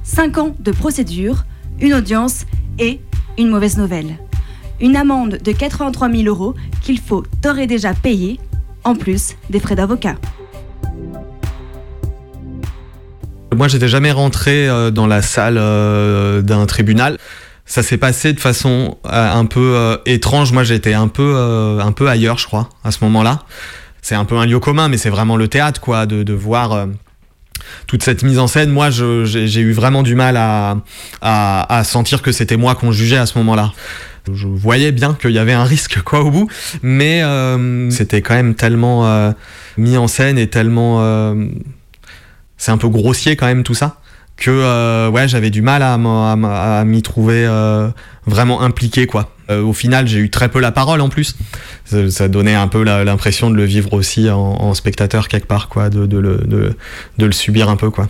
cinq 0.02 0.38
ans 0.38 0.54
de 0.58 0.72
procédure, 0.72 1.44
une 1.80 1.94
audience 1.94 2.46
et 2.78 3.00
une 3.38 3.48
mauvaise 3.48 3.76
nouvelle. 3.76 4.18
Une 4.80 4.96
amende 4.96 5.38
de 5.44 5.52
83 5.52 6.10
000 6.10 6.22
euros 6.24 6.54
qu'il 6.80 6.98
faut 6.98 7.24
d'ores 7.42 7.58
et 7.58 7.66
déjà 7.66 7.92
payer, 7.92 8.40
en 8.82 8.94
plus 8.94 9.36
des 9.50 9.60
frais 9.60 9.76
d'avocat. 9.76 10.16
Moi, 13.54 13.68
j'étais 13.68 13.88
jamais 13.88 14.12
rentré 14.12 14.68
euh, 14.68 14.90
dans 14.90 15.06
la 15.06 15.20
salle 15.20 15.58
euh, 15.58 16.40
d'un 16.40 16.64
tribunal. 16.64 17.18
Ça 17.66 17.82
s'est 17.82 17.98
passé 17.98 18.32
de 18.32 18.40
façon 18.40 18.96
euh, 19.06 19.32
un 19.32 19.44
peu 19.44 19.98
étrange. 20.06 20.52
Moi, 20.52 20.64
j'étais 20.64 20.94
un 20.94 21.08
peu, 21.08 21.36
un 21.80 21.92
peu 21.92 22.08
ailleurs, 22.08 22.38
je 22.38 22.46
crois, 22.46 22.68
à 22.82 22.90
ce 22.90 23.04
moment-là. 23.04 23.40
C'est 24.02 24.14
un 24.14 24.24
peu 24.24 24.36
un 24.36 24.46
lieu 24.46 24.60
commun, 24.60 24.88
mais 24.88 24.96
c'est 24.96 25.10
vraiment 25.10 25.36
le 25.36 25.46
théâtre, 25.46 25.80
quoi, 25.80 26.06
de, 26.06 26.32
voir 26.32 26.88
toute 27.86 28.02
cette 28.02 28.22
mise 28.22 28.38
en 28.38 28.46
scène. 28.46 28.70
Moi, 28.70 28.88
j'ai 28.90 29.60
eu 29.60 29.72
vraiment 29.72 30.02
du 30.02 30.14
mal 30.14 30.36
à, 30.36 30.78
à 31.20 31.84
sentir 31.84 32.22
que 32.22 32.32
c'était 32.32 32.56
moi 32.56 32.74
qu'on 32.74 32.92
jugeait 32.92 33.18
à 33.18 33.26
ce 33.26 33.36
moment-là. 33.38 33.72
Je 34.32 34.46
voyais 34.46 34.92
bien 34.92 35.14
qu'il 35.14 35.30
y 35.30 35.38
avait 35.38 35.52
un 35.52 35.64
risque, 35.64 36.02
quoi, 36.02 36.20
au 36.20 36.30
bout, 36.30 36.48
mais 36.82 37.22
euh, 37.22 37.90
c'était 37.90 38.22
quand 38.22 38.34
même 38.34 38.54
tellement 38.54 39.06
euh, 39.06 39.32
mis 39.76 39.96
en 39.96 40.08
scène 40.08 40.38
et 40.38 40.48
tellement 40.48 40.98
euh, 41.00 41.46
c'est 42.56 42.70
un 42.70 42.78
peu 42.78 42.88
grossier 42.88 43.36
quand 43.36 43.46
même 43.46 43.62
tout 43.62 43.74
ça 43.74 43.96
que 44.36 45.08
ouais 45.10 45.28
j'avais 45.28 45.50
du 45.50 45.60
mal 45.60 45.82
à, 45.82 46.84
m'y 46.86 47.02
trouver 47.02 47.46
vraiment 48.26 48.62
impliqué 48.62 49.06
quoi. 49.06 49.34
Au 49.50 49.74
final 49.74 50.06
j'ai 50.08 50.18
eu 50.18 50.30
très 50.30 50.48
peu 50.48 50.60
la 50.60 50.72
parole 50.72 51.02
en 51.02 51.10
plus. 51.10 51.36
Ça, 51.84 52.28
donnait 52.28 52.54
un 52.54 52.66
peu 52.66 52.82
l'impression 52.82 53.50
de 53.50 53.56
le 53.56 53.64
vivre 53.64 53.92
aussi 53.92 54.30
en, 54.30 54.72
spectateur 54.72 55.28
quelque 55.28 55.46
part 55.46 55.68
quoi 55.68 55.90
de, 55.90 56.06
le, 56.16 56.38
de 57.18 57.26
le 57.26 57.32
subir 57.32 57.68
un 57.68 57.76
peu 57.76 57.90
quoi 57.90 58.08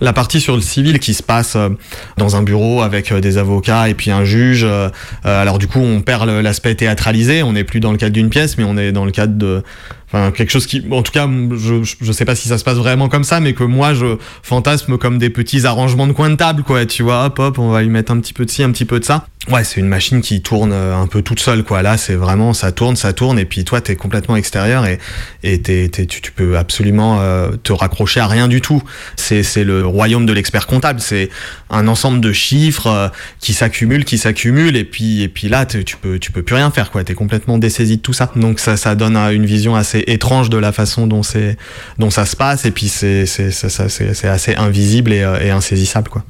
La 0.00 0.12
partie 0.12 0.40
sur 0.40 0.54
le 0.54 0.62
civil 0.62 1.00
qui 1.00 1.12
se 1.12 1.22
passe 1.22 1.56
euh, 1.56 1.70
dans 2.16 2.36
un 2.36 2.42
bureau 2.42 2.82
avec 2.82 3.10
euh, 3.10 3.20
des 3.20 3.36
avocats 3.36 3.88
et 3.88 3.94
puis 3.94 4.10
un 4.10 4.24
juge. 4.24 4.64
euh, 4.64 4.90
alors 5.24 5.58
du 5.58 5.66
coup, 5.66 5.80
on 5.80 6.00
perd 6.02 6.28
l'aspect 6.28 6.74
théâtralisé. 6.74 7.42
On 7.42 7.52
n'est 7.52 7.64
plus 7.64 7.80
dans 7.80 7.90
le 7.90 7.98
cadre 7.98 8.12
d'une 8.12 8.30
pièce, 8.30 8.58
mais 8.58 8.64
on 8.64 8.76
est 8.76 8.92
dans 8.92 9.04
le 9.04 9.10
cadre 9.10 9.34
de, 9.34 9.62
enfin 10.08 10.30
quelque 10.32 10.50
chose 10.50 10.66
qui, 10.66 10.82
en 10.90 11.02
tout 11.02 11.12
cas, 11.12 11.28
je, 11.56 11.82
je- 12.00 12.12
sais 12.12 12.24
pas 12.24 12.34
si 12.34 12.48
ça 12.48 12.58
se 12.58 12.64
passe 12.64 12.78
vraiment 12.78 13.08
comme 13.08 13.24
ça, 13.24 13.40
mais 13.40 13.52
que 13.52 13.62
moi 13.64 13.94
je 13.94 14.16
fantasme 14.42 14.98
comme 14.98 15.18
des 15.18 15.30
petits 15.30 15.66
arrangements 15.66 16.06
de 16.06 16.12
coin 16.12 16.30
de 16.30 16.34
table, 16.36 16.62
quoi. 16.62 16.84
Tu 16.86 17.02
vois, 17.02 17.26
hop, 17.26 17.38
hop, 17.38 17.58
on 17.58 17.70
va 17.70 17.82
lui 17.82 17.90
mettre 17.90 18.10
un 18.12 18.18
petit 18.20 18.32
peu 18.32 18.44
de 18.44 18.50
ci, 18.50 18.62
un 18.62 18.70
petit 18.72 18.84
peu 18.84 18.98
de 19.00 19.04
ça. 19.04 19.26
Ouais, 19.50 19.64
c'est 19.64 19.80
une 19.80 19.88
machine 19.88 20.20
qui 20.20 20.42
tourne 20.42 20.72
euh, 20.72 20.94
un 20.96 21.06
peu 21.06 21.22
toute 21.22 21.40
seule, 21.40 21.62
quoi. 21.64 21.80
Là, 21.80 21.96
c'est 21.96 22.16
vraiment, 22.16 22.52
ça 22.52 22.70
tourne, 22.72 22.96
ça 22.96 23.12
tourne, 23.14 23.38
et 23.38 23.44
puis 23.46 23.64
toi, 23.64 23.80
t'es 23.80 23.96
complètement 23.96 24.36
extérieur 24.36 24.84
et, 24.84 24.98
et 25.42 25.60
t'es- 25.62 25.88
t'es- 25.88 26.04
tu, 26.06 26.20
tu 26.20 26.32
peux 26.32 26.58
absolument 26.58 27.20
euh, 27.20 27.50
te 27.62 27.72
raccrocher 27.72 28.20
à 28.20 28.26
rien 28.26 28.48
du 28.48 28.60
tout. 28.60 28.82
C'est 29.16 29.64
le 29.64 29.86
royaume 29.86 30.26
de 30.26 30.32
l'expert 30.32 30.66
comptable. 30.66 31.00
C'est 31.00 31.30
un 31.70 31.86
ensemble 31.88 32.20
de 32.20 32.32
chiffres 32.32 32.86
euh, 32.88 33.08
qui 33.40 33.52
s'accumulent, 33.54 34.04
qui 34.04 34.18
s'accumulent, 34.18 34.76
et 34.76 34.84
puis 34.84 35.22
et 35.22 35.28
puis 35.28 35.48
là, 35.48 35.64
tu 35.66 35.84
peux 35.96 36.18
tu 36.18 36.30
peux 36.32 36.42
plus 36.42 36.54
rien 36.56 36.70
faire, 36.70 36.90
quoi. 36.90 37.04
T'es 37.04 37.14
complètement 37.14 37.58
dessaisi 37.58 37.96
de 37.96 38.02
tout 38.02 38.12
ça. 38.12 38.30
Donc 38.36 38.58
ça 38.60 38.76
ça 38.76 38.94
donne 38.94 39.16
une 39.16 39.46
vision 39.46 39.76
assez 39.76 39.97
étrange 40.06 40.50
de 40.50 40.56
la 40.56 40.72
façon 40.72 41.06
dont 41.06 41.22
c'est 41.22 41.56
dont 41.98 42.10
ça 42.10 42.24
se 42.26 42.36
passe, 42.36 42.64
et 42.64 42.70
puis 42.70 42.88
c'est 42.88 43.26
c'est 43.26 44.28
assez 44.28 44.54
invisible 44.54 45.12
et, 45.12 45.22
euh, 45.22 45.40
et 45.40 45.50
insaisissable, 45.50 46.10
quoi. 46.10 46.24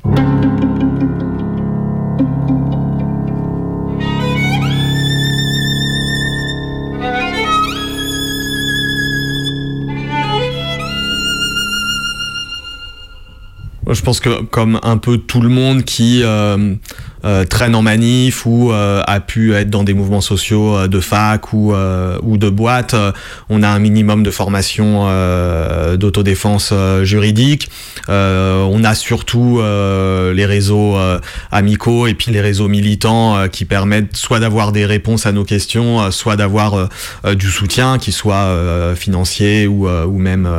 Je 13.90 14.02
pense 14.02 14.20
que 14.20 14.42
comme 14.42 14.78
un 14.82 14.98
peu 14.98 15.16
tout 15.16 15.40
le 15.40 15.48
monde 15.48 15.82
qui 15.82 16.22
euh, 16.22 16.74
traîne 17.22 17.74
en 17.74 17.82
manif 17.82 18.46
ou 18.46 18.72
euh, 18.72 19.02
a 19.06 19.20
pu 19.20 19.54
être 19.54 19.70
dans 19.70 19.84
des 19.84 19.94
mouvements 19.94 20.20
sociaux 20.20 20.76
euh, 20.76 20.88
de 20.88 21.00
fac 21.00 21.52
ou, 21.52 21.74
euh, 21.74 22.18
ou 22.22 22.38
de 22.38 22.48
boîte, 22.48 22.94
euh, 22.94 23.12
on 23.48 23.62
a 23.62 23.68
un 23.68 23.78
minimum 23.78 24.22
de 24.22 24.30
formation 24.30 25.06
euh, 25.08 25.96
d'autodéfense 25.96 26.70
euh, 26.72 27.04
juridique. 27.04 27.70
Euh, 28.08 28.62
on 28.70 28.84
a 28.84 28.94
surtout 28.94 29.58
euh, 29.60 30.32
les 30.32 30.46
réseaux 30.46 30.96
euh, 30.96 31.18
amicaux 31.50 32.06
et 32.06 32.14
puis 32.14 32.30
les 32.30 32.40
réseaux 32.40 32.68
militants 32.68 33.36
euh, 33.36 33.46
qui 33.48 33.64
permettent 33.64 34.16
soit 34.16 34.40
d'avoir 34.40 34.72
des 34.72 34.86
réponses 34.86 35.26
à 35.26 35.32
nos 35.32 35.44
questions, 35.44 36.00
euh, 36.00 36.10
soit 36.10 36.36
d'avoir 36.36 36.74
euh, 36.74 36.86
euh, 37.24 37.34
du 37.34 37.50
soutien, 37.50 37.98
qui 37.98 38.12
soit 38.12 38.34
euh, 38.34 38.94
financier 38.94 39.66
ou, 39.66 39.88
euh, 39.88 40.04
ou 40.06 40.18
même 40.18 40.46
euh, 40.46 40.58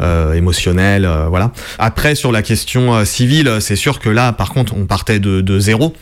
euh, 0.00 0.32
émotionnel. 0.34 1.04
euh, 1.04 1.26
voilà. 1.28 1.52
Après, 1.78 2.14
sur 2.14 2.32
la 2.32 2.42
question 2.42 2.94
euh, 2.94 3.04
civile, 3.04 3.58
c'est 3.60 3.76
sûr 3.76 3.98
que 4.00 4.08
là, 4.08 4.32
par 4.32 4.50
contre, 4.50 4.74
on 4.76 4.86
partait 4.86 5.18
de, 5.18 5.40
de 5.40 5.58
zéro. 5.58 5.94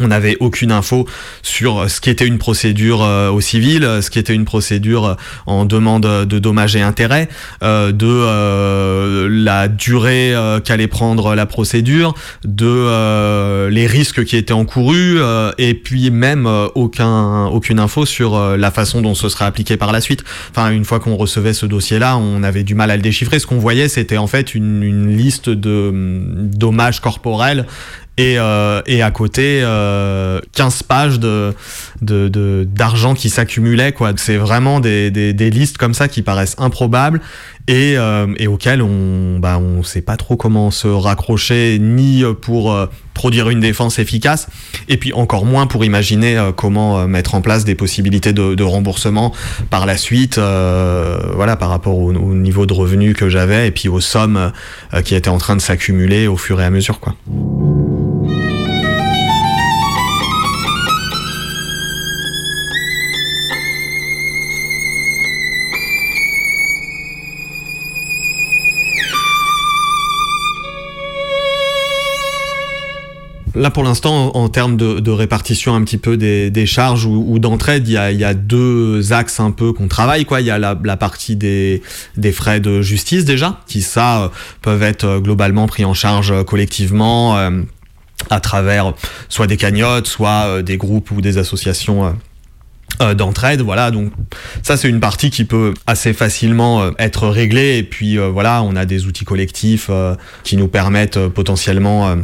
On 0.00 0.08
n'avait 0.08 0.36
aucune 0.40 0.72
info 0.72 1.06
sur 1.42 1.88
ce 1.88 2.00
qui 2.00 2.10
était 2.10 2.26
une 2.26 2.38
procédure 2.38 3.02
euh, 3.02 3.30
au 3.30 3.40
civil, 3.40 3.82
ce 4.00 4.10
qui 4.10 4.18
était 4.18 4.34
une 4.34 4.44
procédure 4.44 5.06
euh, 5.06 5.14
en 5.46 5.64
demande 5.64 6.02
de 6.02 6.38
dommages 6.40 6.74
et 6.74 6.80
intérêts, 6.80 7.28
euh, 7.62 7.92
de 7.92 8.08
euh, 8.08 9.28
la 9.30 9.68
durée 9.68 10.34
euh, 10.34 10.58
qu'allait 10.58 10.88
prendre 10.88 11.36
la 11.36 11.46
procédure, 11.46 12.14
de 12.44 12.66
euh, 12.66 13.70
les 13.70 13.86
risques 13.86 14.24
qui 14.24 14.36
étaient 14.36 14.52
encourus, 14.52 15.18
euh, 15.18 15.52
et 15.58 15.74
puis 15.74 16.10
même 16.10 16.46
euh, 16.46 16.66
aucun, 16.74 17.46
aucune 17.46 17.78
info 17.78 18.04
sur 18.04 18.34
euh, 18.34 18.56
la 18.56 18.72
façon 18.72 19.00
dont 19.00 19.14
ce 19.14 19.28
serait 19.28 19.44
appliqué 19.44 19.76
par 19.76 19.92
la 19.92 20.00
suite. 20.00 20.24
Enfin, 20.50 20.70
une 20.70 20.84
fois 20.84 20.98
qu'on 20.98 21.14
recevait 21.14 21.52
ce 21.54 21.66
dossier-là, 21.66 22.16
on 22.16 22.42
avait 22.42 22.64
du 22.64 22.74
mal 22.74 22.90
à 22.90 22.96
le 22.96 23.02
déchiffrer. 23.02 23.38
Ce 23.38 23.46
qu'on 23.46 23.58
voyait, 23.58 23.88
c'était 23.88 24.18
en 24.18 24.26
fait 24.26 24.56
une, 24.56 24.82
une 24.82 25.16
liste 25.16 25.50
de 25.50 25.88
hum, 25.90 26.50
dommages 26.52 27.00
corporels 27.00 27.66
et, 28.16 28.38
euh, 28.38 28.80
et 28.86 29.02
à 29.02 29.10
côté 29.10 29.60
euh, 29.62 30.40
15 30.52 30.82
pages 30.84 31.18
de 31.20 31.52
de- 32.02 32.28
de- 32.28 32.66
d'argent 32.70 33.14
qui 33.14 33.30
s'accumulait 33.30 33.92
quoi. 33.92 34.12
C'est 34.16 34.36
vraiment 34.36 34.80
des, 34.80 35.10
des, 35.10 35.32
des 35.32 35.50
listes 35.50 35.78
comme 35.78 35.94
ça 35.94 36.06
qui 36.08 36.22
paraissent 36.22 36.56
improbables 36.58 37.20
et, 37.66 37.94
euh, 37.96 38.26
et 38.36 38.46
auxquelles 38.46 38.82
on 38.82 39.38
bah 39.38 39.58
on 39.58 39.82
sait 39.82 40.02
pas 40.02 40.16
trop 40.16 40.36
comment 40.36 40.70
se 40.70 40.86
raccrocher 40.86 41.78
ni 41.80 42.22
pour 42.42 42.72
euh, 42.72 42.86
produire 43.14 43.48
une 43.48 43.60
défense 43.60 43.98
efficace 43.98 44.48
et 44.88 44.96
puis 44.98 45.12
encore 45.14 45.46
moins 45.46 45.66
pour 45.66 45.82
imaginer 45.84 46.36
euh, 46.36 46.52
comment 46.52 46.98
euh, 46.98 47.06
mettre 47.06 47.34
en 47.34 47.40
place 47.40 47.64
des 47.64 47.74
possibilités 47.74 48.32
de, 48.34 48.54
de 48.54 48.62
remboursement 48.64 49.32
par 49.70 49.86
la 49.86 49.96
suite 49.96 50.36
euh, 50.36 51.18
voilà 51.34 51.56
par 51.56 51.70
rapport 51.70 51.96
au, 51.98 52.12
au 52.12 52.34
niveau 52.34 52.66
de 52.66 52.74
revenus 52.74 53.16
que 53.16 53.30
j'avais 53.30 53.66
et 53.68 53.70
puis 53.70 53.88
aux 53.88 54.00
sommes 54.00 54.52
euh, 54.92 55.00
qui 55.00 55.14
étaient 55.14 55.30
en 55.30 55.38
train 55.38 55.56
de 55.56 55.62
s'accumuler 55.62 56.26
au 56.26 56.36
fur 56.36 56.60
et 56.60 56.64
à 56.64 56.70
mesure 56.70 57.00
quoi 57.00 57.14
Là, 73.64 73.70
pour 73.70 73.82
l'instant, 73.82 74.36
en, 74.36 74.50
termes 74.50 74.76
de, 74.76 75.10
répartition 75.10 75.74
un 75.74 75.82
petit 75.84 75.96
peu 75.96 76.18
des, 76.18 76.66
charges 76.66 77.06
ou, 77.06 77.38
d'entraide, 77.38 77.88
il 77.88 77.94
y 77.94 77.96
a, 77.96 78.34
deux 78.34 79.14
axes 79.14 79.40
un 79.40 79.52
peu 79.52 79.72
qu'on 79.72 79.88
travaille. 79.88 80.26
Quoi. 80.26 80.42
Il 80.42 80.46
y 80.46 80.50
a 80.50 80.58
la, 80.58 80.96
partie 80.98 81.34
des, 81.34 81.80
frais 82.34 82.60
de 82.60 82.82
justice 82.82 83.24
déjà, 83.24 83.62
qui 83.66 83.80
ça 83.80 84.30
peuvent 84.60 84.82
être 84.82 85.18
globalement 85.18 85.66
pris 85.66 85.86
en 85.86 85.94
charge 85.94 86.44
collectivement 86.44 87.38
à 88.28 88.40
travers 88.40 88.92
soit 89.30 89.46
des 89.46 89.56
cagnottes, 89.56 90.08
soit 90.08 90.62
des 90.62 90.76
groupes 90.76 91.10
ou 91.12 91.22
des 91.22 91.38
associations 91.38 92.14
euh, 93.02 93.14
d'entraide 93.14 93.60
voilà 93.60 93.90
donc 93.90 94.12
ça 94.62 94.76
c'est 94.76 94.88
une 94.88 95.00
partie 95.00 95.30
qui 95.30 95.44
peut 95.44 95.74
assez 95.84 96.12
facilement 96.12 96.80
euh, 96.80 96.90
être 97.00 97.26
réglée 97.26 97.78
et 97.78 97.82
puis 97.82 98.18
euh, 98.18 98.28
voilà 98.28 98.62
on 98.62 98.76
a 98.76 98.84
des 98.84 99.06
outils 99.06 99.24
collectifs 99.24 99.90
qui 100.44 100.56
nous 100.56 100.68
permettent 100.68 101.18
potentiellement 101.26 102.16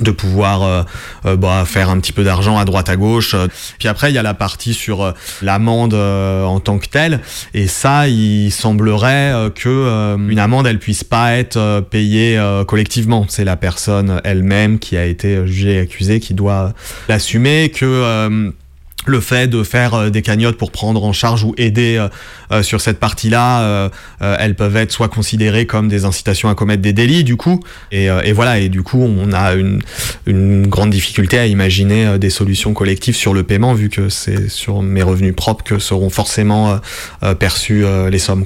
de 0.00 0.10
pouvoir 0.10 0.86
bah, 1.24 1.64
faire 1.66 1.90
un 1.90 2.00
petit 2.00 2.12
peu 2.12 2.24
d'argent 2.24 2.58
à 2.58 2.64
droite 2.64 2.88
à 2.88 2.96
gauche. 2.96 3.36
Puis 3.78 3.88
après, 3.88 4.10
il 4.10 4.14
y 4.14 4.18
a 4.18 4.22
la 4.22 4.34
partie 4.34 4.74
sur 4.74 5.12
l'amende 5.42 5.94
en 5.94 6.60
tant 6.60 6.78
que 6.78 6.86
telle. 6.86 7.20
Et 7.54 7.66
ça, 7.66 8.08
il 8.08 8.50
semblerait 8.50 9.50
que 9.54 10.16
une 10.16 10.38
amende, 10.38 10.66
elle 10.66 10.78
puisse 10.78 11.04
pas 11.04 11.34
être 11.34 11.84
payée 11.90 12.40
collectivement. 12.66 13.26
C'est 13.28 13.44
la 13.44 13.56
personne 13.56 14.20
elle-même 14.24 14.78
qui 14.78 14.96
a 14.96 15.04
été 15.04 15.46
jugée 15.46 15.74
et 15.74 15.80
accusée 15.80 16.20
qui 16.20 16.34
doit 16.34 16.72
l'assumer. 17.08 17.70
Que 17.70 18.52
le 19.06 19.20
fait 19.20 19.48
de 19.48 19.62
faire 19.62 19.94
euh, 19.94 20.10
des 20.10 20.22
cagnottes 20.22 20.56
pour 20.56 20.70
prendre 20.70 21.04
en 21.04 21.12
charge 21.12 21.44
ou 21.44 21.54
aider 21.56 21.96
euh, 21.96 22.08
euh, 22.52 22.62
sur 22.62 22.80
cette 22.80 22.98
partie-là, 22.98 23.90
elles 24.20 24.54
peuvent 24.54 24.76
être 24.76 24.92
soit 24.92 25.08
considérées 25.08 25.66
comme 25.66 25.88
des 25.88 26.04
incitations 26.04 26.48
à 26.48 26.54
commettre 26.54 26.82
des 26.82 26.92
délits, 26.92 27.24
du 27.24 27.36
coup, 27.36 27.60
et, 27.90 28.32
voilà, 28.32 28.58
et 28.58 28.68
du 28.68 28.82
coup, 28.82 29.02
on 29.02 29.32
a 29.32 29.54
une, 29.54 30.66
grande 30.66 30.90
difficulté 30.90 31.38
à 31.38 31.46
imaginer 31.46 32.18
des 32.18 32.30
solutions 32.30 32.74
collectives 32.74 33.16
sur 33.16 33.34
le 33.34 33.42
paiement, 33.42 33.74
vu 33.74 33.88
que 33.88 34.08
c'est 34.08 34.48
sur 34.48 34.82
mes 34.82 35.02
revenus 35.02 35.34
propres 35.34 35.64
que 35.64 35.78
seront 35.78 36.10
forcément 36.10 36.78
perçues 37.38 37.84
les 38.10 38.18
sommes. 38.18 38.44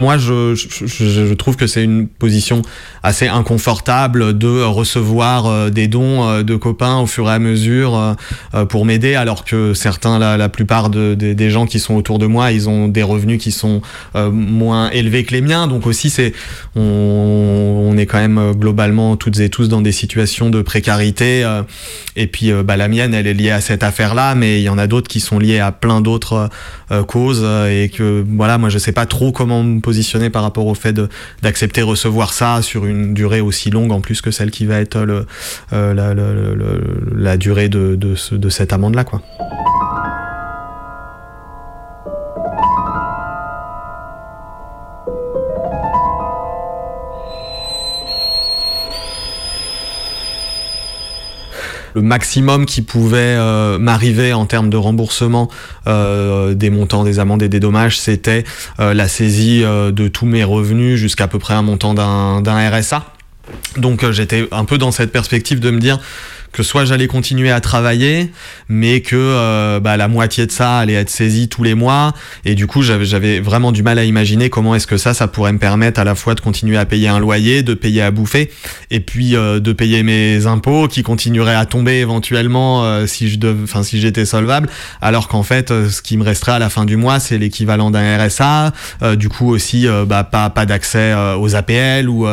Moi, 0.00 0.16
je, 0.16 0.54
je, 0.54 0.86
je, 0.86 1.34
trouve 1.34 1.56
que 1.56 1.66
c'est 1.66 1.82
une 1.82 2.06
position 2.06 2.62
assez 3.02 3.26
inconfortable 3.26 4.38
de 4.38 4.62
recevoir 4.62 5.46
euh, 5.46 5.70
des 5.70 5.88
dons 5.88 6.28
euh, 6.28 6.42
de 6.44 6.54
copains 6.54 6.98
au 6.98 7.06
fur 7.06 7.28
et 7.28 7.32
à 7.32 7.40
mesure 7.40 8.16
euh, 8.54 8.64
pour 8.64 8.84
m'aider, 8.84 9.16
alors 9.16 9.44
que 9.44 9.74
certains, 9.74 10.20
la, 10.20 10.36
la 10.36 10.48
plupart 10.48 10.88
de, 10.88 11.14
des 11.14 11.50
gens 11.50 11.66
qui 11.66 11.80
sont 11.80 11.96
autour 11.96 12.20
de 12.20 12.26
moi, 12.26 12.52
ils 12.52 12.68
ont 12.68 12.86
des 12.86 13.02
revenus 13.02 13.42
qui 13.42 13.50
sont 13.50 13.82
moins 14.14 14.90
élevés 14.90 15.24
que 15.24 15.32
les 15.32 15.40
miens. 15.40 15.66
Donc 15.66 15.86
aussi, 15.86 16.10
c'est 16.10 16.32
on, 16.76 17.90
on, 17.90 17.96
est 17.96 18.06
quand 18.06 18.18
même 18.18 18.52
globalement 18.52 19.16
toutes 19.16 19.40
et 19.40 19.48
tous 19.48 19.68
dans 19.68 19.80
des 19.80 19.92
situations 19.92 20.50
de 20.50 20.62
précarité. 20.62 21.46
et 22.16 22.26
puis, 22.26 22.52
bah, 22.64 22.76
la 22.76 22.88
mienne, 22.88 23.14
elle 23.14 23.26
est 23.26 23.34
liée 23.34 23.50
à 23.50 23.60
cette 23.60 23.82
affaire-là, 23.82 24.34
mais 24.34 24.60
il 24.60 24.62
y 24.62 24.68
en 24.68 24.78
a 24.78 24.86
d'autres 24.86 25.08
qui 25.08 25.20
sont 25.20 25.38
liées 25.38 25.58
à 25.58 25.72
plein 25.72 26.00
d'autres 26.00 26.48
causes 27.06 27.44
et 27.68 27.90
que 27.94 28.24
voilà, 28.28 28.58
moi, 28.58 28.68
je 28.68 28.78
sais 28.78 28.92
pas 28.92 29.06
trop 29.06 29.32
comment 29.32 29.64
positionner 29.88 30.28
par 30.28 30.42
rapport 30.42 30.66
au 30.66 30.74
fait 30.74 30.94
d'accepter 31.40 31.80
recevoir 31.80 32.34
ça 32.34 32.60
sur 32.60 32.84
une 32.84 33.14
durée 33.14 33.40
aussi 33.40 33.70
longue 33.70 33.90
en 33.90 34.02
plus 34.02 34.20
que 34.20 34.30
celle 34.30 34.50
qui 34.50 34.66
va 34.66 34.80
être 34.80 34.98
le, 35.00 35.24
euh, 35.72 35.94
la, 37.16 37.36
durée 37.38 37.70
de, 37.70 37.96
de, 37.96 38.14
de 38.36 38.48
cette 38.50 38.74
amende-là. 38.74 39.04
quoi. 39.04 39.22
Le 51.98 52.02
maximum 52.02 52.64
qui 52.64 52.82
pouvait 52.82 53.18
euh, 53.18 53.76
m'arriver 53.78 54.32
en 54.32 54.46
termes 54.46 54.70
de 54.70 54.76
remboursement 54.76 55.50
euh, 55.88 56.54
des 56.54 56.70
montants 56.70 57.02
des 57.02 57.18
amendes 57.18 57.42
et 57.42 57.48
des 57.48 57.58
dommages, 57.58 57.98
c'était 57.98 58.44
euh, 58.78 58.94
la 58.94 59.08
saisie 59.08 59.62
de 59.62 60.08
tous 60.08 60.26
mes 60.26 60.44
revenus 60.44 60.96
jusqu'à 60.96 61.26
peu 61.26 61.40
près 61.40 61.54
un 61.54 61.62
montant 61.62 61.94
d'un 61.94 62.70
RSA. 62.70 63.04
Donc 63.76 64.08
j'étais 64.12 64.46
un 64.52 64.64
peu 64.64 64.78
dans 64.78 64.92
cette 64.92 65.10
perspective 65.10 65.58
de 65.58 65.70
me 65.70 65.80
dire 65.80 65.98
que 66.52 66.62
soit 66.62 66.84
j'allais 66.84 67.06
continuer 67.06 67.50
à 67.50 67.60
travailler, 67.60 68.30
mais 68.68 69.00
que 69.00 69.16
euh, 69.16 69.80
bah, 69.80 69.96
la 69.96 70.08
moitié 70.08 70.46
de 70.46 70.50
ça 70.50 70.78
allait 70.78 70.94
être 70.94 71.10
saisie 71.10 71.48
tous 71.48 71.62
les 71.62 71.74
mois. 71.74 72.12
Et 72.44 72.54
du 72.54 72.66
coup, 72.66 72.82
j'avais 72.82 73.40
vraiment 73.40 73.72
du 73.72 73.82
mal 73.82 73.98
à 73.98 74.04
imaginer 74.04 74.50
comment 74.50 74.74
est-ce 74.74 74.86
que 74.86 74.96
ça, 74.96 75.14
ça 75.14 75.28
pourrait 75.28 75.52
me 75.52 75.58
permettre 75.58 76.00
à 76.00 76.04
la 76.04 76.14
fois 76.14 76.34
de 76.34 76.40
continuer 76.40 76.76
à 76.76 76.84
payer 76.84 77.08
un 77.08 77.18
loyer, 77.18 77.62
de 77.62 77.74
payer 77.74 78.02
à 78.02 78.10
bouffer, 78.10 78.50
et 78.90 79.00
puis 79.00 79.36
euh, 79.36 79.60
de 79.60 79.72
payer 79.72 80.02
mes 80.02 80.46
impôts 80.46 80.88
qui 80.88 81.02
continueraient 81.02 81.54
à 81.54 81.66
tomber 81.66 81.94
éventuellement 81.94 82.84
euh, 82.84 83.06
si 83.06 83.28
je 83.28 83.38
enfin 83.62 83.82
si 83.82 84.00
j'étais 84.00 84.24
solvable. 84.24 84.68
Alors 85.00 85.28
qu'en 85.28 85.42
fait, 85.42 85.68
ce 85.68 86.02
qui 86.02 86.16
me 86.16 86.24
resterait 86.24 86.52
à 86.52 86.58
la 86.58 86.70
fin 86.70 86.84
du 86.84 86.96
mois, 86.96 87.20
c'est 87.20 87.38
l'équivalent 87.38 87.90
d'un 87.90 88.18
RSA. 88.18 88.72
du 89.16 89.28
coup 89.28 89.50
aussi, 89.50 89.86
bah, 90.06 90.24
pas 90.24 90.50
pas 90.50 90.66
d'accès 90.66 91.14
aux 91.38 91.54
APL 91.54 92.08
ou 92.08 92.26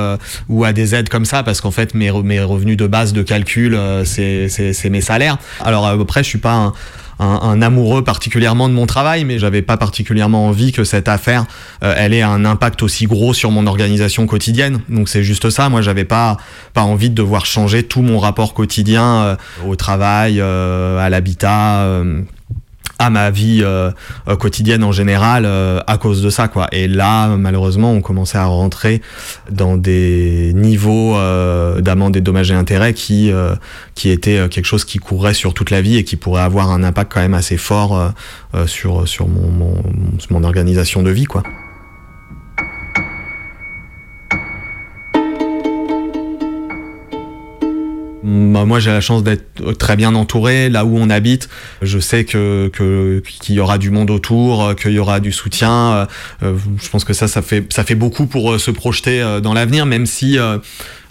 ou 0.50 0.64
à 0.64 0.74
des 0.74 0.96
aides 0.96 1.10
comme 1.10 1.26
ça, 1.26 1.44
parce 1.44 1.62
qu'en 1.62 1.72
fait 1.72 1.94
mes 1.94 2.12
mes 2.24 2.40
revenus 2.42 2.78
de 2.78 2.88
base 2.88 3.14
de 3.14 3.22
calcul 3.22 3.78
c'est 4.06 4.90
mes 4.90 5.02
salaires. 5.02 5.38
Alors 5.64 5.88
euh, 5.88 6.00
après, 6.00 6.24
je 6.24 6.30
suis 6.30 6.38
pas 6.38 6.74
un, 7.20 7.62
amoureux 7.62 8.04
particulièrement 8.04 8.68
de 8.68 8.74
mon 8.74 8.86
travail, 8.86 9.24
mais 9.24 9.40
j'avais 9.40 9.62
pas 9.62 9.78
particulièrement 9.78 10.48
envie 10.48 10.74
que 10.74 10.84
cette 10.84 11.08
affaire 11.08 11.46
euh, 11.82 11.94
elle 11.98 12.14
ait 12.14 12.22
un 12.22 12.44
impact 12.44 12.84
aussi 12.84 13.06
gros 13.06 13.34
sur 13.34 13.52
mon 13.52 13.68
organisation 13.68 14.28
quotidienne. 14.28 14.82
Donc 14.90 15.08
c'est 15.08 15.24
juste 15.24 15.50
ça. 15.50 15.70
Moi, 15.70 15.82
j'avais 15.82 16.06
pas 16.06 16.38
pas 16.74 16.82
envie 16.82 17.10
de 17.10 17.16
devoir 17.16 17.46
changer 17.46 17.84
tout 17.84 18.02
mon 18.02 18.20
rapport 18.20 18.54
quotidien 18.54 19.16
euh, 19.16 19.36
au 19.66 19.76
travail, 19.76 20.42
à 20.42 21.10
l'habitat 21.10 21.88
à 23.00 23.10
ma 23.10 23.30
vie 23.32 23.62
euh, 23.64 23.92
euh, 24.28 24.36
quotidienne 24.36 24.84
en 24.84 24.92
général 24.92 25.44
euh, 25.46 25.80
à 25.88 25.98
cause 25.98 26.22
de 26.22 26.30
ça 26.30 26.48
quoi. 26.48 26.68
Et 26.72 26.88
là 26.88 27.36
malheureusement 27.38 27.92
on 27.92 28.02
commençait 28.02 28.38
à 28.38 28.46
rentrer 28.46 29.02
dans 29.52 29.78
des 29.78 30.52
niveaux 30.56 31.16
d'amende 31.82 32.16
et 32.16 32.22
dommages 32.22 32.52
et 32.52 32.56
intérêts 32.56 32.94
qui 32.94 33.32
qui 33.94 34.10
étaient 34.10 34.48
quelque 34.50 34.66
chose 34.66 34.86
qui 34.86 35.00
courrait 35.00 35.34
sur 35.34 35.54
toute 35.54 35.72
la 35.72 35.82
vie 35.82 35.98
et 35.98 36.04
qui 36.04 36.16
pourrait 36.16 36.42
avoir 36.42 36.72
un 36.72 36.84
impact 36.84 37.12
quand 37.14 37.22
même 37.22 37.34
assez 37.34 37.58
fort 37.58 38.14
sur 38.66 39.08
sur 39.08 39.28
mon, 39.28 39.50
mon, 39.50 39.84
mon 40.30 40.44
organisation 40.44 41.04
de 41.04 41.12
vie 41.12 41.26
quoi 41.26 41.44
Bah, 48.26 48.66
moi 48.66 48.80
j'ai 48.80 48.90
la 48.90 49.02
chance 49.02 49.22
d'être 49.22 49.74
très 49.78 49.96
bien 49.96 50.16
entouré 50.16 50.68
là 50.70 50.84
où 50.84 50.98
on 50.98 51.12
habite. 51.12 51.48
Je 51.84 52.00
sais 52.00 52.26
que 52.26 52.72
qu'il 53.40 53.56
y 53.56 53.60
aura 53.60 53.78
du 53.78 53.92
monde 53.92 54.10
autour, 54.10 54.76
qu'il 54.76 54.94
y 54.94 55.00
aura 55.00 55.20
du 55.20 55.32
soutien. 55.32 56.08
Euh, 56.42 56.56
je 56.82 56.90
pense 56.90 57.04
que 57.04 57.14
ça 57.14 57.28
ça 57.28 57.44
fait 57.44 57.72
ça 57.72 57.84
fait 57.84 57.94
beaucoup 57.94 58.26
pour 58.26 58.54
euh, 58.54 58.58
se 58.58 58.72
projeter 58.72 59.22
euh, 59.22 59.42
dans 59.42 59.54
l'avenir, 59.54 59.86
même 59.86 60.08
si 60.08 60.40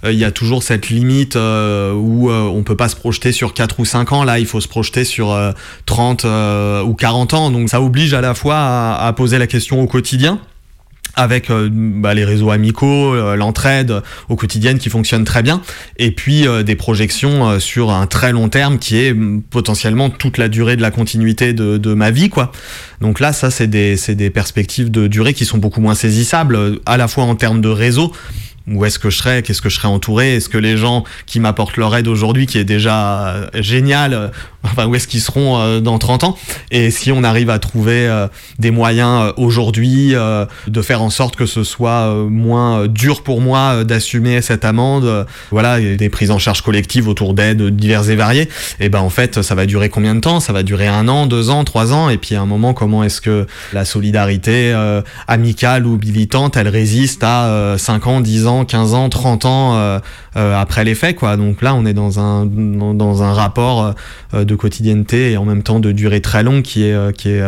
il 0.06 0.18
y 0.18 0.24
a 0.24 0.32
toujours 0.32 0.64
cette 0.64 0.90
limite 0.90 1.36
où 1.36 2.30
on 2.30 2.62
peut 2.62 2.76
pas 2.76 2.88
se 2.88 2.96
projeter 2.96 3.32
sur 3.32 3.54
4 3.54 3.80
ou 3.80 3.84
5 3.86 4.12
ans. 4.12 4.24
Là, 4.24 4.38
il 4.38 4.44
faut 4.44 4.60
se 4.60 4.68
projeter 4.68 5.04
sur 5.04 5.34
30 5.86 6.26
ou 6.84 6.94
40 6.94 7.32
ans. 7.32 7.50
Donc 7.50 7.70
ça 7.70 7.80
oblige 7.80 8.12
à 8.12 8.20
la 8.20 8.34
fois 8.34 8.96
à 8.96 9.12
poser 9.14 9.38
la 9.38 9.46
question 9.46 9.80
au 9.80 9.86
quotidien 9.86 10.40
avec 11.16 11.50
euh, 11.50 11.68
bah, 11.70 12.14
les 12.14 12.24
réseaux 12.24 12.50
amicaux, 12.50 13.14
euh, 13.14 13.36
l'entraide 13.36 13.94
au 14.28 14.36
quotidien 14.36 14.76
qui 14.76 14.90
fonctionne 14.90 15.24
très 15.24 15.42
bien, 15.42 15.62
et 15.98 16.10
puis 16.10 16.46
euh, 16.46 16.62
des 16.62 16.76
projections 16.76 17.58
sur 17.60 17.90
un 17.90 18.06
très 18.06 18.32
long 18.32 18.48
terme 18.48 18.78
qui 18.78 19.04
est 19.04 19.12
mm, 19.12 19.42
potentiellement 19.42 20.10
toute 20.10 20.38
la 20.38 20.48
durée 20.48 20.76
de 20.76 20.82
la 20.82 20.90
continuité 20.90 21.52
de, 21.52 21.78
de 21.78 21.94
ma 21.94 22.10
vie, 22.10 22.28
quoi. 22.28 22.52
Donc 23.00 23.20
là, 23.20 23.32
ça, 23.32 23.50
c'est 23.50 23.66
des, 23.66 23.96
des 24.08 24.30
perspectives 24.30 24.90
de 24.90 25.06
durée 25.06 25.34
qui 25.34 25.44
sont 25.44 25.58
beaucoup 25.58 25.80
moins 25.80 25.94
saisissables, 25.94 26.80
à 26.86 26.96
la 26.96 27.08
fois 27.08 27.24
en 27.24 27.34
termes 27.34 27.60
de 27.60 27.68
réseau, 27.68 28.12
où 28.66 28.84
est-ce 28.84 28.98
que 28.98 29.10
je 29.10 29.18
serais, 29.18 29.42
qu'est-ce 29.42 29.60
que 29.60 29.68
je 29.68 29.76
serais 29.76 29.88
entouré, 29.88 30.36
est-ce 30.36 30.48
que 30.48 30.56
les 30.56 30.76
gens 30.76 31.04
qui 31.26 31.38
m'apportent 31.38 31.76
leur 31.76 31.94
aide 31.96 32.08
aujourd'hui, 32.08 32.46
qui 32.46 32.58
est 32.58 32.64
déjà 32.64 33.28
euh, 33.28 33.46
génial, 33.54 34.14
euh, 34.14 34.28
enfin 34.62 34.86
où 34.86 34.94
est-ce 34.94 35.06
qu'ils 35.06 35.20
seront 35.20 35.60
euh, 35.60 35.80
dans 35.80 35.98
30 35.98 36.24
ans, 36.24 36.38
et 36.70 36.90
si 36.90 37.12
on 37.12 37.24
arrive 37.24 37.50
à 37.50 37.58
trouver 37.58 38.10
des 38.58 38.70
moyens 38.70 39.32
aujourd'hui 39.36 40.14
de 40.14 40.82
faire 40.82 41.02
en 41.02 41.10
sorte 41.10 41.36
que 41.36 41.46
ce 41.46 41.64
soit 41.64 42.12
moins 42.28 42.86
dur 42.86 43.22
pour 43.22 43.40
moi 43.40 43.84
d'assumer 43.84 44.40
cette 44.40 44.64
amende, 44.64 45.26
voilà, 45.50 45.80
des 45.80 46.08
prises 46.08 46.30
en 46.30 46.38
charge 46.38 46.62
collectives 46.62 47.08
autour 47.08 47.34
d'aides 47.34 47.62
diverses 47.76 48.08
et 48.08 48.16
variées, 48.16 48.48
et 48.80 48.88
ben 48.88 49.00
en 49.00 49.10
fait 49.10 49.42
ça 49.42 49.54
va 49.54 49.66
durer 49.66 49.88
combien 49.88 50.14
de 50.14 50.20
temps? 50.20 50.40
Ça 50.40 50.52
va 50.52 50.62
durer 50.62 50.88
un 50.88 51.08
an, 51.08 51.26
deux 51.26 51.50
ans, 51.50 51.64
trois 51.64 51.92
ans, 51.92 52.08
et 52.08 52.18
puis 52.18 52.34
à 52.34 52.40
un 52.40 52.46
moment 52.46 52.74
comment 52.74 53.04
est-ce 53.04 53.20
que 53.20 53.46
la 53.72 53.84
solidarité 53.84 54.74
amicale 55.28 55.86
ou 55.86 55.98
militante 55.98 56.56
elle 56.56 56.68
résiste 56.68 57.22
à 57.22 57.76
5 57.76 58.06
ans, 58.06 58.20
10 58.20 58.46
ans 58.46 58.53
ans, 58.54 58.64
15 58.64 58.94
ans, 58.94 59.08
30 59.08 59.44
ans 59.44 59.76
euh, 59.76 59.98
euh, 60.36 60.58
après 60.58 60.84
les 60.84 60.94
faits, 60.94 61.16
quoi. 61.16 61.36
Donc 61.36 61.62
là, 61.62 61.74
on 61.74 61.84
est 61.84 61.94
dans 61.94 62.18
un, 62.20 63.32
rapport 63.32 63.94
euh, 64.34 64.44
de 64.44 64.54
quotidienneté 64.54 65.32
et 65.32 65.36
en 65.36 65.44
même 65.44 65.62
temps 65.62 65.80
de 65.80 65.92
durée 65.92 66.20
très 66.20 66.42
longue 66.42 66.62
qui 66.62 66.84
est, 66.84 67.16
qui 67.16 67.30
est 67.30 67.42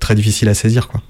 très 0.00 0.14
difficile 0.14 0.48
à 0.48 0.54
saisir, 0.54 0.88
quoi. 0.88 1.00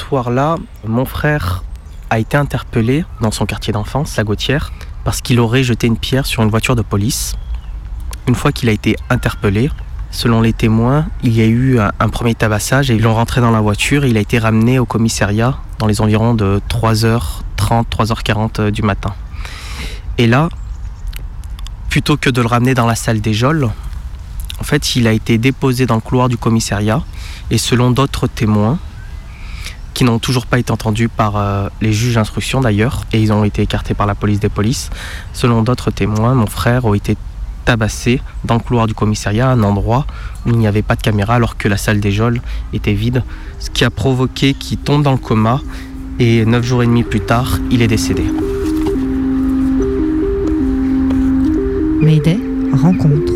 Soir-là, 0.00 0.56
mon 0.86 1.04
frère 1.04 1.62
a 2.10 2.18
été 2.18 2.36
interpellé 2.36 3.04
dans 3.20 3.30
son 3.30 3.46
quartier 3.46 3.72
d'enfance, 3.72 4.16
la 4.16 4.24
Gautière, 4.24 4.72
parce 5.04 5.20
qu'il 5.20 5.38
aurait 5.40 5.62
jeté 5.62 5.86
une 5.86 5.96
pierre 5.96 6.26
sur 6.26 6.42
une 6.42 6.50
voiture 6.50 6.74
de 6.74 6.82
police. 6.82 7.34
Une 8.26 8.34
fois 8.34 8.52
qu'il 8.52 8.68
a 8.68 8.72
été 8.72 8.96
interpellé, 9.08 9.70
selon 10.10 10.40
les 10.40 10.52
témoins, 10.52 11.06
il 11.22 11.32
y 11.32 11.42
a 11.42 11.46
eu 11.46 11.78
un, 11.78 12.08
premier 12.08 12.34
tabassage 12.34 12.90
et 12.90 12.94
ils 12.94 13.02
l'ont 13.02 13.14
rentré 13.14 13.40
dans 13.40 13.50
la 13.50 13.60
voiture. 13.60 14.04
Il 14.04 14.16
a 14.16 14.20
été 14.20 14.38
ramené 14.38 14.78
au 14.78 14.86
commissariat 14.86 15.58
dans 15.78 15.86
les 15.86 16.00
environs 16.00 16.34
de 16.34 16.60
3h30, 16.68 17.84
3h40 17.86 18.70
du 18.70 18.82
matin. 18.82 19.14
Et 20.18 20.26
là, 20.26 20.48
plutôt 21.88 22.16
que 22.16 22.30
de 22.30 22.40
le 22.40 22.48
ramener 22.48 22.74
dans 22.74 22.86
la 22.86 22.96
salle 22.96 23.20
des 23.20 23.34
geôles, 23.34 23.68
en 24.60 24.64
fait, 24.64 24.96
il 24.96 25.06
a 25.06 25.12
été 25.12 25.38
déposé 25.38 25.86
dans 25.86 25.94
le 25.94 26.00
couloir 26.00 26.28
du 26.28 26.36
commissariat. 26.36 27.02
Et 27.50 27.58
selon 27.58 27.90
d'autres 27.90 28.26
témoins, 28.26 28.78
qui 29.94 30.04
n'ont 30.04 30.18
toujours 30.18 30.46
pas 30.46 30.58
été 30.58 30.72
entendus 30.72 31.08
par 31.08 31.36
euh, 31.36 31.68
les 31.80 31.92
juges 31.92 32.14
d'instruction 32.14 32.60
d'ailleurs, 32.60 33.04
et 33.12 33.20
ils 33.20 33.32
ont 33.32 33.44
été 33.44 33.62
écartés 33.62 33.94
par 33.94 34.06
la 34.06 34.14
police 34.14 34.40
des 34.40 34.48
polices. 34.48 34.90
Selon 35.32 35.62
d'autres 35.62 35.90
témoins, 35.90 36.34
mon 36.34 36.46
frère 36.46 36.86
a 36.86 36.94
été 36.94 37.16
tabassé 37.64 38.20
dans 38.44 38.54
le 38.54 38.60
couloir 38.60 38.86
du 38.86 38.94
commissariat 38.94 39.48
à 39.48 39.52
un 39.52 39.62
endroit 39.62 40.06
où 40.46 40.50
il 40.50 40.58
n'y 40.58 40.66
avait 40.66 40.82
pas 40.82 40.96
de 40.96 41.02
caméra 41.02 41.34
alors 41.34 41.56
que 41.56 41.68
la 41.68 41.76
salle 41.76 42.00
des 42.00 42.10
geôles 42.10 42.40
était 42.72 42.94
vide, 42.94 43.22
ce 43.58 43.70
qui 43.70 43.84
a 43.84 43.90
provoqué 43.90 44.54
qu'il 44.54 44.78
tombe 44.78 45.02
dans 45.02 45.12
le 45.12 45.18
coma 45.18 45.60
et 46.18 46.44
neuf 46.44 46.64
jours 46.64 46.82
et 46.82 46.86
demi 46.86 47.02
plus 47.02 47.20
tard, 47.20 47.58
il 47.70 47.82
est 47.82 47.86
décédé. 47.86 48.24
Mayday, 52.00 52.40
rencontre. 52.72 53.32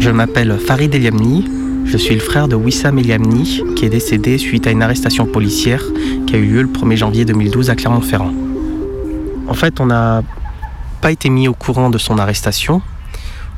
Je 0.00 0.10
m'appelle 0.10 0.58
Farid 0.58 0.94
Eliamni, 0.94 1.44
je 1.84 1.96
suis 1.96 2.14
le 2.14 2.20
frère 2.20 2.48
de 2.48 2.56
Wissam 2.56 2.98
Eliamni 2.98 3.62
qui 3.76 3.84
est 3.84 3.88
décédé 3.90 4.38
suite 4.38 4.66
à 4.66 4.70
une 4.70 4.82
arrestation 4.82 5.26
policière 5.26 5.82
qui 6.26 6.34
a 6.34 6.38
eu 6.38 6.46
lieu 6.46 6.62
le 6.62 6.68
1er 6.68 6.96
janvier 6.96 7.24
2012 7.24 7.70
à 7.70 7.76
Clermont-Ferrand. 7.76 8.32
En 9.48 9.54
fait, 9.54 9.80
on 9.80 9.86
n'a 9.86 10.22
pas 11.00 11.10
été 11.12 11.28
mis 11.28 11.48
au 11.48 11.54
courant 11.54 11.90
de 11.90 11.98
son 11.98 12.18
arrestation. 12.18 12.80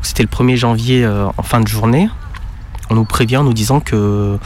C'était 0.02 0.22
le 0.22 0.28
1er 0.28 0.56
janvier 0.56 1.04
euh, 1.04 1.26
en 1.36 1.42
fin 1.42 1.60
de 1.60 1.68
journée. 1.68 2.08
On 2.90 2.94
nous 2.94 3.04
prévient 3.04 3.38
en 3.38 3.44
nous 3.44 3.52
disant 3.52 3.80
que 3.80 4.36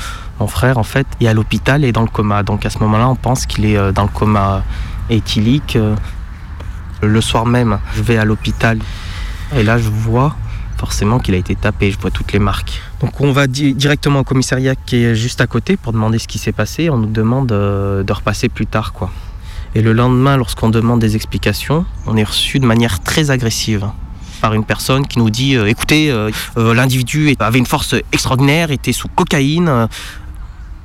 mon 0.41 0.47
frère 0.47 0.79
en 0.79 0.83
fait 0.83 1.07
est 1.20 1.26
à 1.26 1.35
l'hôpital 1.35 1.85
et 1.85 1.93
dans 1.93 2.03
le 2.03 2.09
coma. 2.09 2.43
Donc 2.43 2.66
à 2.66 2.70
ce 2.70 2.79
moment-là, 2.81 3.09
on 3.09 3.16
pense 3.16 3.47
qu'il 3.47 3.64
est 3.64 3.76
euh, 3.76 3.93
dans 3.93 4.03
le 4.03 4.09
coma 4.09 4.62
éthylique. 5.11 5.76
Euh, 5.76 5.95
Le 7.01 7.20
soir 7.20 7.47
même, 7.47 7.79
je 7.95 8.03
vais 8.03 8.18
à 8.18 8.24
l'hôpital 8.24 8.79
et 9.57 9.62
là 9.62 9.79
je 9.79 9.89
vois 9.89 10.35
forcément 10.79 11.18
qu'il 11.18 11.35
a 11.35 11.39
été 11.39 11.55
tapé, 11.57 11.91
je 11.91 11.99
vois 11.99 12.11
toutes 12.11 12.33
les 12.33 12.39
marques. 12.39 12.81
Donc 13.01 13.20
on 13.20 13.33
va 13.33 13.47
di- 13.47 13.74
directement 13.74 14.20
au 14.20 14.24
commissariat 14.24 14.74
qui 14.76 15.05
est 15.05 15.14
juste 15.14 15.41
à 15.41 15.47
côté 15.47 15.76
pour 15.76 15.93
demander 15.93 16.18
ce 16.18 16.29
qui 16.29 16.39
s'est 16.39 16.53
passé. 16.53 16.89
On 16.89 16.99
nous 16.99 17.07
demande 17.11 17.51
euh, 17.53 18.03
de 18.05 18.12
repasser 18.12 18.49
plus 18.49 18.66
tard 18.66 18.93
quoi. 18.93 19.11
Et 19.74 19.83
le 19.83 19.93
lendemain, 19.93 20.37
lorsqu'on 20.37 20.70
demande 20.70 21.01
des 21.01 21.14
explications, 21.16 21.85
on 22.07 22.16
est 22.16 22.24
reçu 22.24 22.59
de 22.59 22.66
manière 22.66 23.01
très 23.01 23.31
agressive 23.31 23.87
par 24.41 24.55
une 24.55 24.64
personne 24.64 25.07
qui 25.07 25.18
nous 25.18 25.31
dit 25.31 25.57
euh, 25.57 25.66
écoutez, 25.66 26.11
euh, 26.11 26.31
l'individu 26.57 27.35
avait 27.41 27.59
une 27.59 27.66
force 27.66 27.95
extraordinaire, 28.12 28.70
était 28.70 28.93
sous 28.93 29.09
cocaïne. 29.09 29.89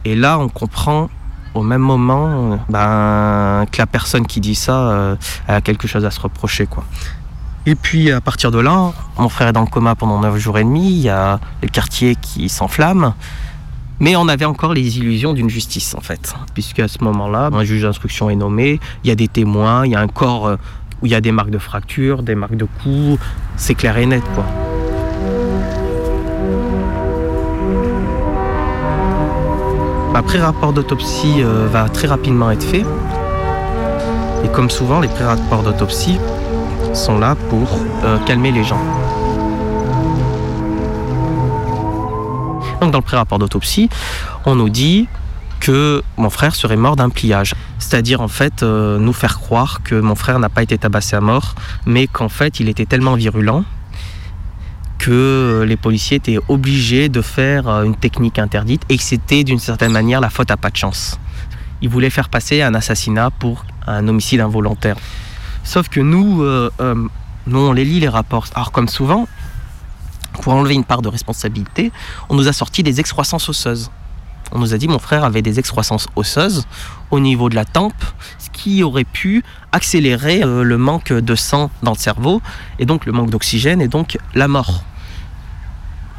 et 0.05 0.15
là, 0.15 0.39
on 0.39 0.49
comprend 0.49 1.09
au 1.53 1.61
même 1.61 1.81
moment 1.81 2.59
ben, 2.67 3.65
que 3.71 3.77
la 3.77 3.85
personne 3.85 4.25
qui 4.25 4.41
dit 4.41 4.55
ça 4.55 5.15
a 5.47 5.61
quelque 5.61 5.87
chose 5.87 6.03
à 6.03 6.09
se 6.09 6.19
reprocher. 6.19 6.65
Quoi. 6.65 6.83
Et 7.65 7.75
puis 7.75 8.11
à 8.11 8.19
partir 8.19 8.51
de 8.51 8.59
là, 8.59 8.91
mon 9.17 9.29
frère 9.29 9.47
est 9.47 9.53
dans 9.53 9.61
le 9.61 9.67
coma 9.67 9.95
pendant 9.95 10.19
9 10.19 10.37
jours 10.37 10.57
et 10.57 10.63
demi, 10.63 10.91
il 10.91 11.01
y 11.01 11.09
a 11.09 11.39
le 11.61 11.69
quartier 11.69 12.15
qui 12.15 12.49
s'enflamme. 12.49 13.13
Mais 13.99 14.17
on 14.17 14.27
avait 14.27 14.45
encore 14.45 14.73
les 14.73 14.97
illusions 14.97 15.33
d'une 15.33 15.49
justice 15.49 15.95
en 15.95 16.01
fait, 16.01 16.35
puisque 16.53 16.79
à 16.79 16.89
ce 16.89 17.01
moment-là, 17.03 17.49
un 17.53 17.63
juge 17.63 17.83
d'instruction 17.83 18.29
est 18.29 18.35
nommé, 18.35 18.81
il 19.03 19.07
y 19.07 19.11
a 19.11 19.15
des 19.15 19.29
témoins, 19.29 19.85
il 19.85 19.93
y 19.93 19.95
a 19.95 20.01
un 20.01 20.07
corps 20.07 20.47
euh, 20.47 20.55
où 21.01 21.05
il 21.05 21.11
y 21.11 21.15
a 21.15 21.21
des 21.21 21.31
marques 21.31 21.51
de 21.51 21.57
fractures, 21.57 22.21
des 22.21 22.35
marques 22.35 22.57
de 22.57 22.65
coups, 22.65 23.21
c'est 23.55 23.75
clair 23.75 23.97
et 23.97 24.05
net 24.05 24.23
quoi. 24.35 24.45
Après 30.15 30.39
rapport 30.39 30.73
d'autopsie 30.73 31.35
euh, 31.39 31.67
va 31.71 31.87
très 31.87 32.07
rapidement 32.07 32.51
être 32.51 32.63
fait. 32.63 32.85
Et 34.43 34.47
comme 34.49 34.69
souvent, 34.69 34.99
les 34.99 35.07
pré-rapports 35.07 35.63
d'autopsie 35.63 36.19
sont 36.93 37.17
là 37.17 37.35
pour 37.49 37.79
euh, 38.03 38.17
calmer 38.25 38.51
les 38.51 38.63
gens. 38.63 38.79
Donc 42.81 42.91
dans 42.91 42.99
le 42.99 43.03
pré-rapport 43.03 43.39
d'autopsie, 43.39 43.89
on 44.45 44.55
nous 44.55 44.69
dit 44.69 45.07
que 45.59 46.03
mon 46.17 46.29
frère 46.29 46.55
serait 46.55 46.75
mort 46.75 46.95
d'un 46.95 47.09
pliage. 47.09 47.53
C'est-à-dire 47.79 48.21
en 48.21 48.27
fait 48.27 48.63
euh, 48.63 48.99
nous 48.99 49.13
faire 49.13 49.39
croire 49.39 49.81
que 49.83 49.95
mon 49.95 50.15
frère 50.15 50.37
n'a 50.39 50.49
pas 50.49 50.61
été 50.61 50.77
tabassé 50.77 51.15
à 51.15 51.21
mort, 51.21 51.55
mais 51.85 52.07
qu'en 52.07 52.29
fait 52.29 52.59
il 52.59 52.69
était 52.69 52.85
tellement 52.85 53.15
virulent 53.15 53.63
que 54.99 55.65
les 55.67 55.75
policiers 55.75 56.17
étaient 56.17 56.39
obligés 56.47 57.09
de 57.09 57.21
faire 57.21 57.67
euh, 57.67 57.83
une 57.83 57.95
technique 57.95 58.39
interdite 58.39 58.83
et 58.89 58.97
que 58.97 59.03
c'était 59.03 59.43
d'une 59.43 59.59
certaine 59.59 59.91
manière 59.91 60.21
la 60.21 60.29
faute 60.29 60.51
à 60.51 60.57
pas 60.57 60.69
de 60.69 60.77
chance. 60.77 61.19
Ils 61.81 61.89
voulaient 61.89 62.09
faire 62.09 62.29
passer 62.29 62.61
un 62.61 62.73
assassinat 62.73 63.29
pour 63.31 63.65
un 63.87 64.07
homicide 64.07 64.41
involontaire. 64.41 64.95
Sauf 65.63 65.89
que 65.89 65.99
nous, 65.99 66.43
euh, 66.43 66.69
euh, 66.81 67.07
nous 67.47 67.59
on 67.59 67.73
les 67.73 67.85
lit 67.85 67.99
les 67.99 68.09
rapports. 68.09 68.47
Alors 68.55 68.71
comme 68.71 68.87
souvent, 68.87 69.27
pour 70.41 70.53
enlever 70.53 70.73
une 70.73 70.83
part 70.83 71.01
de 71.01 71.09
responsabilité, 71.09 71.91
on 72.29 72.35
nous 72.35 72.47
a 72.47 72.53
sorti 72.53 72.83
des 72.83 72.99
excroissances 72.99 73.47
osseuses. 73.49 73.91
On 74.51 74.59
nous 74.59 74.73
a 74.73 74.77
dit 74.77 74.87
mon 74.87 74.99
frère 74.99 75.23
avait 75.23 75.41
des 75.41 75.57
excroissances 75.59 76.07
osseuses 76.15 76.65
au 77.11 77.19
niveau 77.19 77.49
de 77.49 77.55
la 77.55 77.65
tempe, 77.65 78.03
ce 78.37 78.49
qui 78.49 78.83
aurait 78.83 79.05
pu 79.05 79.43
accélérer 79.71 80.43
euh, 80.43 80.63
le 80.63 80.77
manque 80.77 81.13
de 81.13 81.35
sang 81.35 81.71
dans 81.81 81.91
le 81.91 81.97
cerveau 81.97 82.41
et 82.77 82.85
donc 82.85 83.05
le 83.05 83.11
manque 83.11 83.29
d'oxygène 83.29 83.81
et 83.81 83.87
donc 83.87 84.17
la 84.35 84.47
mort. 84.47 84.83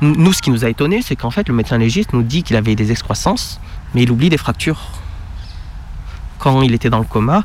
Nous, 0.01 0.33
ce 0.33 0.43
qui 0.43 0.51
nous 0.51 0.65
a 0.65 0.69
étonné, 0.69 1.01
c'est 1.03 1.17
qu'en 1.17 1.31
fait, 1.31 1.49
le 1.49 1.55
médecin 1.55 1.79
légiste 1.79 2.13
nous 2.13 2.23
dit 2.23 2.43
qu'il 2.43 2.57
avait 2.57 2.75
des 2.75 2.91
excroissances, 2.91 3.61
mais 3.95 4.03
il 4.03 4.11
oublie 4.11 4.29
des 4.29 4.37
fractures. 4.37 4.81
Quand 6.39 6.61
il 6.63 6.75
était 6.75 6.91
dans 6.91 6.99
le 6.99 7.05
coma, 7.05 7.45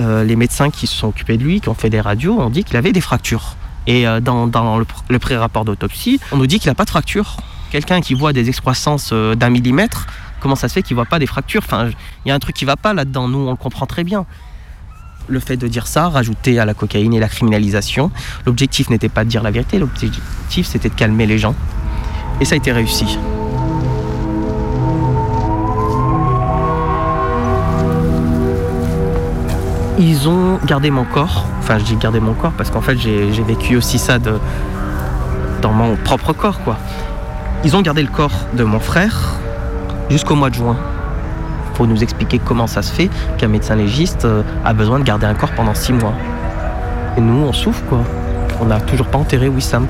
euh, 0.00 0.24
les 0.24 0.36
médecins 0.36 0.70
qui 0.70 0.86
se 0.86 0.94
sont 0.94 1.08
occupés 1.08 1.36
de 1.36 1.44
lui, 1.44 1.60
qui 1.60 1.68
ont 1.68 1.74
fait 1.74 1.90
des 1.90 2.00
radios, 2.00 2.38
ont 2.38 2.50
dit 2.50 2.64
qu'il 2.64 2.76
avait 2.76 2.92
des 2.92 3.00
fractures. 3.00 3.56
Et 3.86 4.06
euh, 4.06 4.20
dans, 4.20 4.46
le, 4.46 4.84
pr- 4.84 5.02
le 5.08 5.18
pré-rapport 5.18 5.64
d'autopsie, 5.64 6.20
on 6.32 6.36
nous 6.36 6.46
dit 6.46 6.58
qu'il 6.58 6.70
n'a 6.70 6.74
pas 6.74 6.84
de 6.84 6.90
fracture. 6.90 7.36
Quelqu'un 7.70 8.00
qui 8.00 8.14
voit 8.14 8.32
des 8.32 8.48
excroissances 8.48 9.10
euh, 9.12 9.34
d'un 9.34 9.50
millimètre, 9.50 10.06
comment 10.40 10.56
ça 10.56 10.68
se 10.68 10.74
fait 10.74 10.82
qu'il 10.82 10.96
voit 10.96 11.04
pas 11.04 11.18
des 11.18 11.26
fractures? 11.26 11.62
Enfin, 11.64 11.90
il 12.24 12.28
y 12.28 12.32
a 12.32 12.34
un 12.34 12.38
truc 12.38 12.56
qui 12.56 12.64
va 12.64 12.76
pas 12.76 12.94
là-dedans. 12.94 13.28
Nous, 13.28 13.38
on 13.38 13.50
le 13.50 13.56
comprend 13.56 13.86
très 13.86 14.04
bien. 14.04 14.26
Le 15.28 15.40
fait 15.40 15.56
de 15.56 15.66
dire 15.66 15.86
ça, 15.86 16.08
rajouter 16.08 16.60
à 16.60 16.64
la 16.64 16.74
cocaïne 16.74 17.12
et 17.12 17.18
la 17.18 17.28
criminalisation, 17.28 18.12
l'objectif 18.44 18.90
n'était 18.90 19.08
pas 19.08 19.24
de 19.24 19.28
dire 19.28 19.42
la 19.42 19.50
vérité, 19.50 19.78
l'objectif 19.78 20.66
c'était 20.66 20.88
de 20.88 20.94
calmer 20.94 21.26
les 21.26 21.38
gens. 21.38 21.56
Et 22.40 22.44
ça 22.44 22.54
a 22.54 22.58
été 22.58 22.70
réussi. 22.70 23.18
Ils 29.98 30.28
ont 30.28 30.58
gardé 30.66 30.90
mon 30.90 31.04
corps. 31.04 31.46
Enfin, 31.58 31.78
je 31.78 31.84
dis 31.84 31.96
garder 31.96 32.20
mon 32.20 32.34
corps 32.34 32.52
parce 32.52 32.70
qu'en 32.70 32.82
fait, 32.82 32.98
j'ai 32.98 33.42
vécu 33.42 33.76
aussi 33.76 33.98
ça 33.98 34.18
dans 34.18 35.72
mon 35.72 35.96
propre 35.96 36.32
corps, 36.32 36.60
quoi. 36.62 36.76
Ils 37.64 37.74
ont 37.74 37.80
gardé 37.80 38.02
le 38.02 38.08
corps 38.08 38.46
de 38.52 38.62
mon 38.62 38.78
frère 38.78 39.36
jusqu'au 40.10 40.34
mois 40.34 40.50
de 40.50 40.54
juin. 40.54 40.76
Faut 41.74 41.86
nous 41.86 42.02
expliquer 42.02 42.38
comment 42.38 42.66
ça 42.66 42.82
se 42.82 42.92
fait 42.92 43.10
qu'un 43.38 43.48
médecin 43.48 43.74
légiste 43.74 44.24
euh, 44.24 44.42
a 44.64 44.72
besoin 44.72 44.98
de 44.98 45.04
garder 45.04 45.26
un 45.26 45.34
corps 45.34 45.52
pendant 45.52 45.74
six 45.74 45.92
mois. 45.92 46.14
Et 47.16 47.20
nous, 47.20 47.44
on 47.44 47.52
souffre, 47.52 47.82
quoi. 47.88 48.00
On 48.60 48.66
n'a 48.66 48.80
toujours 48.80 49.06
pas 49.06 49.18
enterré 49.18 49.48
Wissam. 49.48 49.86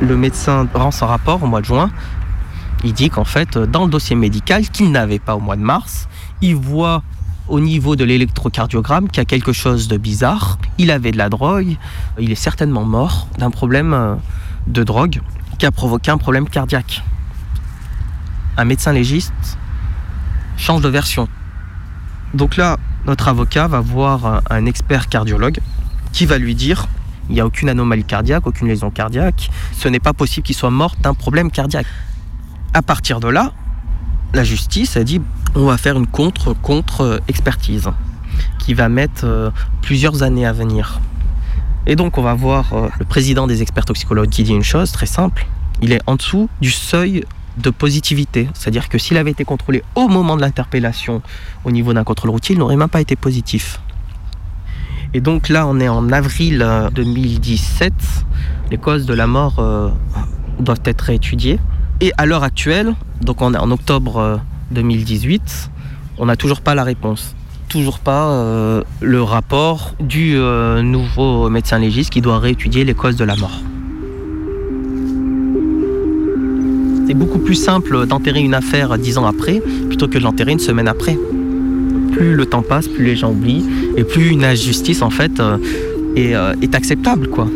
Le 0.00 0.16
médecin 0.16 0.66
rend 0.74 0.90
son 0.90 1.06
rapport 1.06 1.42
au 1.42 1.46
mois 1.46 1.60
de 1.60 1.66
juin. 1.66 1.90
Il 2.84 2.92
dit 2.92 3.10
qu'en 3.10 3.24
fait, 3.24 3.56
dans 3.58 3.84
le 3.84 3.90
dossier 3.90 4.14
médical 4.16 4.68
qu'il 4.68 4.92
n'avait 4.92 5.18
pas 5.18 5.34
au 5.36 5.40
mois 5.40 5.56
de 5.56 5.62
mars, 5.62 6.08
il 6.42 6.54
voit 6.54 7.02
au 7.48 7.60
niveau 7.60 7.96
de 7.96 8.04
l'électrocardiogramme 8.04 9.08
qu'il 9.08 9.18
y 9.18 9.20
a 9.20 9.24
quelque 9.24 9.52
chose 9.52 9.88
de 9.88 9.96
bizarre. 9.96 10.58
Il 10.78 10.90
avait 10.90 11.10
de 11.12 11.18
la 11.18 11.28
drogue. 11.28 11.76
Il 12.18 12.30
est 12.30 12.34
certainement 12.36 12.84
mort 12.84 13.28
d'un 13.38 13.50
problème 13.50 13.92
euh, 13.94 14.14
de 14.66 14.82
drogue 14.82 15.20
qui 15.58 15.66
a 15.66 15.70
provoqué 15.70 16.10
un 16.10 16.18
problème 16.18 16.48
cardiaque. 16.48 17.02
Un 18.56 18.64
médecin 18.64 18.92
légiste 18.92 19.32
change 20.56 20.82
de 20.82 20.88
version. 20.88 21.28
Donc 22.34 22.56
là, 22.56 22.76
notre 23.06 23.28
avocat 23.28 23.66
va 23.68 23.80
voir 23.80 24.26
un- 24.26 24.40
un 24.50 24.66
expert 24.66 25.08
cardiologue 25.08 25.58
qui 26.12 26.26
va 26.26 26.38
lui 26.38 26.54
dire 26.54 26.86
il 27.28 27.34
n'y 27.34 27.40
a 27.40 27.46
aucune 27.46 27.70
anomalie 27.70 28.04
cardiaque, 28.04 28.46
aucune 28.46 28.68
lésion 28.68 28.90
cardiaque. 28.90 29.50
Ce 29.72 29.88
n'est 29.88 30.00
pas 30.00 30.12
possible 30.12 30.44
qu'il 30.46 30.54
soit 30.54 30.70
mort 30.70 30.94
d'un 31.00 31.14
problème 31.14 31.50
cardiaque. 31.50 31.86
À 32.74 32.82
partir 32.82 33.20
de 33.20 33.28
là, 33.28 33.52
la 34.34 34.42
justice 34.42 34.96
a 34.96 35.04
dit 35.04 35.22
on 35.54 35.66
va 35.66 35.78
faire 35.78 35.96
une 35.96 36.08
contre-contre-expertise 36.08 37.88
qui 38.58 38.74
va 38.74 38.88
mettre 38.88 39.24
euh, 39.24 39.50
plusieurs 39.80 40.24
années 40.24 40.44
à 40.44 40.52
venir. 40.52 41.00
Et 41.86 41.94
donc 41.94 42.18
on 42.18 42.22
va 42.22 42.34
voir 42.34 42.72
euh, 42.72 42.88
le 42.98 43.04
président 43.04 43.46
des 43.46 43.62
experts 43.62 43.84
toxicologues 43.84 44.28
qui 44.28 44.42
dit 44.42 44.52
une 44.52 44.64
chose 44.64 44.90
très 44.90 45.06
simple. 45.06 45.46
Il 45.82 45.92
est 45.92 46.00
en 46.06 46.16
dessous 46.16 46.48
du 46.60 46.72
seuil 46.72 47.24
de 47.58 47.70
positivité. 47.70 48.48
C'est-à-dire 48.54 48.88
que 48.88 48.98
s'il 48.98 49.16
avait 49.18 49.30
été 49.30 49.44
contrôlé 49.44 49.84
au 49.94 50.08
moment 50.08 50.34
de 50.34 50.40
l'interpellation 50.40 51.22
au 51.64 51.70
niveau 51.70 51.92
d'un 51.92 52.02
contrôle 52.04 52.30
routier, 52.30 52.56
il 52.56 52.58
n'aurait 52.58 52.76
même 52.76 52.88
pas 52.88 53.00
été 53.00 53.14
positif. 53.14 53.80
Et 55.12 55.20
donc 55.20 55.48
là, 55.48 55.66
on 55.68 55.78
est 55.78 55.88
en 55.88 56.10
avril 56.10 56.60
euh, 56.60 56.90
2017. 56.90 57.92
Les 58.72 58.78
causes 58.78 59.06
de 59.06 59.14
la 59.14 59.28
mort 59.28 59.60
euh, 59.60 59.90
doivent 60.58 60.82
être 60.84 61.10
étudiées. 61.10 61.60
Et 62.00 62.12
à 62.18 62.26
l'heure 62.26 62.42
actuelle, 62.42 62.94
donc 63.22 63.40
on 63.40 63.54
est 63.54 63.58
en 63.58 63.70
octobre 63.70 64.18
euh, 64.18 64.36
2018, 64.72 65.70
on 66.18 66.26
n'a 66.26 66.36
toujours 66.36 66.60
pas 66.60 66.74
la 66.74 66.84
réponse. 66.84 67.34
Toujours 67.68 67.98
pas 67.98 68.30
euh, 68.30 68.82
le 69.00 69.22
rapport 69.22 69.94
du 70.00 70.36
euh, 70.36 70.82
nouveau 70.82 71.48
médecin 71.48 71.78
légiste 71.78 72.10
qui 72.10 72.20
doit 72.20 72.38
réétudier 72.38 72.84
les 72.84 72.94
causes 72.94 73.16
de 73.16 73.24
la 73.24 73.36
mort. 73.36 73.60
C'est 77.06 77.14
beaucoup 77.14 77.38
plus 77.38 77.54
simple 77.54 78.06
d'enterrer 78.06 78.40
une 78.40 78.54
affaire 78.54 78.96
dix 78.96 79.18
ans 79.18 79.26
après 79.26 79.60
plutôt 79.88 80.08
que 80.08 80.18
de 80.18 80.22
l'enterrer 80.22 80.52
une 80.52 80.58
semaine 80.58 80.88
après. 80.88 81.18
Plus 82.12 82.34
le 82.34 82.46
temps 82.46 82.62
passe, 82.62 82.88
plus 82.88 83.04
les 83.04 83.16
gens 83.16 83.30
oublient 83.30 83.64
et 83.96 84.04
plus 84.04 84.30
une 84.30 84.44
injustice 84.44 85.02
en 85.02 85.10
fait 85.10 85.38
euh, 85.38 85.58
est, 86.16 86.34
euh, 86.34 86.54
est 86.62 86.74
acceptable 86.74 87.28
quoi. 87.28 87.46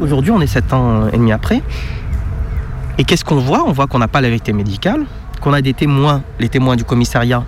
Aujourd'hui, 0.00 0.30
on 0.30 0.40
est 0.40 0.46
sept 0.46 0.72
ans 0.72 1.08
et 1.08 1.18
demi 1.18 1.30
après. 1.30 1.62
Et 2.96 3.04
qu'est-ce 3.04 3.24
qu'on 3.24 3.36
voit? 3.36 3.64
On 3.66 3.72
voit 3.72 3.86
qu'on 3.86 3.98
n'a 3.98 4.08
pas 4.08 4.22
la 4.22 4.28
vérité 4.28 4.54
médicale, 4.54 5.04
qu'on 5.42 5.52
a 5.52 5.60
des 5.60 5.74
témoins, 5.74 6.22
les 6.38 6.48
témoins 6.48 6.74
du 6.76 6.84
commissariat, 6.84 7.44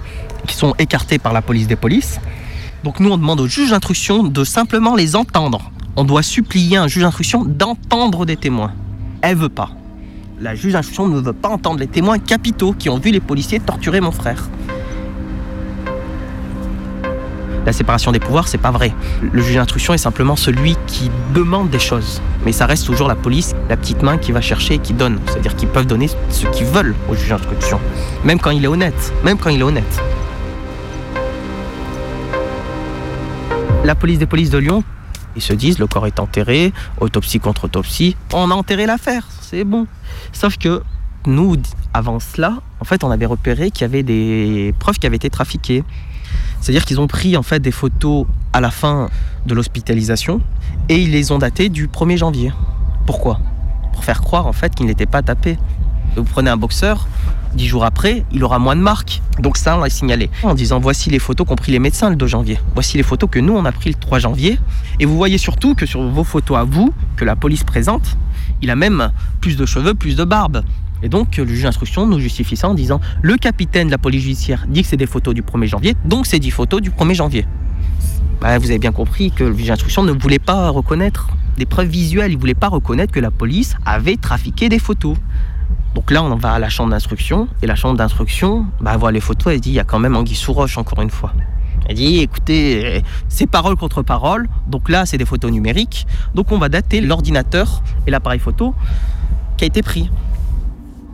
qui 0.47 0.55
sont 0.55 0.75
écartés 0.79 1.19
par 1.19 1.33
la 1.33 1.41
police 1.41 1.67
des 1.67 1.77
polices. 1.77 2.21
Donc 2.85 3.01
nous, 3.01 3.11
on 3.11 3.17
demande 3.17 3.41
au 3.41 3.47
juge 3.47 3.71
d'instruction 3.71 4.23
de 4.23 4.45
simplement 4.45 4.95
les 4.95 5.17
entendre. 5.17 5.71
On 5.97 6.05
doit 6.05 6.23
supplier 6.23 6.77
un 6.77 6.89
juge 6.89 7.05
d'instruction 7.05 7.45
d'entendre 7.47 8.27
des 8.27 8.37
témoins. 8.37 8.73
Elle 9.23 9.37
veut 9.37 9.49
pas. 9.49 9.71
La 10.39 10.55
juge 10.55 10.75
d'instruction 10.75 11.09
ne 11.09 11.21
veut 11.21 11.33
pas 11.33 11.49
entendre 11.49 11.79
les 11.79 11.87
témoins 11.87 12.19
capitaux 12.19 12.75
qui 12.75 12.91
ont 12.91 12.99
vu 12.99 13.13
les 13.13 13.21
policiers 13.21 13.61
torturer 13.61 14.03
mon 14.03 14.13
frère. 14.13 14.51
La 17.65 17.73
séparation 17.73 18.11
des 18.11 18.19
pouvoirs, 18.19 18.49
c'est 18.49 18.59
pas 18.59 18.73
vrai. 18.73 18.93
Le 19.21 19.41
juge 19.41 19.55
d'instruction 19.55 19.95
est 19.95 19.99
simplement 19.99 20.35
celui 20.35 20.77
qui 20.87 21.11
demande 21.33 21.71
des 21.71 21.79
choses. 21.79 22.21
Mais 22.45 22.53
ça 22.53 22.67
reste 22.67 22.87
toujours 22.87 23.07
la 23.07 23.15
police, 23.15 23.55
la 23.69 23.77
petite 23.77 24.03
main 24.03 24.19
qui 24.19 24.33
va 24.33 24.41
chercher 24.41 24.75
et 24.75 24.79
qui 24.79 24.93
donne. 24.93 25.21
C'est-à-dire 25.27 25.55
qu'ils 25.55 25.69
peuvent 25.69 25.87
donner 25.87 26.09
ce 26.31 26.47
qu'ils 26.47 26.67
veulent 26.67 26.95
au 27.09 27.15
juge 27.15 27.29
d'instruction. 27.29 27.81
Même 28.25 28.41
quand 28.41 28.51
il 28.51 28.65
est 28.65 28.69
honnête. 28.69 29.13
Même 29.25 29.39
quand 29.39 29.51
il 29.51 29.61
est 29.61 29.65
honnête. 29.65 30.03
La 33.85 33.95
police 33.95 34.19
des 34.19 34.27
polices 34.27 34.51
de 34.51 34.59
Lyon, 34.59 34.85
ils 35.35 35.43
se 35.43 35.53
disent 35.53 35.79
le 35.79 35.87
corps 35.87 36.07
est 36.07 36.21
enterré, 36.21 36.73
autopsie 37.01 37.41
contre 37.41 37.65
autopsie, 37.65 38.17
on 38.33 38.51
a 38.51 38.55
enterré 38.55 38.87
l'affaire, 38.87 39.27
c'est 39.41 39.65
bon. 39.65 39.87
Sauf 40.33 40.57
que 40.57 40.83
nous, 41.27 41.57
avant 41.95 42.21
cela, 42.21 42.59
en 42.81 42.85
fait, 42.85 43.05
on 43.05 43.11
avait 43.11 43.27
repéré 43.27 43.71
qu'il 43.71 43.83
y 43.83 43.85
avait 43.85 44.03
des 44.03 44.75
preuves 44.79 44.99
qui 44.99 45.07
avaient 45.07 45.17
été 45.17 45.31
trafiquées. 45.31 45.85
C'est-à-dire 46.63 46.85
qu'ils 46.85 47.01
ont 47.01 47.09
pris 47.09 47.37
en 47.37 47.43
fait 47.43 47.59
des 47.59 47.73
photos 47.73 48.25
à 48.53 48.61
la 48.61 48.71
fin 48.71 49.11
de 49.47 49.55
l'hospitalisation 49.55 50.41
et 50.89 51.03
ils 51.03 51.11
les 51.11 51.33
ont 51.33 51.39
datées 51.39 51.69
du 51.69 51.89
1er 51.89 52.17
janvier. 52.17 52.53
Pourquoi? 53.05 53.41
Pour 53.93 54.05
faire 54.05 54.21
croire 54.21 54.47
en 54.47 54.53
fait 54.53 54.73
qu'il 54.73 54.87
n'était 54.87 55.07
pas 55.07 55.23
tapé. 55.23 55.59
Vous 56.15 56.23
prenez 56.23 56.51
un 56.51 56.57
boxeur, 56.57 57.09
dix 57.55 57.67
jours 57.67 57.85
après, 57.85 58.25
il 58.31 58.45
aura 58.45 58.61
moins 58.61 58.77
de 58.77 58.81
marques. 58.81 59.23
Donc 59.41 59.57
ça, 59.57 59.77
on 59.77 59.81
l'a 59.81 59.91
signalé. 59.91 60.31
En 60.45 60.55
disant, 60.55 60.79
voici 60.79 61.11
les 61.11 61.19
photos 61.19 61.49
qu'ont 61.49 61.57
pris 61.57 61.73
les 61.73 61.81
médecins 61.81 62.11
le 62.11 62.17
2 62.17 62.27
janvier. 62.29 62.61
Voici 62.75 62.97
les 62.97 63.03
photos 63.03 63.29
que 63.29 63.41
nous, 63.41 63.55
on 63.55 63.65
a 63.65 63.73
pris 63.73 63.91
le 63.91 63.97
3 63.97 64.21
janvier. 64.21 64.57
Et 65.01 65.05
vous 65.05 65.17
voyez 65.17 65.39
surtout 65.39 65.75
que 65.75 65.85
sur 65.85 66.01
vos 66.03 66.25
photos 66.25 66.59
à 66.59 66.65
vous, 66.65 66.95
que 67.17 67.25
la 67.25 67.35
police 67.35 67.65
présente, 67.65 68.17
il 68.61 68.71
a 68.71 68.77
même 68.77 69.11
plus 69.41 69.57
de 69.57 69.67
cheveux, 69.67 69.95
plus 69.95 70.15
de 70.15 70.23
barbe. 70.23 70.63
Et 71.03 71.09
donc, 71.09 71.37
le 71.37 71.47
juge 71.47 71.63
d'instruction 71.63 72.07
nous 72.07 72.21
justifie 72.21 72.57
ça 72.57 72.69
en 72.69 72.75
disant, 72.75 73.01
le 73.23 73.37
capitaine 73.37 73.89
de 73.89 73.93
la 73.93 73.99
police 73.99 74.23
judiciaire 74.23 74.65
dit 74.69 74.83
que 74.83 74.89
c'est 74.89 74.97
des 74.97 75.07
photos 75.07 75.35
du 75.35 75.43
1er 75.43 75.67
janvier, 75.67 75.95
donc 76.05 76.27
c'est 76.27 76.39
10 76.39 76.51
photos 76.51 76.81
du 76.81 76.91
1er 76.91 77.15
janvier. 77.15 77.47
Bah, 78.41 78.59
vous 78.59 78.71
avez 78.71 78.79
bien 78.79 78.93
compris 78.93 79.31
que 79.31 79.45
le 79.45 79.57
juge 79.57 79.69
d'instruction 79.69 80.03
ne 80.03 80.13
voulait 80.13 80.39
pas 80.41 80.69
reconnaître 80.71 81.29
des 81.57 81.67
preuves 81.67 81.89
visuelles. 81.89 82.33
Il 82.33 82.39
voulait 82.39 82.55
pas 82.55 82.69
reconnaître 82.69 83.13
que 83.13 83.21
la 83.21 83.31
police 83.31 83.77
avait 83.87 84.17
trafiqué 84.17 84.69
des 84.69 84.79
photos. 84.79 85.17
Donc 85.95 86.11
là, 86.11 86.23
on 86.23 86.35
va 86.37 86.53
à 86.53 86.59
la 86.59 86.69
chambre 86.69 86.91
d'instruction, 86.91 87.49
et 87.63 87.67
la 87.67 87.75
chambre 87.75 87.97
d'instruction 87.97 88.67
bah, 88.81 88.97
voit 88.97 89.13
les 89.13 89.21
photos, 89.21 89.53
elle 89.53 89.61
dit 89.61 89.71
il 89.71 89.75
y 89.75 89.81
a 89.81 89.85
quand 89.85 89.99
même 89.99 90.17
Anguille 90.17 90.35
sous 90.35 90.53
roche, 90.53 90.79
encore 90.79 91.03
une 91.03 91.11
fois. 91.11 91.33
Elle 91.89 91.97
dit 91.97 92.21
écoutez, 92.21 92.85
euh, 92.85 93.01
c'est 93.29 93.47
parole 93.47 93.77
contre 93.77 94.03
parole, 94.03 94.49
donc 94.69 94.89
là, 94.89 95.05
c'est 95.05 95.19
des 95.19 95.25
photos 95.25 95.51
numériques, 95.51 96.07
donc 96.35 96.51
on 96.53 96.59
va 96.59 96.69
dater 96.69 97.01
l'ordinateur 97.01 97.83
et 98.07 98.11
l'appareil 98.11 98.39
photo 98.39 98.75
qui 99.57 99.65
a 99.65 99.67
été 99.67 99.83
pris. 99.83 100.11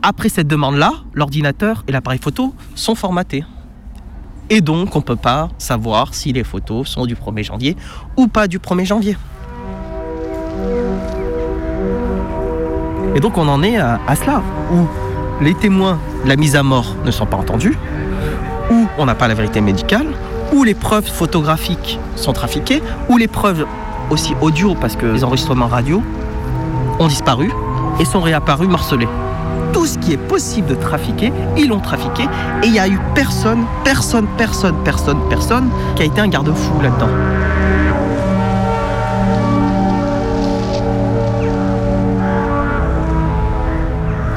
Après 0.01 0.29
cette 0.29 0.47
demande-là, 0.47 0.93
l'ordinateur 1.13 1.83
et 1.87 1.91
l'appareil 1.91 2.19
photo 2.19 2.53
sont 2.73 2.95
formatés. 2.95 3.43
Et 4.49 4.61
donc, 4.61 4.95
on 4.95 4.99
ne 4.99 5.03
peut 5.03 5.17
pas 5.17 5.49
savoir 5.57 6.13
si 6.13 6.31
les 6.31 6.45
photos 6.45 6.87
sont 6.87 7.05
du 7.05 7.15
1er 7.15 7.43
janvier 7.43 7.75
ou 8.15 8.27
pas 8.27 8.47
du 8.47 8.59
1er 8.59 8.85
janvier. 8.85 9.17
Et 13.13 13.19
donc, 13.19 13.37
on 13.37 13.47
en 13.49 13.61
est 13.61 13.77
à, 13.77 13.99
cela, 14.15 14.41
où 14.71 14.87
les 15.43 15.53
témoins 15.53 15.99
de 16.23 16.29
la 16.29 16.37
mise 16.37 16.55
à 16.55 16.63
mort 16.63 16.95
ne 17.03 17.11
sont 17.11 17.25
pas 17.25 17.37
entendus, 17.37 17.77
où 18.71 18.87
on 18.97 19.05
n'a 19.05 19.15
pas 19.15 19.27
la 19.27 19.33
vérité 19.33 19.59
médicale, 19.59 20.07
où 20.53 20.63
les 20.63 20.75
preuves 20.75 21.07
photographiques 21.07 21.99
sont 22.15 22.33
trafiquées, 22.33 22.81
où 23.09 23.17
les 23.17 23.27
preuves 23.27 23.65
aussi 24.09 24.33
audio, 24.41 24.75
parce 24.75 24.95
que 24.95 25.07
les 25.07 25.23
enregistrements 25.25 25.67
radio 25.67 26.01
ont 26.99 27.07
disparu 27.07 27.51
et 27.99 28.05
sont 28.05 28.21
réapparus 28.21 28.69
morcelés. 28.69 29.07
Tout 29.73 29.85
ce 29.85 29.97
qui 29.97 30.13
est 30.13 30.17
possible 30.17 30.67
de 30.67 30.75
trafiquer, 30.75 31.31
ils 31.57 31.67
l'ont 31.67 31.79
trafiqué 31.79 32.23
et 32.63 32.67
il 32.67 32.71
n'y 32.71 32.79
a 32.79 32.87
eu 32.87 32.99
personne, 33.15 33.65
personne, 33.83 34.27
personne, 34.37 34.75
personne, 34.83 35.19
personne 35.29 35.69
qui 35.95 36.03
a 36.03 36.05
été 36.05 36.21
un 36.21 36.27
garde-fou 36.27 36.81
là-dedans. 36.81 37.09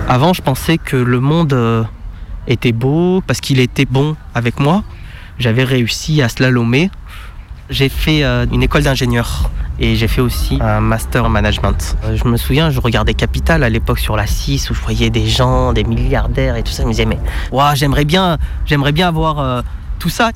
Avant, 0.08 0.34
je 0.34 0.42
pensais 0.42 0.76
que 0.76 0.96
le 0.96 1.20
monde 1.20 1.54
euh, 1.54 1.84
était 2.46 2.72
beau 2.72 3.22
parce 3.26 3.40
qu'il 3.40 3.60
était 3.60 3.86
bon 3.86 4.14
avec 4.34 4.60
moi. 4.60 4.84
J'avais 5.38 5.64
réussi 5.64 6.20
à 6.20 6.28
slalomer. 6.28 6.90
J'ai 7.70 7.88
fait 7.88 8.24
euh, 8.24 8.46
une 8.52 8.62
école 8.62 8.82
d'ingénieur 8.82 9.50
et 9.78 9.96
j'ai 9.96 10.08
fait 10.08 10.20
aussi 10.20 10.58
un 10.60 10.80
master 10.80 11.24
en 11.24 11.28
management. 11.28 11.96
Euh, 12.04 12.16
Je 12.16 12.24
me 12.24 12.36
souviens, 12.36 12.70
je 12.70 12.80
regardais 12.80 13.14
Capital 13.14 13.62
à 13.62 13.68
l'époque 13.68 13.98
sur 13.98 14.16
la 14.16 14.26
6 14.26 14.70
où 14.70 14.74
je 14.74 14.80
voyais 14.80 15.10
des 15.10 15.26
gens, 15.26 15.72
des 15.72 15.84
milliardaires 15.84 16.56
et 16.56 16.62
tout 16.62 16.72
ça. 16.72 16.82
Je 16.82 16.88
me 16.88 16.92
disais, 16.92 17.06
mais 17.06 17.18
ouah, 17.50 17.74
j'aimerais 17.74 18.04
bien, 18.04 18.38
j'aimerais 18.66 18.92
bien 18.92 19.08
avoir 19.08 19.38
euh, 19.38 19.62
tout 19.98 20.08
ça. 20.10 20.30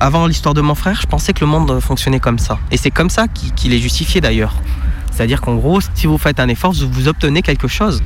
Avant 0.00 0.26
l'histoire 0.26 0.54
de 0.54 0.60
mon 0.60 0.74
frère, 0.74 0.98
je 1.00 1.06
pensais 1.06 1.32
que 1.32 1.40
le 1.40 1.46
monde 1.46 1.80
fonctionnait 1.80 2.20
comme 2.20 2.38
ça. 2.38 2.58
Et 2.70 2.76
c'est 2.76 2.90
comme 2.90 3.10
ça 3.10 3.26
qu'il 3.28 3.72
est 3.72 3.78
justifié 3.78 4.20
d'ailleurs. 4.20 4.54
C'est-à-dire 5.10 5.40
qu'en 5.40 5.56
gros, 5.56 5.80
si 5.94 6.06
vous 6.06 6.18
faites 6.18 6.38
un 6.38 6.48
effort, 6.48 6.72
vous 6.72 7.08
obtenez 7.08 7.42
quelque 7.42 7.66
chose. 7.66 8.00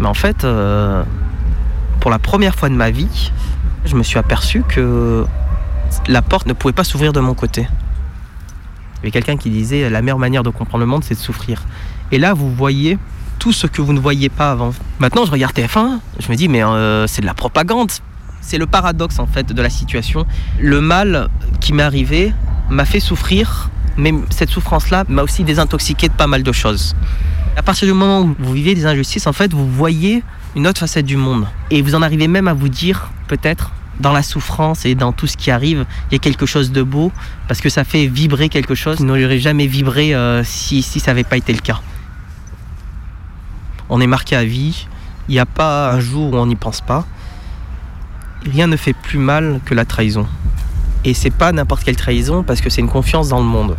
Mais 0.00 0.08
en 0.08 0.14
fait, 0.14 0.44
pour 2.00 2.10
la 2.10 2.18
première 2.18 2.56
fois 2.56 2.68
de 2.68 2.74
ma 2.74 2.90
vie, 2.90 3.30
je 3.84 3.94
me 3.94 4.02
suis 4.02 4.18
aperçu 4.18 4.64
que 4.68 5.24
la 6.06 6.22
porte 6.22 6.46
ne 6.46 6.52
pouvait 6.52 6.72
pas 6.72 6.84
s'ouvrir 6.84 7.12
de 7.12 7.20
mon 7.20 7.34
côté. 7.34 7.62
Il 7.62 7.66
y 7.66 9.00
avait 9.04 9.10
quelqu'un 9.10 9.36
qui 9.36 9.50
disait 9.50 9.88
la 9.90 10.02
meilleure 10.02 10.18
manière 10.18 10.42
de 10.42 10.50
comprendre 10.50 10.80
le 10.80 10.86
monde, 10.86 11.04
c'est 11.04 11.14
de 11.14 11.20
souffrir. 11.20 11.62
Et 12.10 12.18
là, 12.18 12.34
vous 12.34 12.52
voyez 12.52 12.98
tout 13.38 13.52
ce 13.52 13.66
que 13.66 13.80
vous 13.80 13.92
ne 13.92 14.00
voyiez 14.00 14.28
pas 14.28 14.50
avant. 14.50 14.72
Maintenant, 14.98 15.24
je 15.24 15.30
regarde 15.30 15.54
TF1, 15.54 16.00
je 16.18 16.30
me 16.30 16.36
dis, 16.36 16.48
mais 16.48 16.64
euh, 16.64 17.06
c'est 17.06 17.20
de 17.20 17.26
la 17.26 17.34
propagande. 17.34 17.90
C'est 18.40 18.58
le 18.58 18.66
paradoxe, 18.66 19.18
en 19.18 19.26
fait, 19.26 19.52
de 19.52 19.62
la 19.62 19.70
situation. 19.70 20.26
Le 20.58 20.80
mal 20.80 21.28
qui 21.60 21.72
m'est 21.72 21.82
arrivé 21.82 22.32
m'a 22.70 22.84
fait 22.84 23.00
souffrir, 23.00 23.70
mais 23.96 24.12
cette 24.30 24.50
souffrance-là 24.50 25.04
m'a 25.08 25.22
aussi 25.22 25.44
désintoxiqué 25.44 26.08
de 26.08 26.14
pas 26.14 26.26
mal 26.26 26.42
de 26.42 26.52
choses. 26.52 26.96
À 27.56 27.62
partir 27.62 27.86
du 27.86 27.92
moment 27.92 28.22
où 28.22 28.34
vous 28.38 28.52
vivez 28.52 28.74
des 28.74 28.86
injustices, 28.86 29.26
en 29.26 29.32
fait, 29.32 29.52
vous 29.52 29.68
voyez 29.68 30.22
une 30.56 30.66
autre 30.66 30.80
facette 30.80 31.06
du 31.06 31.16
monde. 31.16 31.46
Et 31.70 31.82
vous 31.82 31.94
en 31.94 32.02
arrivez 32.02 32.28
même 32.28 32.48
à 32.48 32.54
vous 32.54 32.68
dire, 32.68 33.10
peut-être, 33.26 33.72
dans 34.00 34.12
la 34.12 34.22
souffrance 34.22 34.84
et 34.86 34.94
dans 34.94 35.12
tout 35.12 35.26
ce 35.26 35.36
qui 35.36 35.50
arrive, 35.50 35.84
il 36.10 36.14
y 36.14 36.16
a 36.16 36.18
quelque 36.18 36.46
chose 36.46 36.70
de 36.72 36.82
beau, 36.82 37.10
parce 37.48 37.60
que 37.60 37.68
ça 37.68 37.84
fait 37.84 38.06
vibrer 38.06 38.48
quelque 38.48 38.74
chose 38.74 38.98
qui 38.98 39.04
n'aurait 39.04 39.38
jamais 39.40 39.66
vibré 39.66 40.14
euh, 40.14 40.44
si, 40.44 40.82
si 40.82 41.00
ça 41.00 41.10
n'avait 41.10 41.24
pas 41.24 41.36
été 41.36 41.52
le 41.52 41.58
cas. 41.60 41.80
On 43.88 44.00
est 44.00 44.06
marqué 44.06 44.36
à 44.36 44.44
vie, 44.44 44.86
il 45.28 45.32
n'y 45.32 45.38
a 45.38 45.46
pas 45.46 45.92
un 45.92 46.00
jour 46.00 46.32
où 46.32 46.36
on 46.36 46.46
n'y 46.46 46.56
pense 46.56 46.80
pas. 46.80 47.06
Rien 48.52 48.66
ne 48.66 48.76
fait 48.76 48.92
plus 48.92 49.18
mal 49.18 49.60
que 49.64 49.74
la 49.74 49.84
trahison. 49.84 50.26
Et 51.04 51.14
c'est 51.14 51.30
pas 51.30 51.52
n'importe 51.52 51.84
quelle 51.84 51.96
trahison, 51.96 52.42
parce 52.42 52.60
que 52.60 52.70
c'est 52.70 52.80
une 52.80 52.88
confiance 52.88 53.28
dans 53.28 53.38
le 53.40 53.46
monde. 53.46 53.76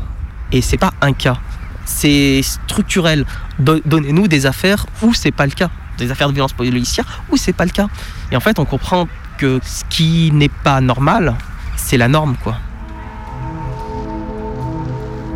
Et 0.51 0.61
c'est 0.61 0.77
pas 0.77 0.93
un 1.01 1.13
cas. 1.13 1.37
C'est 1.85 2.41
structurel. 2.43 3.25
Do- 3.59 3.81
Donnez-nous 3.85 4.27
des 4.27 4.45
affaires 4.45 4.85
où 5.01 5.13
c'est 5.13 5.31
pas 5.31 5.45
le 5.45 5.51
cas. 5.51 5.69
Des 5.97 6.11
affaires 6.11 6.29
de 6.29 6.33
violence 6.33 6.53
policière 6.53 7.05
où 7.31 7.37
c'est 7.37 7.53
pas 7.53 7.65
le 7.65 7.71
cas. 7.71 7.87
Et 8.31 8.35
en 8.35 8.39
fait, 8.39 8.57
on 8.59 8.65
comprend 8.65 9.07
que 9.39 9.59
ce 9.63 9.83
qui 9.89 10.31
n'est 10.33 10.49
pas 10.49 10.81
normal, 10.81 11.33
c'est 11.77 11.97
la 11.97 12.07
norme, 12.09 12.35
quoi. 12.43 12.55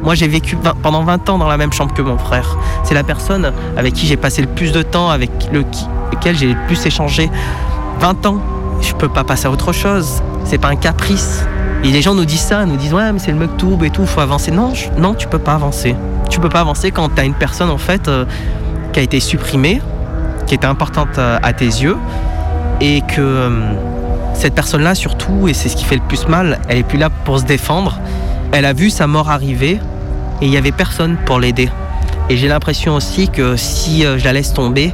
Moi, 0.03 0.15
j'ai 0.15 0.27
vécu 0.27 0.57
20 0.61 0.73
pendant 0.81 1.03
20 1.03 1.29
ans 1.29 1.37
dans 1.37 1.47
la 1.47 1.55
même 1.57 1.71
chambre 1.71 1.93
que 1.93 2.01
mon 2.01 2.17
frère. 2.17 2.57
C'est 2.83 2.93
la 2.93 3.03
personne 3.03 3.53
avec 3.77 3.93
qui 3.93 4.05
j'ai 4.05 4.17
passé 4.17 4.41
le 4.41 4.49
plus 4.49 4.73
de 4.73 4.81
temps, 4.81 5.09
avec 5.09 5.31
le, 5.53 5.63
lequel 6.11 6.35
j'ai 6.37 6.47
le 6.53 6.57
plus 6.67 6.85
échangé. 6.85 7.31
20 7.99 8.25
ans, 8.25 8.39
je 8.81 8.93
peux 8.93 9.07
pas 9.07 9.23
passer 9.23 9.45
à 9.47 9.51
autre 9.51 9.71
chose. 9.71 10.21
C'est 10.43 10.57
pas 10.57 10.67
un 10.67 10.75
caprice. 10.75 11.45
Et 11.85 11.87
les 11.91 12.01
gens 12.01 12.15
nous 12.15 12.25
disent 12.25 12.41
ça, 12.41 12.65
nous 12.65 12.75
disent 12.75 12.93
ouais, 12.93 13.13
mais 13.13 13.19
c'est 13.19 13.31
le 13.31 13.37
mektoub 13.37 13.81
et 13.85 13.89
tout, 13.89 14.05
faut 14.05 14.19
avancer. 14.19 14.51
Non, 14.51 14.73
je- 14.73 14.89
non, 14.99 15.13
tu 15.13 15.27
peux 15.27 15.39
pas 15.39 15.53
avancer. 15.53 15.95
Tu 16.29 16.41
peux 16.41 16.49
pas 16.49 16.59
avancer 16.61 16.91
quand 16.91 17.07
t'as 17.15 17.23
une 17.25 17.33
personne 17.33 17.69
en 17.69 17.77
fait 17.77 18.09
euh, 18.09 18.25
qui 18.91 18.99
a 18.99 19.03
été 19.03 19.21
supprimée, 19.21 19.81
qui 20.47 20.55
était 20.55 20.67
importante 20.67 21.17
euh, 21.17 21.39
à 21.41 21.53
tes 21.53 21.65
yeux, 21.65 21.97
et 22.81 23.01
que 23.01 23.21
euh, 23.21 23.49
cette 24.33 24.55
personne-là 24.55 24.95
surtout, 24.95 25.47
et 25.47 25.53
c'est 25.53 25.69
ce 25.69 25.75
qui 25.75 25.85
fait 25.85 25.95
le 25.95 26.01
plus 26.01 26.27
mal, 26.27 26.59
elle 26.67 26.79
est 26.79 26.83
plus 26.83 26.97
là 26.97 27.09
pour 27.09 27.39
se 27.39 27.45
défendre. 27.45 27.99
Elle 28.51 28.65
a 28.65 28.73
vu 28.73 28.89
sa 28.89 29.07
mort 29.07 29.29
arriver 29.29 29.79
et 30.41 30.45
il 30.45 30.49
y 30.49 30.57
avait 30.57 30.71
personne 30.71 31.17
pour 31.25 31.39
l'aider. 31.39 31.69
Et 32.29 32.37
j'ai 32.37 32.47
l'impression 32.47 32.95
aussi 32.95 33.27
que 33.27 33.55
si 33.57 34.05
euh, 34.05 34.17
je 34.17 34.23
la 34.23 34.33
laisse 34.33 34.53
tomber, 34.53 34.93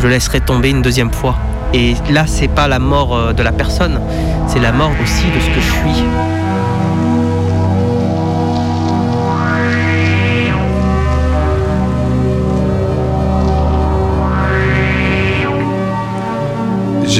je 0.00 0.06
laisserai 0.06 0.40
tomber 0.40 0.70
une 0.70 0.82
deuxième 0.82 1.12
fois. 1.12 1.36
Et 1.74 1.94
là, 2.10 2.26
c'est 2.26 2.48
pas 2.48 2.68
la 2.68 2.78
mort 2.78 3.14
euh, 3.14 3.32
de 3.32 3.42
la 3.42 3.52
personne, 3.52 4.00
c'est 4.46 4.60
la 4.60 4.72
mort 4.72 4.92
aussi 5.02 5.24
de 5.26 5.40
ce 5.40 5.46
que 5.48 5.60
je 5.60 5.70
suis. 5.70 6.04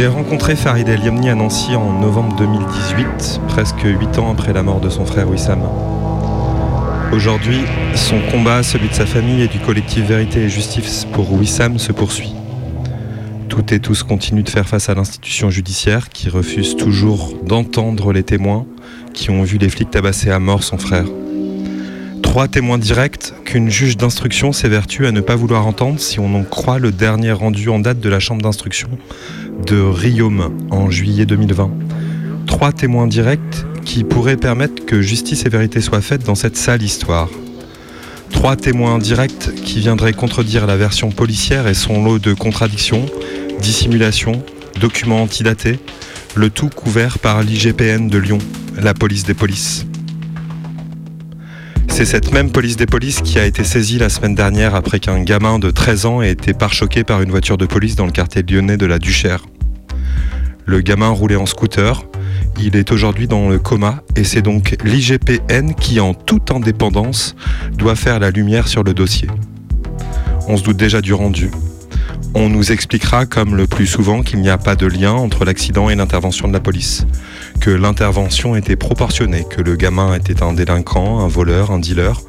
J'ai 0.01 0.07
rencontré 0.07 0.57
Farid 0.57 0.89
El 0.89 1.05
Yamni 1.05 1.29
à 1.29 1.35
Nancy 1.35 1.77
en 1.77 2.01
novembre 2.01 2.35
2018, 2.37 3.43
presque 3.49 3.83
8 3.83 4.19
ans 4.19 4.33
après 4.33 4.55
la 4.55 4.63
mort 4.63 4.81
de 4.81 4.89
son 4.89 5.05
frère 5.05 5.29
Wissam. 5.29 5.61
Aujourd'hui, 7.13 7.61
son 7.95 8.19
combat, 8.31 8.63
celui 8.63 8.89
de 8.89 8.95
sa 8.95 9.05
famille 9.05 9.43
et 9.43 9.47
du 9.47 9.59
collectif 9.59 10.07
Vérité 10.07 10.45
et 10.45 10.49
Justice 10.49 11.07
pour 11.13 11.31
Wissam 11.35 11.79
se 11.79 11.93
poursuit. 11.93 12.33
Toutes 13.51 13.73
et 13.73 13.79
tous 13.79 14.03
continuent 14.03 14.43
de 14.43 14.49
faire 14.49 14.67
face 14.67 14.89
à 14.89 14.95
l'institution 14.95 15.51
judiciaire 15.51 16.09
qui 16.09 16.31
refuse 16.31 16.77
toujours 16.77 17.35
d'entendre 17.45 18.15
les 18.15 18.23
témoins 18.23 18.65
qui 19.13 19.29
ont 19.29 19.43
vu 19.43 19.59
les 19.59 19.69
flics 19.69 19.91
tabasser 19.91 20.31
à 20.31 20.39
mort 20.39 20.63
son 20.63 20.79
frère. 20.79 21.05
Trois 22.23 22.49
témoins 22.49 22.79
directs 22.79 23.35
qu'une 23.45 23.69
juge 23.69 23.99
d'instruction 23.99 24.53
s'évertue 24.53 25.07
à 25.07 25.13
ne 25.13 25.21
pas 25.21 25.37
vouloir 25.37 25.67
entendre 25.67 26.01
si 26.01 26.21
on 26.21 26.35
en 26.37 26.45
croit 26.45 26.79
le 26.79 26.91
dernier 26.91 27.33
rendu 27.33 27.69
en 27.69 27.81
date 27.81 28.01
de 28.01 28.09
la 28.09 28.21
chambre 28.21 28.41
d'instruction 28.41 28.89
de 29.67 29.81
Riom 29.81 30.57
en 30.71 30.91
juillet 30.91 31.27
2020. 31.27 31.71
Trois 32.47 32.73
témoins 32.73 33.07
directs 33.07 33.65
qui 33.85 34.05
pourraient 34.05 34.37
permettre 34.37 34.85
que 34.87 35.03
justice 35.03 35.45
et 35.47 35.49
vérité 35.49 35.81
soient 35.81 36.01
faites 36.01 36.25
dans 36.25 36.35
cette 36.35 36.57
sale 36.57 36.83
histoire. 36.83 37.29
Trois 38.31 38.57
témoins 38.57 38.99
directs 38.99 39.51
qui 39.65 39.81
viendraient 39.81 40.13
contredire 40.13 40.67
la 40.67 40.77
version 40.77 41.11
policière 41.11 41.67
et 41.67 41.75
son 41.75 42.05
lot 42.05 42.19
de 42.19 42.33
contradictions, 42.35 43.07
dissimulations, 43.61 44.43
documents 44.81 45.23
antidatés, 45.23 45.79
le 46.35 46.51
tout 46.51 46.69
couvert 46.69 47.19
par 47.19 47.43
l'IGPN 47.43 48.09
de 48.09 48.19
Lyon, 48.19 48.39
la 48.81 48.95
police 48.95 49.25
des 49.25 49.35
polices. 49.35 49.87
C'est 52.01 52.07
cette 52.07 52.33
même 52.33 52.51
police 52.51 52.79
des 52.79 52.87
polices 52.87 53.21
qui 53.21 53.39
a 53.39 53.45
été 53.45 53.63
saisie 53.63 53.99
la 53.99 54.09
semaine 54.09 54.35
dernière 54.35 54.75
après 54.75 55.01
qu'un 55.01 55.23
gamin 55.23 55.59
de 55.59 55.71
13 55.71 56.07
ans 56.07 56.23
ait 56.23 56.31
été 56.31 56.55
pare-choqué 56.55 57.05
par 57.05 57.21
une 57.21 57.29
voiture 57.29 57.59
de 57.59 57.67
police 57.67 57.95
dans 57.95 58.07
le 58.07 58.11
quartier 58.11 58.43
lyonnais 58.43 58.79
de 58.79 58.87
la 58.87 58.99
Duchère. 58.99 59.45
Le 60.65 60.81
gamin 60.81 61.11
roulait 61.11 61.37
en 61.37 61.45
scooter, 61.45 62.07
il 62.59 62.75
est 62.75 62.91
aujourd'hui 62.91 63.29
dans 63.29 63.51
le 63.51 63.59
coma 63.59 64.03
et 64.17 64.25
c'est 64.25 64.41
donc 64.41 64.79
l'IGPN 64.83 65.75
qui, 65.75 66.01
en 66.01 66.15
toute 66.15 66.51
indépendance, 66.51 67.37
doit 67.73 67.97
faire 67.97 68.19
la 68.19 68.31
lumière 68.31 68.67
sur 68.67 68.83
le 68.83 68.95
dossier. 68.95 69.29
On 70.49 70.57
se 70.57 70.63
doute 70.63 70.79
déjà 70.79 71.03
du 71.03 71.13
rendu. 71.13 71.51
On 72.33 72.49
nous 72.49 72.73
expliquera, 72.73 73.27
comme 73.27 73.57
le 73.57 73.67
plus 73.67 73.87
souvent, 73.87 74.23
qu'il 74.23 74.41
n'y 74.41 74.49
a 74.49 74.57
pas 74.57 74.75
de 74.75 74.87
lien 74.87 75.13
entre 75.13 75.45
l'accident 75.45 75.91
et 75.91 75.97
l'intervention 75.97 76.49
de 76.49 76.55
la 76.55 76.61
police, 76.61 77.05
que 77.61 77.71
l'intervention 77.71 78.57
était 78.57 78.77
proportionnée, 78.77 79.45
que 79.49 79.61
le 79.61 79.77
gamin 79.77 80.15
était 80.15 80.43
un 80.43 80.53
délinquant, 80.53 81.21
un 81.21 81.29
voleur, 81.29 81.71
un 81.71 81.79
dealer, 81.79 82.21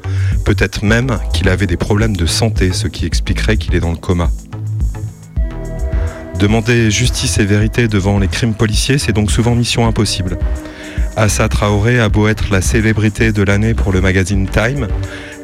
Peut-être 0.44 0.84
même 0.84 1.18
qu'il 1.32 1.48
avait 1.48 1.66
des 1.66 1.76
problèmes 1.76 2.16
de 2.16 2.26
santé, 2.26 2.72
ce 2.72 2.88
qui 2.88 3.06
expliquerait 3.06 3.56
qu'il 3.56 3.74
est 3.74 3.80
dans 3.80 3.92
le 3.92 3.96
coma. 3.96 4.28
Demander 6.38 6.90
justice 6.90 7.38
et 7.38 7.44
vérité 7.44 7.86
devant 7.86 8.18
les 8.18 8.26
crimes 8.26 8.54
policiers, 8.54 8.98
c'est 8.98 9.12
donc 9.12 9.30
souvent 9.30 9.54
mission 9.54 9.86
impossible. 9.86 10.38
Assa 11.16 11.48
Traoré 11.48 12.00
a 12.00 12.08
beau 12.08 12.26
être 12.26 12.50
la 12.50 12.60
célébrité 12.60 13.32
de 13.32 13.42
l'année 13.42 13.74
pour 13.74 13.92
le 13.92 14.00
magazine 14.00 14.48
Time, 14.48 14.88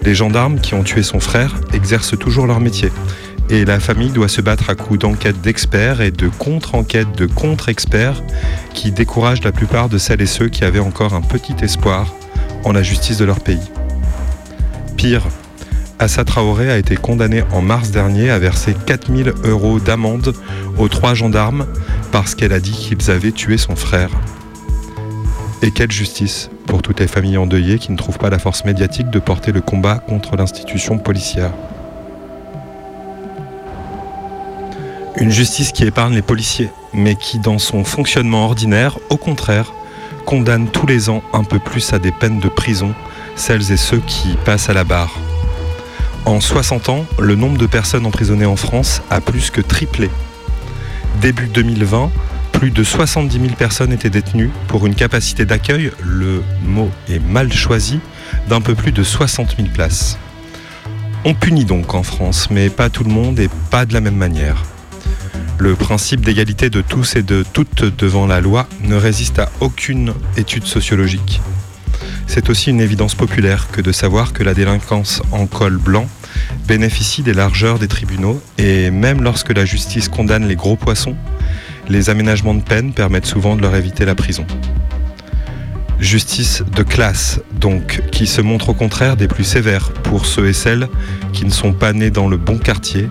les 0.02 0.14
gendarmes 0.14 0.60
qui 0.60 0.74
ont 0.74 0.82
tué 0.82 1.02
son 1.02 1.20
frère 1.20 1.60
exercent 1.72 2.18
toujours 2.18 2.46
leur 2.46 2.58
métier. 2.58 2.90
Et 3.50 3.64
la 3.64 3.80
famille 3.80 4.10
doit 4.10 4.28
se 4.28 4.40
battre 4.42 4.68
à 4.68 4.74
coups 4.74 4.98
d'enquêtes 4.98 5.40
d'experts 5.40 6.02
et 6.02 6.10
de 6.10 6.28
contre-enquêtes 6.28 7.16
de 7.16 7.26
contre-experts 7.26 8.22
qui 8.74 8.92
découragent 8.92 9.42
la 9.42 9.52
plupart 9.52 9.88
de 9.88 9.96
celles 9.96 10.20
et 10.20 10.26
ceux 10.26 10.48
qui 10.48 10.64
avaient 10.64 10.78
encore 10.78 11.14
un 11.14 11.22
petit 11.22 11.54
espoir 11.62 12.14
en 12.64 12.72
la 12.72 12.82
justice 12.82 13.16
de 13.16 13.24
leur 13.24 13.40
pays. 13.40 13.70
Pire, 14.96 15.26
Assa 15.98 16.24
Traoré 16.24 16.70
a 16.70 16.76
été 16.76 16.96
condamnée 16.96 17.42
en 17.52 17.62
mars 17.62 17.90
dernier 17.90 18.30
à 18.30 18.38
verser 18.38 18.74
4000 18.86 19.32
euros 19.44 19.80
d'amende 19.80 20.34
aux 20.76 20.88
trois 20.88 21.14
gendarmes 21.14 21.66
parce 22.12 22.34
qu'elle 22.34 22.52
a 22.52 22.60
dit 22.60 22.72
qu'ils 22.72 23.10
avaient 23.10 23.32
tué 23.32 23.56
son 23.56 23.76
frère. 23.76 24.10
Et 25.62 25.70
quelle 25.70 25.90
justice 25.90 26.50
pour 26.66 26.82
toutes 26.82 27.00
les 27.00 27.08
familles 27.08 27.38
endeuillées 27.38 27.78
qui 27.78 27.90
ne 27.90 27.96
trouvent 27.96 28.18
pas 28.18 28.30
la 28.30 28.38
force 28.38 28.64
médiatique 28.64 29.10
de 29.10 29.18
porter 29.18 29.52
le 29.52 29.60
combat 29.60 29.96
contre 29.96 30.36
l'institution 30.36 30.98
policière. 30.98 31.52
Une 35.16 35.30
justice 35.30 35.72
qui 35.72 35.84
épargne 35.84 36.14
les 36.14 36.22
policiers, 36.22 36.70
mais 36.92 37.16
qui, 37.16 37.38
dans 37.38 37.58
son 37.58 37.84
fonctionnement 37.84 38.44
ordinaire, 38.44 38.98
au 39.10 39.16
contraire, 39.16 39.72
condamne 40.26 40.68
tous 40.68 40.86
les 40.86 41.08
ans 41.08 41.22
un 41.32 41.42
peu 41.42 41.58
plus 41.58 41.92
à 41.92 41.98
des 41.98 42.12
peines 42.12 42.38
de 42.38 42.48
prison 42.48 42.94
celles 43.34 43.72
et 43.72 43.76
ceux 43.76 44.00
qui 44.06 44.36
passent 44.44 44.68
à 44.68 44.74
la 44.74 44.84
barre. 44.84 45.14
En 46.24 46.40
60 46.40 46.88
ans, 46.88 47.06
le 47.18 47.34
nombre 47.34 47.56
de 47.56 47.66
personnes 47.66 48.04
emprisonnées 48.04 48.46
en 48.46 48.56
France 48.56 49.00
a 49.10 49.20
plus 49.20 49.50
que 49.50 49.60
triplé. 49.60 50.10
Début 51.20 51.46
2020, 51.46 52.10
plus 52.52 52.70
de 52.70 52.82
70 52.82 53.40
000 53.40 53.54
personnes 53.54 53.92
étaient 53.92 54.10
détenues 54.10 54.50
pour 54.66 54.86
une 54.86 54.94
capacité 54.94 55.44
d'accueil, 55.44 55.92
le 56.02 56.42
mot 56.64 56.90
est 57.08 57.20
mal 57.20 57.52
choisi, 57.52 58.00
d'un 58.48 58.60
peu 58.60 58.74
plus 58.74 58.92
de 58.92 59.02
60 59.02 59.56
000 59.56 59.68
places. 59.72 60.18
On 61.24 61.34
punit 61.34 61.64
donc 61.64 61.94
en 61.94 62.02
France, 62.02 62.48
mais 62.50 62.68
pas 62.68 62.90
tout 62.90 63.04
le 63.04 63.10
monde 63.10 63.38
et 63.38 63.48
pas 63.70 63.86
de 63.86 63.94
la 63.94 64.00
même 64.00 64.16
manière. 64.16 64.64
Le 65.58 65.74
principe 65.74 66.24
d'égalité 66.24 66.70
de 66.70 66.82
tous 66.82 67.16
et 67.16 67.24
de 67.24 67.44
toutes 67.52 67.84
devant 67.98 68.28
la 68.28 68.40
loi 68.40 68.68
ne 68.84 68.94
résiste 68.94 69.40
à 69.40 69.50
aucune 69.58 70.14
étude 70.36 70.66
sociologique. 70.66 71.40
C'est 72.28 72.48
aussi 72.48 72.70
une 72.70 72.80
évidence 72.80 73.16
populaire 73.16 73.66
que 73.72 73.80
de 73.80 73.90
savoir 73.90 74.32
que 74.32 74.44
la 74.44 74.54
délinquance 74.54 75.20
en 75.32 75.46
col 75.46 75.76
blanc 75.76 76.06
bénéficie 76.68 77.22
des 77.22 77.34
largeurs 77.34 77.80
des 77.80 77.88
tribunaux 77.88 78.40
et 78.56 78.92
même 78.92 79.22
lorsque 79.22 79.52
la 79.52 79.64
justice 79.64 80.08
condamne 80.08 80.46
les 80.46 80.54
gros 80.54 80.76
poissons, 80.76 81.16
les 81.88 82.08
aménagements 82.08 82.54
de 82.54 82.62
peine 82.62 82.92
permettent 82.92 83.26
souvent 83.26 83.56
de 83.56 83.62
leur 83.62 83.74
éviter 83.74 84.04
la 84.04 84.14
prison. 84.14 84.46
Justice 85.98 86.62
de 86.76 86.84
classe, 86.84 87.40
donc, 87.58 88.02
qui 88.12 88.28
se 88.28 88.40
montre 88.40 88.68
au 88.68 88.74
contraire 88.74 89.16
des 89.16 89.26
plus 89.26 89.42
sévères 89.42 89.90
pour 90.04 90.26
ceux 90.26 90.46
et 90.46 90.52
celles 90.52 90.86
qui 91.32 91.44
ne 91.44 91.50
sont 91.50 91.72
pas 91.72 91.92
nés 91.92 92.10
dans 92.10 92.28
le 92.28 92.36
bon 92.36 92.58
quartier, 92.58 93.08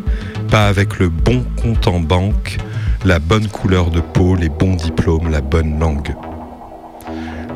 pas 0.47 0.67
avec 0.67 0.99
le 0.99 1.09
bon 1.09 1.43
compte 1.61 1.87
en 1.87 1.99
banque, 1.99 2.57
la 3.05 3.19
bonne 3.19 3.47
couleur 3.47 3.89
de 3.89 3.99
peau, 3.99 4.35
les 4.35 4.49
bons 4.49 4.75
diplômes, 4.75 5.29
la 5.29 5.41
bonne 5.41 5.79
langue. 5.79 6.15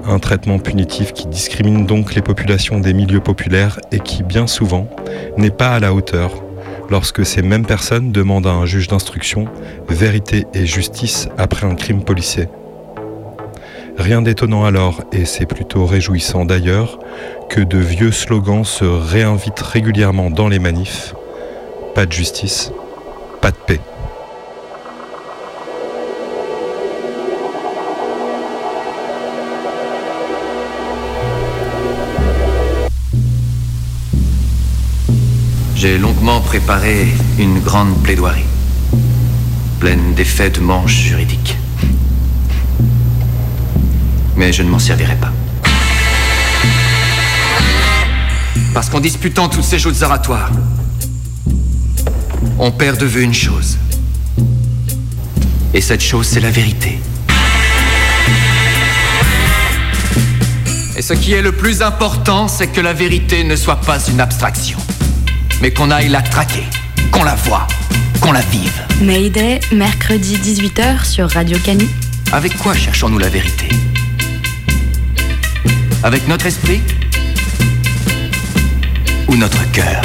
Un 0.05 0.19
traitement 0.19 0.59
punitif 0.59 1.13
qui 1.13 1.27
discrimine 1.27 1.85
donc 1.85 2.15
les 2.15 2.21
populations 2.21 2.79
des 2.79 2.93
milieux 2.93 3.21
populaires 3.21 3.79
et 3.91 3.99
qui, 3.99 4.23
bien 4.23 4.45
souvent, 4.45 4.89
n'est 5.37 5.51
pas 5.51 5.69
à 5.69 5.79
la 5.79 5.93
hauteur 5.93 6.31
lorsque 6.89 7.25
ces 7.25 7.41
mêmes 7.41 7.65
personnes 7.65 8.11
demandent 8.11 8.47
à 8.47 8.51
un 8.51 8.65
juge 8.65 8.89
d'instruction 8.89 9.45
vérité 9.87 10.45
et 10.53 10.65
justice 10.65 11.29
après 11.37 11.65
un 11.65 11.75
crime 11.75 12.03
policier. 12.03 12.49
Rien 13.97 14.21
d'étonnant 14.21 14.65
alors, 14.65 15.03
et 15.11 15.25
c'est 15.25 15.45
plutôt 15.45 15.85
réjouissant 15.85 16.43
d'ailleurs, 16.43 16.99
que 17.49 17.61
de 17.61 17.77
vieux 17.77 18.11
slogans 18.11 18.65
se 18.65 18.85
réinvitent 18.85 19.59
régulièrement 19.59 20.29
dans 20.29 20.47
les 20.47 20.59
manifs. 20.59 21.13
Pas 21.93 22.05
de 22.05 22.13
justice, 22.13 22.71
pas 23.41 23.51
de 23.51 23.57
paix. 23.67 23.81
J'ai 35.75 35.97
longuement 35.97 36.39
préparé 36.39 37.07
une 37.37 37.59
grande 37.59 38.01
plaidoirie, 38.01 38.45
pleine 39.79 40.13
d'effets 40.13 40.49
de 40.49 40.61
manche 40.61 40.93
juridiques. 40.93 41.57
Mais 44.37 44.53
je 44.53 44.63
ne 44.63 44.69
m'en 44.69 44.79
servirai 44.79 45.15
pas. 45.15 45.33
Parce 48.73 48.89
qu'en 48.89 49.01
disputant 49.01 49.49
toutes 49.49 49.65
ces 49.65 49.77
joutes 49.77 50.01
oratoires, 50.01 50.51
on 52.59 52.71
perd 52.71 52.99
de 52.99 53.05
vue 53.05 53.23
une 53.23 53.33
chose. 53.33 53.77
Et 55.73 55.81
cette 55.81 56.01
chose, 56.01 56.27
c'est 56.27 56.39
la 56.39 56.51
vérité. 56.51 56.99
Et 60.97 61.01
ce 61.01 61.13
qui 61.13 61.33
est 61.33 61.41
le 61.41 61.51
plus 61.51 61.81
important, 61.81 62.47
c'est 62.47 62.67
que 62.67 62.81
la 62.81 62.93
vérité 62.93 63.43
ne 63.43 63.55
soit 63.55 63.81
pas 63.81 63.99
une 64.07 64.19
abstraction, 64.19 64.77
mais 65.61 65.71
qu'on 65.71 65.89
aille 65.89 66.09
la 66.09 66.21
traquer, 66.21 66.65
qu'on 67.11 67.23
la 67.23 67.35
voie, 67.35 67.67
qu'on 68.19 68.33
la 68.33 68.41
vive. 68.41 68.81
Mayday, 69.01 69.59
mercredi 69.71 70.35
18h 70.35 71.05
sur 71.05 71.29
Radio 71.29 71.57
Canu. 71.59 71.87
Avec 72.31 72.57
quoi 72.57 72.75
cherchons-nous 72.75 73.17
la 73.17 73.29
vérité? 73.29 73.69
Avec 76.03 76.27
notre 76.27 76.45
esprit 76.45 76.81
Ou 79.27 79.35
notre 79.35 79.69
cœur? 79.71 80.01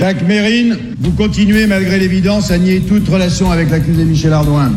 Jacques 0.00 0.26
Mérine, 0.26 0.78
vous 0.98 1.10
continuez 1.10 1.66
malgré 1.66 1.98
l'évidence 1.98 2.50
à 2.50 2.56
nier 2.56 2.80
toute 2.80 3.06
relation 3.06 3.50
avec 3.50 3.68
l'accusé 3.68 4.02
Michel 4.06 4.32
Ardouin. 4.32 4.72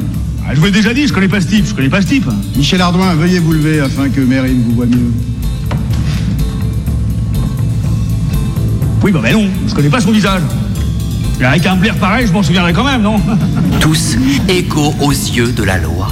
Ah, 0.45 0.53
je 0.53 0.59
vous 0.59 0.65
l'ai 0.65 0.71
déjà 0.71 0.93
dit, 0.93 1.07
je 1.07 1.13
connais 1.13 1.30
pas 1.30 1.39
ce 1.39 1.47
type, 1.47 1.65
je 1.65 1.74
connais 1.74 1.88
pas 1.88 2.01
ce 2.01 2.07
type. 2.07 2.26
Michel 2.57 2.82
Ardouin, 2.82 3.15
veuillez 3.15 3.39
vous 3.39 3.53
lever 3.53 3.80
afin 3.80 4.09
que 4.09 4.19
Mérine 4.19 4.61
vous 4.67 4.76
voie 4.76 4.86
mieux. 4.86 5.13
Oui, 9.01 9.13
bah, 9.13 9.21
ben 9.24 9.32
non, 9.32 9.47
je 9.65 9.74
connais 9.74 9.88
pas 9.88 10.01
son 10.01 10.11
visage. 10.11 10.41
Et 11.39 11.45
Avec 11.45 11.65
un 11.67 11.78
blaire 11.78 11.95
pareil, 11.95 12.28
je 12.28 12.34
m'en 12.34 12.43
souviendrai 12.43 12.74
quand 12.74 12.84
même, 12.84 13.03
non? 13.03 13.15
Tous 13.80 14.17
égaux 14.49 14.93
aux 14.99 15.11
yeux 15.11 15.53
de 15.53 15.63
la 15.63 15.78
loi. 15.78 16.09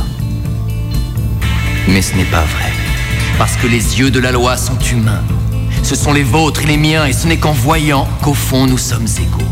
Mais 1.89 2.01
ce 2.01 2.16
n'est 2.16 2.24
pas 2.24 2.45
vrai. 2.45 2.72
Parce 3.38 3.57
que 3.57 3.68
les 3.68 3.99
yeux 3.99 4.09
de 4.09 4.22
la 4.22 4.32
loi 4.32 4.55
sont 4.55 4.80
humains. 4.89 5.22
Ce 5.84 5.96
sont 5.96 6.14
les 6.14 6.24
vôtres 6.24 6.62
et 6.64 6.68
les 6.68 6.78
miens, 6.78 7.06
et 7.06 7.14
ce 7.14 7.28
n'est 7.28 7.38
qu'en 7.38 7.52
voyant 7.52 8.08
qu'au 8.22 8.34
fond 8.34 8.66
nous 8.66 8.78
sommes 8.78 9.08
égaux, 9.20 9.48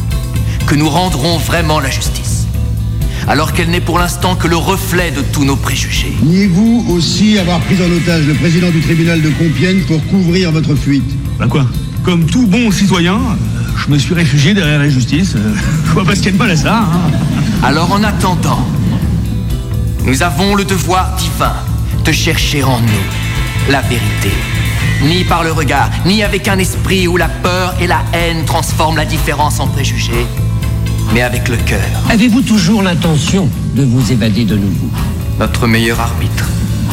que 0.67 0.75
nous 0.75 0.89
rendrons 0.89 1.37
vraiment 1.37 1.79
la 1.79 1.89
justice. 1.89 2.45
Alors 3.27 3.53
qu'elle 3.53 3.69
n'est 3.69 3.81
pour 3.81 3.99
l'instant 3.99 4.35
que 4.35 4.47
le 4.47 4.55
reflet 4.55 5.11
de 5.11 5.21
tous 5.21 5.43
nos 5.43 5.55
préjugés. 5.57 6.13
Niez-vous 6.23 6.85
aussi 6.89 7.37
avoir 7.37 7.59
pris 7.59 7.75
en 7.75 7.91
otage 7.91 8.25
le 8.25 8.33
président 8.33 8.69
du 8.71 8.79
tribunal 8.81 9.21
de 9.21 9.29
Compiègne 9.29 9.81
pour 9.81 10.03
couvrir 10.07 10.51
votre 10.51 10.73
fuite? 10.75 11.03
Bah 11.37 11.47
quoi? 11.47 11.65
Comme 12.03 12.25
tout 12.25 12.47
bon 12.47 12.71
citoyen, 12.71 13.15
euh, 13.15 13.71
je 13.85 13.91
me 13.91 13.97
suis 13.99 14.13
réfugié 14.13 14.53
derrière 14.53 14.79
la 14.79 14.89
justice. 14.89 15.33
euh, 15.35 15.53
Je 15.85 15.91
vois 15.91 16.05
pas 16.05 16.15
ce 16.15 16.21
qu'il 16.21 16.27
y 16.27 16.29
a 16.29 16.31
de 16.33 16.37
mal 16.37 16.51
à 16.51 16.55
ça. 16.55 16.77
hein. 16.79 17.11
Alors 17.63 17.91
en 17.91 18.03
attendant, 18.03 18.65
nous 20.05 20.23
avons 20.23 20.55
le 20.55 20.63
devoir 20.63 21.15
divin 21.17 21.53
de 22.05 22.11
chercher 22.11 22.63
en 22.63 22.79
nous 22.79 23.69
la 23.71 23.81
vérité. 23.81 24.31
Ni 25.01 25.23
par 25.23 25.43
le 25.43 25.53
regard, 25.53 25.89
ni 26.05 26.23
avec 26.23 26.49
un 26.49 26.57
esprit 26.57 27.07
où 27.07 27.15
la 27.15 27.29
peur 27.29 27.73
et 27.79 27.87
la 27.87 28.01
haine 28.11 28.43
transforment 28.45 28.97
la 28.97 29.05
différence 29.05 29.61
en 29.61 29.67
préjugés, 29.67 30.25
mais 31.13 31.21
avec 31.21 31.47
le 31.47 31.55
cœur. 31.55 31.79
Avez-vous 32.09 32.41
toujours 32.41 32.83
l'intention 32.83 33.49
de 33.75 33.83
vous 33.83 34.11
évader 34.11 34.43
de 34.43 34.57
nouveau? 34.57 34.89
Notre 35.39 35.67
meilleur 35.67 36.01
arbitre. 36.01 36.45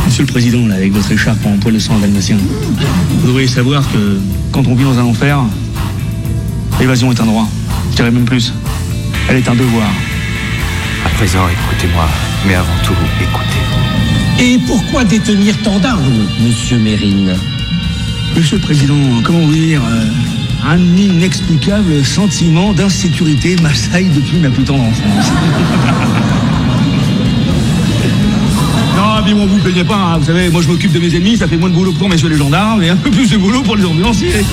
Monsieur 0.07 0.23
le 0.23 0.31
Président, 0.31 0.69
là, 0.69 0.77
avec 0.77 0.93
votre 0.93 1.11
écharpe 1.11 1.45
en 1.47 1.57
poil 1.57 1.75
de 1.75 1.81
sang 1.81 1.99
dalmatien, 1.99 2.37
vous 2.37 3.27
devriez 3.27 3.49
savoir 3.49 3.83
que 3.93 4.21
quand 4.53 4.65
on 4.69 4.77
vit 4.77 4.85
dans 4.85 4.99
un 5.01 5.05
enfer, 5.05 5.41
l'évasion 6.79 7.11
est 7.11 7.21
un 7.21 7.27
droit. 7.27 7.49
Je 7.91 7.97
dirais 7.97 8.13
même 8.13 8.25
plus. 8.25 8.53
Elle 9.29 9.39
est 9.39 9.49
un 9.49 9.57
devoir. 9.57 9.89
À 11.05 11.09
présent, 11.09 11.49
écoutez-moi, 11.49 12.07
mais 12.47 12.55
avant 12.55 12.69
tout, 12.85 12.95
écoutez. 13.21 14.45
Et 14.45 14.59
pourquoi 14.65 15.03
détenir 15.03 15.57
tant 15.65 15.81
d'armes, 15.81 16.29
Monsieur 16.41 16.79
Mérine? 16.79 17.35
Monsieur 18.37 18.57
le 18.57 18.63
Président, 18.63 18.95
comment 19.25 19.41
vous 19.41 19.53
dire 19.53 19.81
euh, 19.83 20.05
Un 20.69 20.79
inexplicable 20.95 22.05
sentiment 22.05 22.75
d'insécurité 22.75 23.57
m'assaille 23.63 24.11
depuis 24.11 24.39
ma 24.39 24.51
plus 24.51 24.65
tendre 24.65 24.85
non, 28.97 29.23
puis 29.25 29.35
bon, 29.35 29.47
vous 29.47 29.59
plaignez 29.59 29.85
pas, 29.85 29.97
hein. 29.97 30.19
vous 30.19 30.27
savez, 30.27 30.51
moi 30.51 30.61
je 30.61 30.69
m'occupe 30.69 30.93
de 30.93 30.99
mes 30.99 31.15
ennemis, 31.15 31.39
ça 31.39 31.49
fait 31.49 31.57
moins 31.57 31.71
de 31.71 31.75
boulot 31.75 31.93
pour 31.93 32.09
messieurs 32.09 32.29
les 32.29 32.37
gendarmes 32.37 32.83
et 32.83 32.91
un 32.91 32.97
peu 32.97 33.11
plus 33.11 33.31
de 33.31 33.37
boulot 33.39 33.63
pour 33.63 33.77
les 33.77 33.85
ambulanciers. 33.85 34.45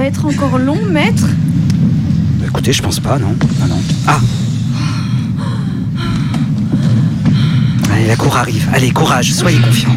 Va 0.00 0.06
être 0.06 0.24
encore 0.24 0.56
long, 0.58 0.78
maître 0.88 1.26
Bah, 2.38 2.46
Écoutez, 2.48 2.72
je 2.72 2.82
pense 2.82 3.00
pas, 3.00 3.18
non. 3.18 3.34
Ah 3.62 3.66
non. 3.68 3.82
Ah 4.06 4.18
Allez, 7.92 8.06
la 8.06 8.16
cour 8.16 8.34
arrive. 8.34 8.66
Allez, 8.72 8.92
courage, 8.92 9.34
soyez 9.34 9.60
confiants. 9.60 9.96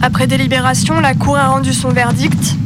Après 0.00 0.26
délibération, 0.26 0.98
la 1.00 1.14
Cour 1.14 1.36
a 1.36 1.48
rendu 1.48 1.74
son 1.74 1.90
verdict. 1.90 2.56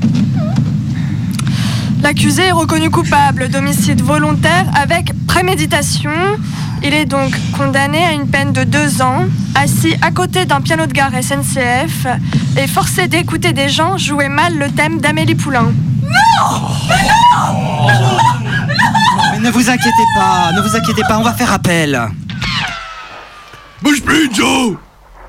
L'accusé 2.03 2.43
est 2.43 2.53
reconnu 2.53 2.91
coupable 2.91 3.49
d'homicide 3.49 4.03
volontaire 4.03 4.67
avec 4.75 5.11
préméditation. 5.27 6.13
Il 6.85 6.95
est 6.95 7.07
donc 7.07 7.35
condamné 7.59 8.05
à 8.05 8.13
une 8.13 8.29
peine 8.29 8.53
de 8.53 8.63
deux 8.63 9.03
ans, 9.03 9.25
assis 9.55 9.95
à 10.03 10.11
côté 10.11 10.45
d'un 10.45 10.61
piano 10.61 10.87
de 10.87 10.93
gare 10.93 11.13
SNCF 11.23 12.07
et 12.57 12.67
forcé 12.67 13.09
d'écouter 13.09 13.53
des 13.53 13.69
gens 13.69 13.97
jouer 13.99 14.29
mal 14.29 14.57
le 14.59 14.71
thème 14.71 15.01
d'Amélie 15.01 15.35
Poulain. 15.35 15.73
Mais 19.33 19.39
ne 19.39 19.51
vous 19.51 19.69
inquiétez 19.71 20.07
pas, 20.17 20.53
ne 20.53 20.61
vous 20.61 20.77
inquiétez 20.77 21.03
pas, 21.03 21.19
on 21.19 21.23
va 21.23 21.33
faire 21.35 21.53
appel. 21.53 22.01
Bouge 23.83 24.03
plus, 24.03 24.31
Joe 24.35 24.77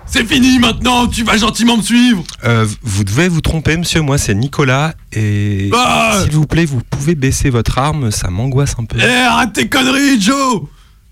C'est 0.05 0.26
fini 0.26 0.59
maintenant, 0.59 1.07
tu 1.07 1.24
vas 1.24 1.38
gentiment 1.38 1.78
me 1.78 1.82
suivre 1.82 2.24
Euh, 2.43 2.65
vous 2.82 3.03
devez 3.03 3.30
vous 3.30 3.41
tromper, 3.41 3.78
monsieur. 3.78 4.01
Moi, 4.01 4.17
c'est 4.17 4.36
Nicolas. 4.36 4.93
Et 5.13 5.69
Ah 5.74 6.17
s'il 6.24 6.34
vous 6.34 6.45
plaît, 6.47 6.65
vous 6.65 6.82
pouvez 6.89 7.15
baisser 7.15 7.49
votre 7.49 7.78
arme. 7.78 8.11
Ça 8.11 8.30
m'angoisse 8.30 8.76
un 8.78 8.84
peu. 8.86 8.97
Eh, 9.01 9.09
arrête 9.24 9.53
tes 9.53 9.69
conneries, 9.69 10.19
Joe 10.22 10.63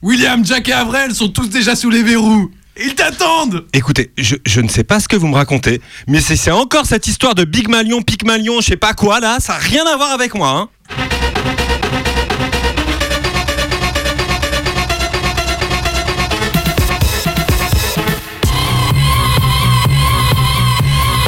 William, 0.01 0.45
Jack 0.45 0.69
et 0.69 0.73
Avril 0.73 1.13
sont 1.13 1.27
tous 1.29 1.49
déjà 1.49 1.75
sous 1.75 1.89
les 1.89 2.03
verrous. 2.03 2.49
Ils 2.81 2.95
t'attendent 2.95 3.65
Écoutez, 3.73 4.11
je, 4.17 4.37
je 4.45 4.61
ne 4.61 4.69
sais 4.69 4.85
pas 4.85 5.01
ce 5.01 5.09
que 5.09 5.17
vous 5.17 5.27
me 5.27 5.35
racontez, 5.35 5.81
mais 6.07 6.21
c'est 6.21 6.37
c'est 6.37 6.51
encore 6.51 6.85
cette 6.85 7.07
histoire 7.07 7.35
de 7.35 7.43
Big 7.43 7.67
Malion, 7.67 8.01
Pygmalion, 8.01 8.61
je 8.61 8.67
sais 8.67 8.77
pas 8.77 8.93
quoi 8.93 9.19
là. 9.19 9.37
Ça 9.39 9.53
n'a 9.53 9.59
rien 9.59 9.85
à 9.85 9.97
voir 9.97 10.11
avec 10.11 10.33
moi. 10.33 10.49
Hein. 10.49 10.69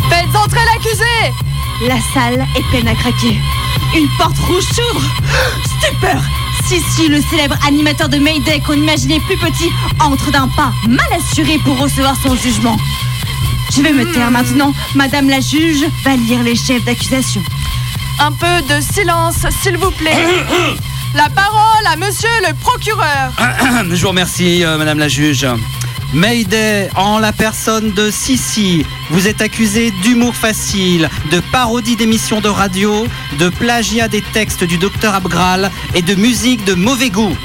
Faites 0.09 0.35
entrer 0.35 0.61
l'accusé 0.65 1.03
La 1.85 1.97
salle 2.13 2.45
est 2.55 2.69
pleine 2.69 2.87
à 2.87 2.95
craquer. 2.95 3.35
Une 3.93 4.07
porte 4.17 4.37
rouge 4.39 4.63
s'ouvre. 4.63 5.05
Stupeur 5.65 6.21
Si, 6.67 6.79
si, 6.95 7.07
le 7.07 7.21
célèbre 7.21 7.57
animateur 7.67 8.07
de 8.09 8.17
Mayday 8.17 8.59
qu'on 8.59 8.73
imaginait 8.73 9.19
plus 9.21 9.37
petit 9.37 9.69
entre 9.99 10.31
d'un 10.31 10.47
pas 10.49 10.71
mal 10.87 11.05
assuré 11.17 11.57
pour 11.65 11.77
recevoir 11.77 12.15
son 12.21 12.35
jugement. 12.35 12.77
Je 13.75 13.81
vais 13.81 13.93
me 13.93 14.11
taire 14.11 14.31
maintenant. 14.31 14.73
Madame 14.95 15.29
la 15.29 15.39
juge 15.39 15.83
va 16.03 16.15
lire 16.15 16.43
les 16.43 16.55
chefs 16.55 16.83
d'accusation. 16.83 17.41
Un 18.19 18.31
peu 18.31 18.61
de 18.69 18.81
silence, 18.81 19.45
s'il 19.61 19.77
vous 19.77 19.91
plaît. 19.91 20.15
La 21.15 21.29
parole 21.29 21.85
à 21.87 21.95
monsieur 21.97 22.29
le 22.47 22.53
procureur. 22.53 23.31
Je 23.93 24.01
vous 24.01 24.09
remercie, 24.09 24.63
euh, 24.63 24.77
madame 24.77 24.99
la 24.99 25.07
juge. 25.09 25.45
Mayday, 26.13 26.89
en 26.95 27.19
la 27.19 27.31
personne 27.31 27.91
de 27.93 28.11
Sissi, 28.11 28.85
vous 29.11 29.27
êtes 29.27 29.41
accusé 29.41 29.91
d'humour 30.03 30.35
facile, 30.35 31.09
de 31.31 31.39
parodie 31.51 31.95
d'émissions 31.95 32.41
de 32.41 32.49
radio, 32.49 33.07
de 33.39 33.47
plagiat 33.49 34.07
des 34.09 34.21
textes 34.21 34.63
du 34.65 34.77
docteur 34.77 35.13
Abgral 35.15 35.71
et 35.93 36.01
de 36.01 36.15
musique 36.15 36.65
de 36.65 36.73
mauvais 36.73 37.09
goût. 37.09 37.35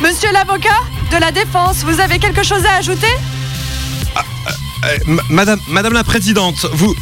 Monsieur 0.00 0.32
l'avocat 0.32 0.80
de 1.12 1.16
la 1.18 1.30
défense, 1.30 1.84
vous 1.84 2.00
avez 2.00 2.18
quelque 2.18 2.42
chose 2.42 2.64
à 2.64 2.74
ajouter? 2.78 3.06
Euh, 4.84 4.98
m- 5.06 5.20
madame, 5.28 5.60
madame 5.68 5.92
la 5.92 6.02
présidente, 6.02 6.66
vous. 6.72 6.96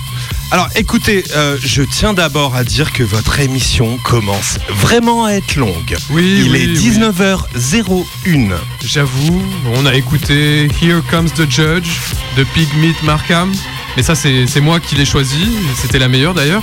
Alors 0.53 0.69
écoutez, 0.75 1.23
euh, 1.37 1.57
je 1.63 1.83
tiens 1.83 2.13
d'abord 2.13 2.57
à 2.57 2.65
dire 2.65 2.93
que 2.93 3.05
votre 3.05 3.39
émission 3.39 3.99
commence 4.03 4.59
vraiment 4.69 5.25
à 5.25 5.33
être 5.35 5.55
longue. 5.55 5.97
Oui, 6.11 6.43
Il 6.45 6.51
oui, 6.51 6.59
est 6.63 6.67
oui. 6.67 6.91
19h01. 6.91 8.51
J'avoue, 8.85 9.43
on 9.77 9.87
a 9.87 9.95
écouté 9.95 10.67
Here 10.83 11.03
Comes 11.09 11.31
the 11.31 11.49
Judge 11.49 11.91
de 12.37 12.43
Pygmeat 12.43 13.01
Markham. 13.05 13.53
Mais 13.97 14.03
ça, 14.03 14.17
c'est 14.17 14.47
c'est 14.49 14.61
moi 14.61 14.81
qui 14.81 14.97
l'ai 14.97 15.05
choisi. 15.05 15.47
C'était 15.81 16.01
la 16.01 16.09
meilleure 16.09 16.35
d'ailleurs. 16.35 16.63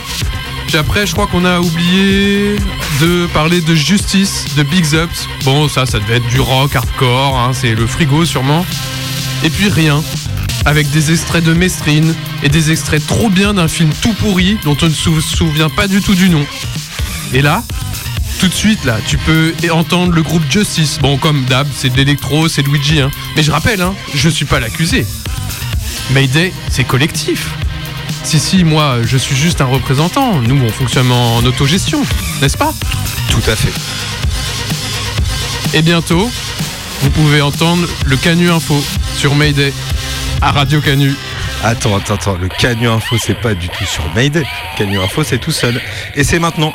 Puis 0.68 0.76
après, 0.76 1.08
je 1.08 1.14
crois 1.14 1.28
qu'on 1.28 1.46
a 1.46 1.62
oublié 1.62 2.58
de 3.00 3.26
parler 3.28 3.62
de 3.62 3.74
Justice 3.74 4.44
de 4.58 4.64
Big 4.64 4.84
Ups. 4.94 5.28
Bon, 5.46 5.70
ça, 5.70 5.86
ça 5.86 6.00
devait 6.00 6.18
être 6.18 6.28
du 6.28 6.42
rock 6.42 6.76
hardcore. 6.76 7.40
hein, 7.40 7.52
c'est 7.54 7.74
le 7.74 7.88
frigo 7.88 8.26
sûrement. 8.26 8.66
Et 9.46 9.50
puis 9.50 9.70
rien. 9.70 10.04
Avec 10.68 10.92
des 10.92 11.14
extraits 11.14 11.46
de 11.46 11.54
Mestrine 11.54 12.14
et 12.44 12.50
des 12.50 12.72
extraits 12.72 13.08
trop 13.08 13.30
bien 13.30 13.54
d'un 13.54 13.70
film 13.70 13.90
tout 14.02 14.12
pourri 14.12 14.58
dont 14.66 14.76
on 14.82 14.88
ne 14.88 14.92
se 14.92 15.22
souvient 15.22 15.70
pas 15.70 15.88
du 15.88 16.02
tout 16.02 16.14
du 16.14 16.30
nom. 16.30 16.46
Et 17.32 17.42
là, 17.42 17.64
tout 18.42 18.50
de 18.50 18.54
suite, 18.54 18.84
là, 18.84 18.98
tu 19.08 19.18
peux 19.18 19.54
entendre 19.72 20.12
le 20.12 20.22
groupe 20.22 20.44
Justice. 20.50 21.00
Bon, 21.02 21.18
comme 21.18 21.46
d'hab, 21.46 21.66
c'est 21.74 21.88
de 21.90 21.96
l'électro, 21.96 22.50
c'est 22.50 22.64
Luigi, 22.64 23.00
hein. 23.00 23.10
Mais 23.38 23.44
je 23.44 23.52
rappelle, 23.52 23.82
hein, 23.82 23.96
je 24.14 24.28
suis 24.28 24.44
pas 24.44 24.60
l'accusé. 24.60 25.06
Mayday, 26.12 26.52
c'est 26.70 26.84
collectif. 26.84 27.48
Si, 28.26 28.38
si, 28.38 28.66
moi, 28.66 28.98
je 29.06 29.16
suis 29.16 29.38
juste 29.38 29.62
un 29.62 29.68
représentant. 29.68 30.42
Nous, 30.42 30.62
on 30.62 30.70
fonctionne 30.70 31.10
en 31.14 31.46
autogestion, 31.46 32.04
n'est-ce 32.42 32.58
pas? 32.58 32.74
Tout 33.30 33.50
à 33.50 33.56
fait. 33.56 33.72
Et 35.78 35.82
bientôt, 35.82 36.30
vous 37.04 37.10
pouvez 37.12 37.42
entendre 37.42 37.88
le 38.06 38.18
Canu 38.18 38.52
Info 38.52 38.84
sur 39.16 39.34
Mayday 39.34 39.72
à 40.42 40.52
Radio 40.52 40.82
Canu. 40.82 41.14
Attends, 41.64 41.96
attends, 41.96 42.16
attends. 42.16 42.38
Le 42.38 42.48
Canu 42.48 42.88
Info, 42.88 43.16
c'est 43.18 43.40
pas 43.40 43.54
du 43.54 43.70
tout 43.70 43.86
sur 43.86 44.04
Mayday. 44.14 44.44
Canu 44.78 45.00
Info, 45.00 45.24
c'est 45.24 45.38
tout 45.38 45.52
seul. 45.52 45.82
Et 46.16 46.24
c'est 46.24 46.40
maintenant. 46.40 46.74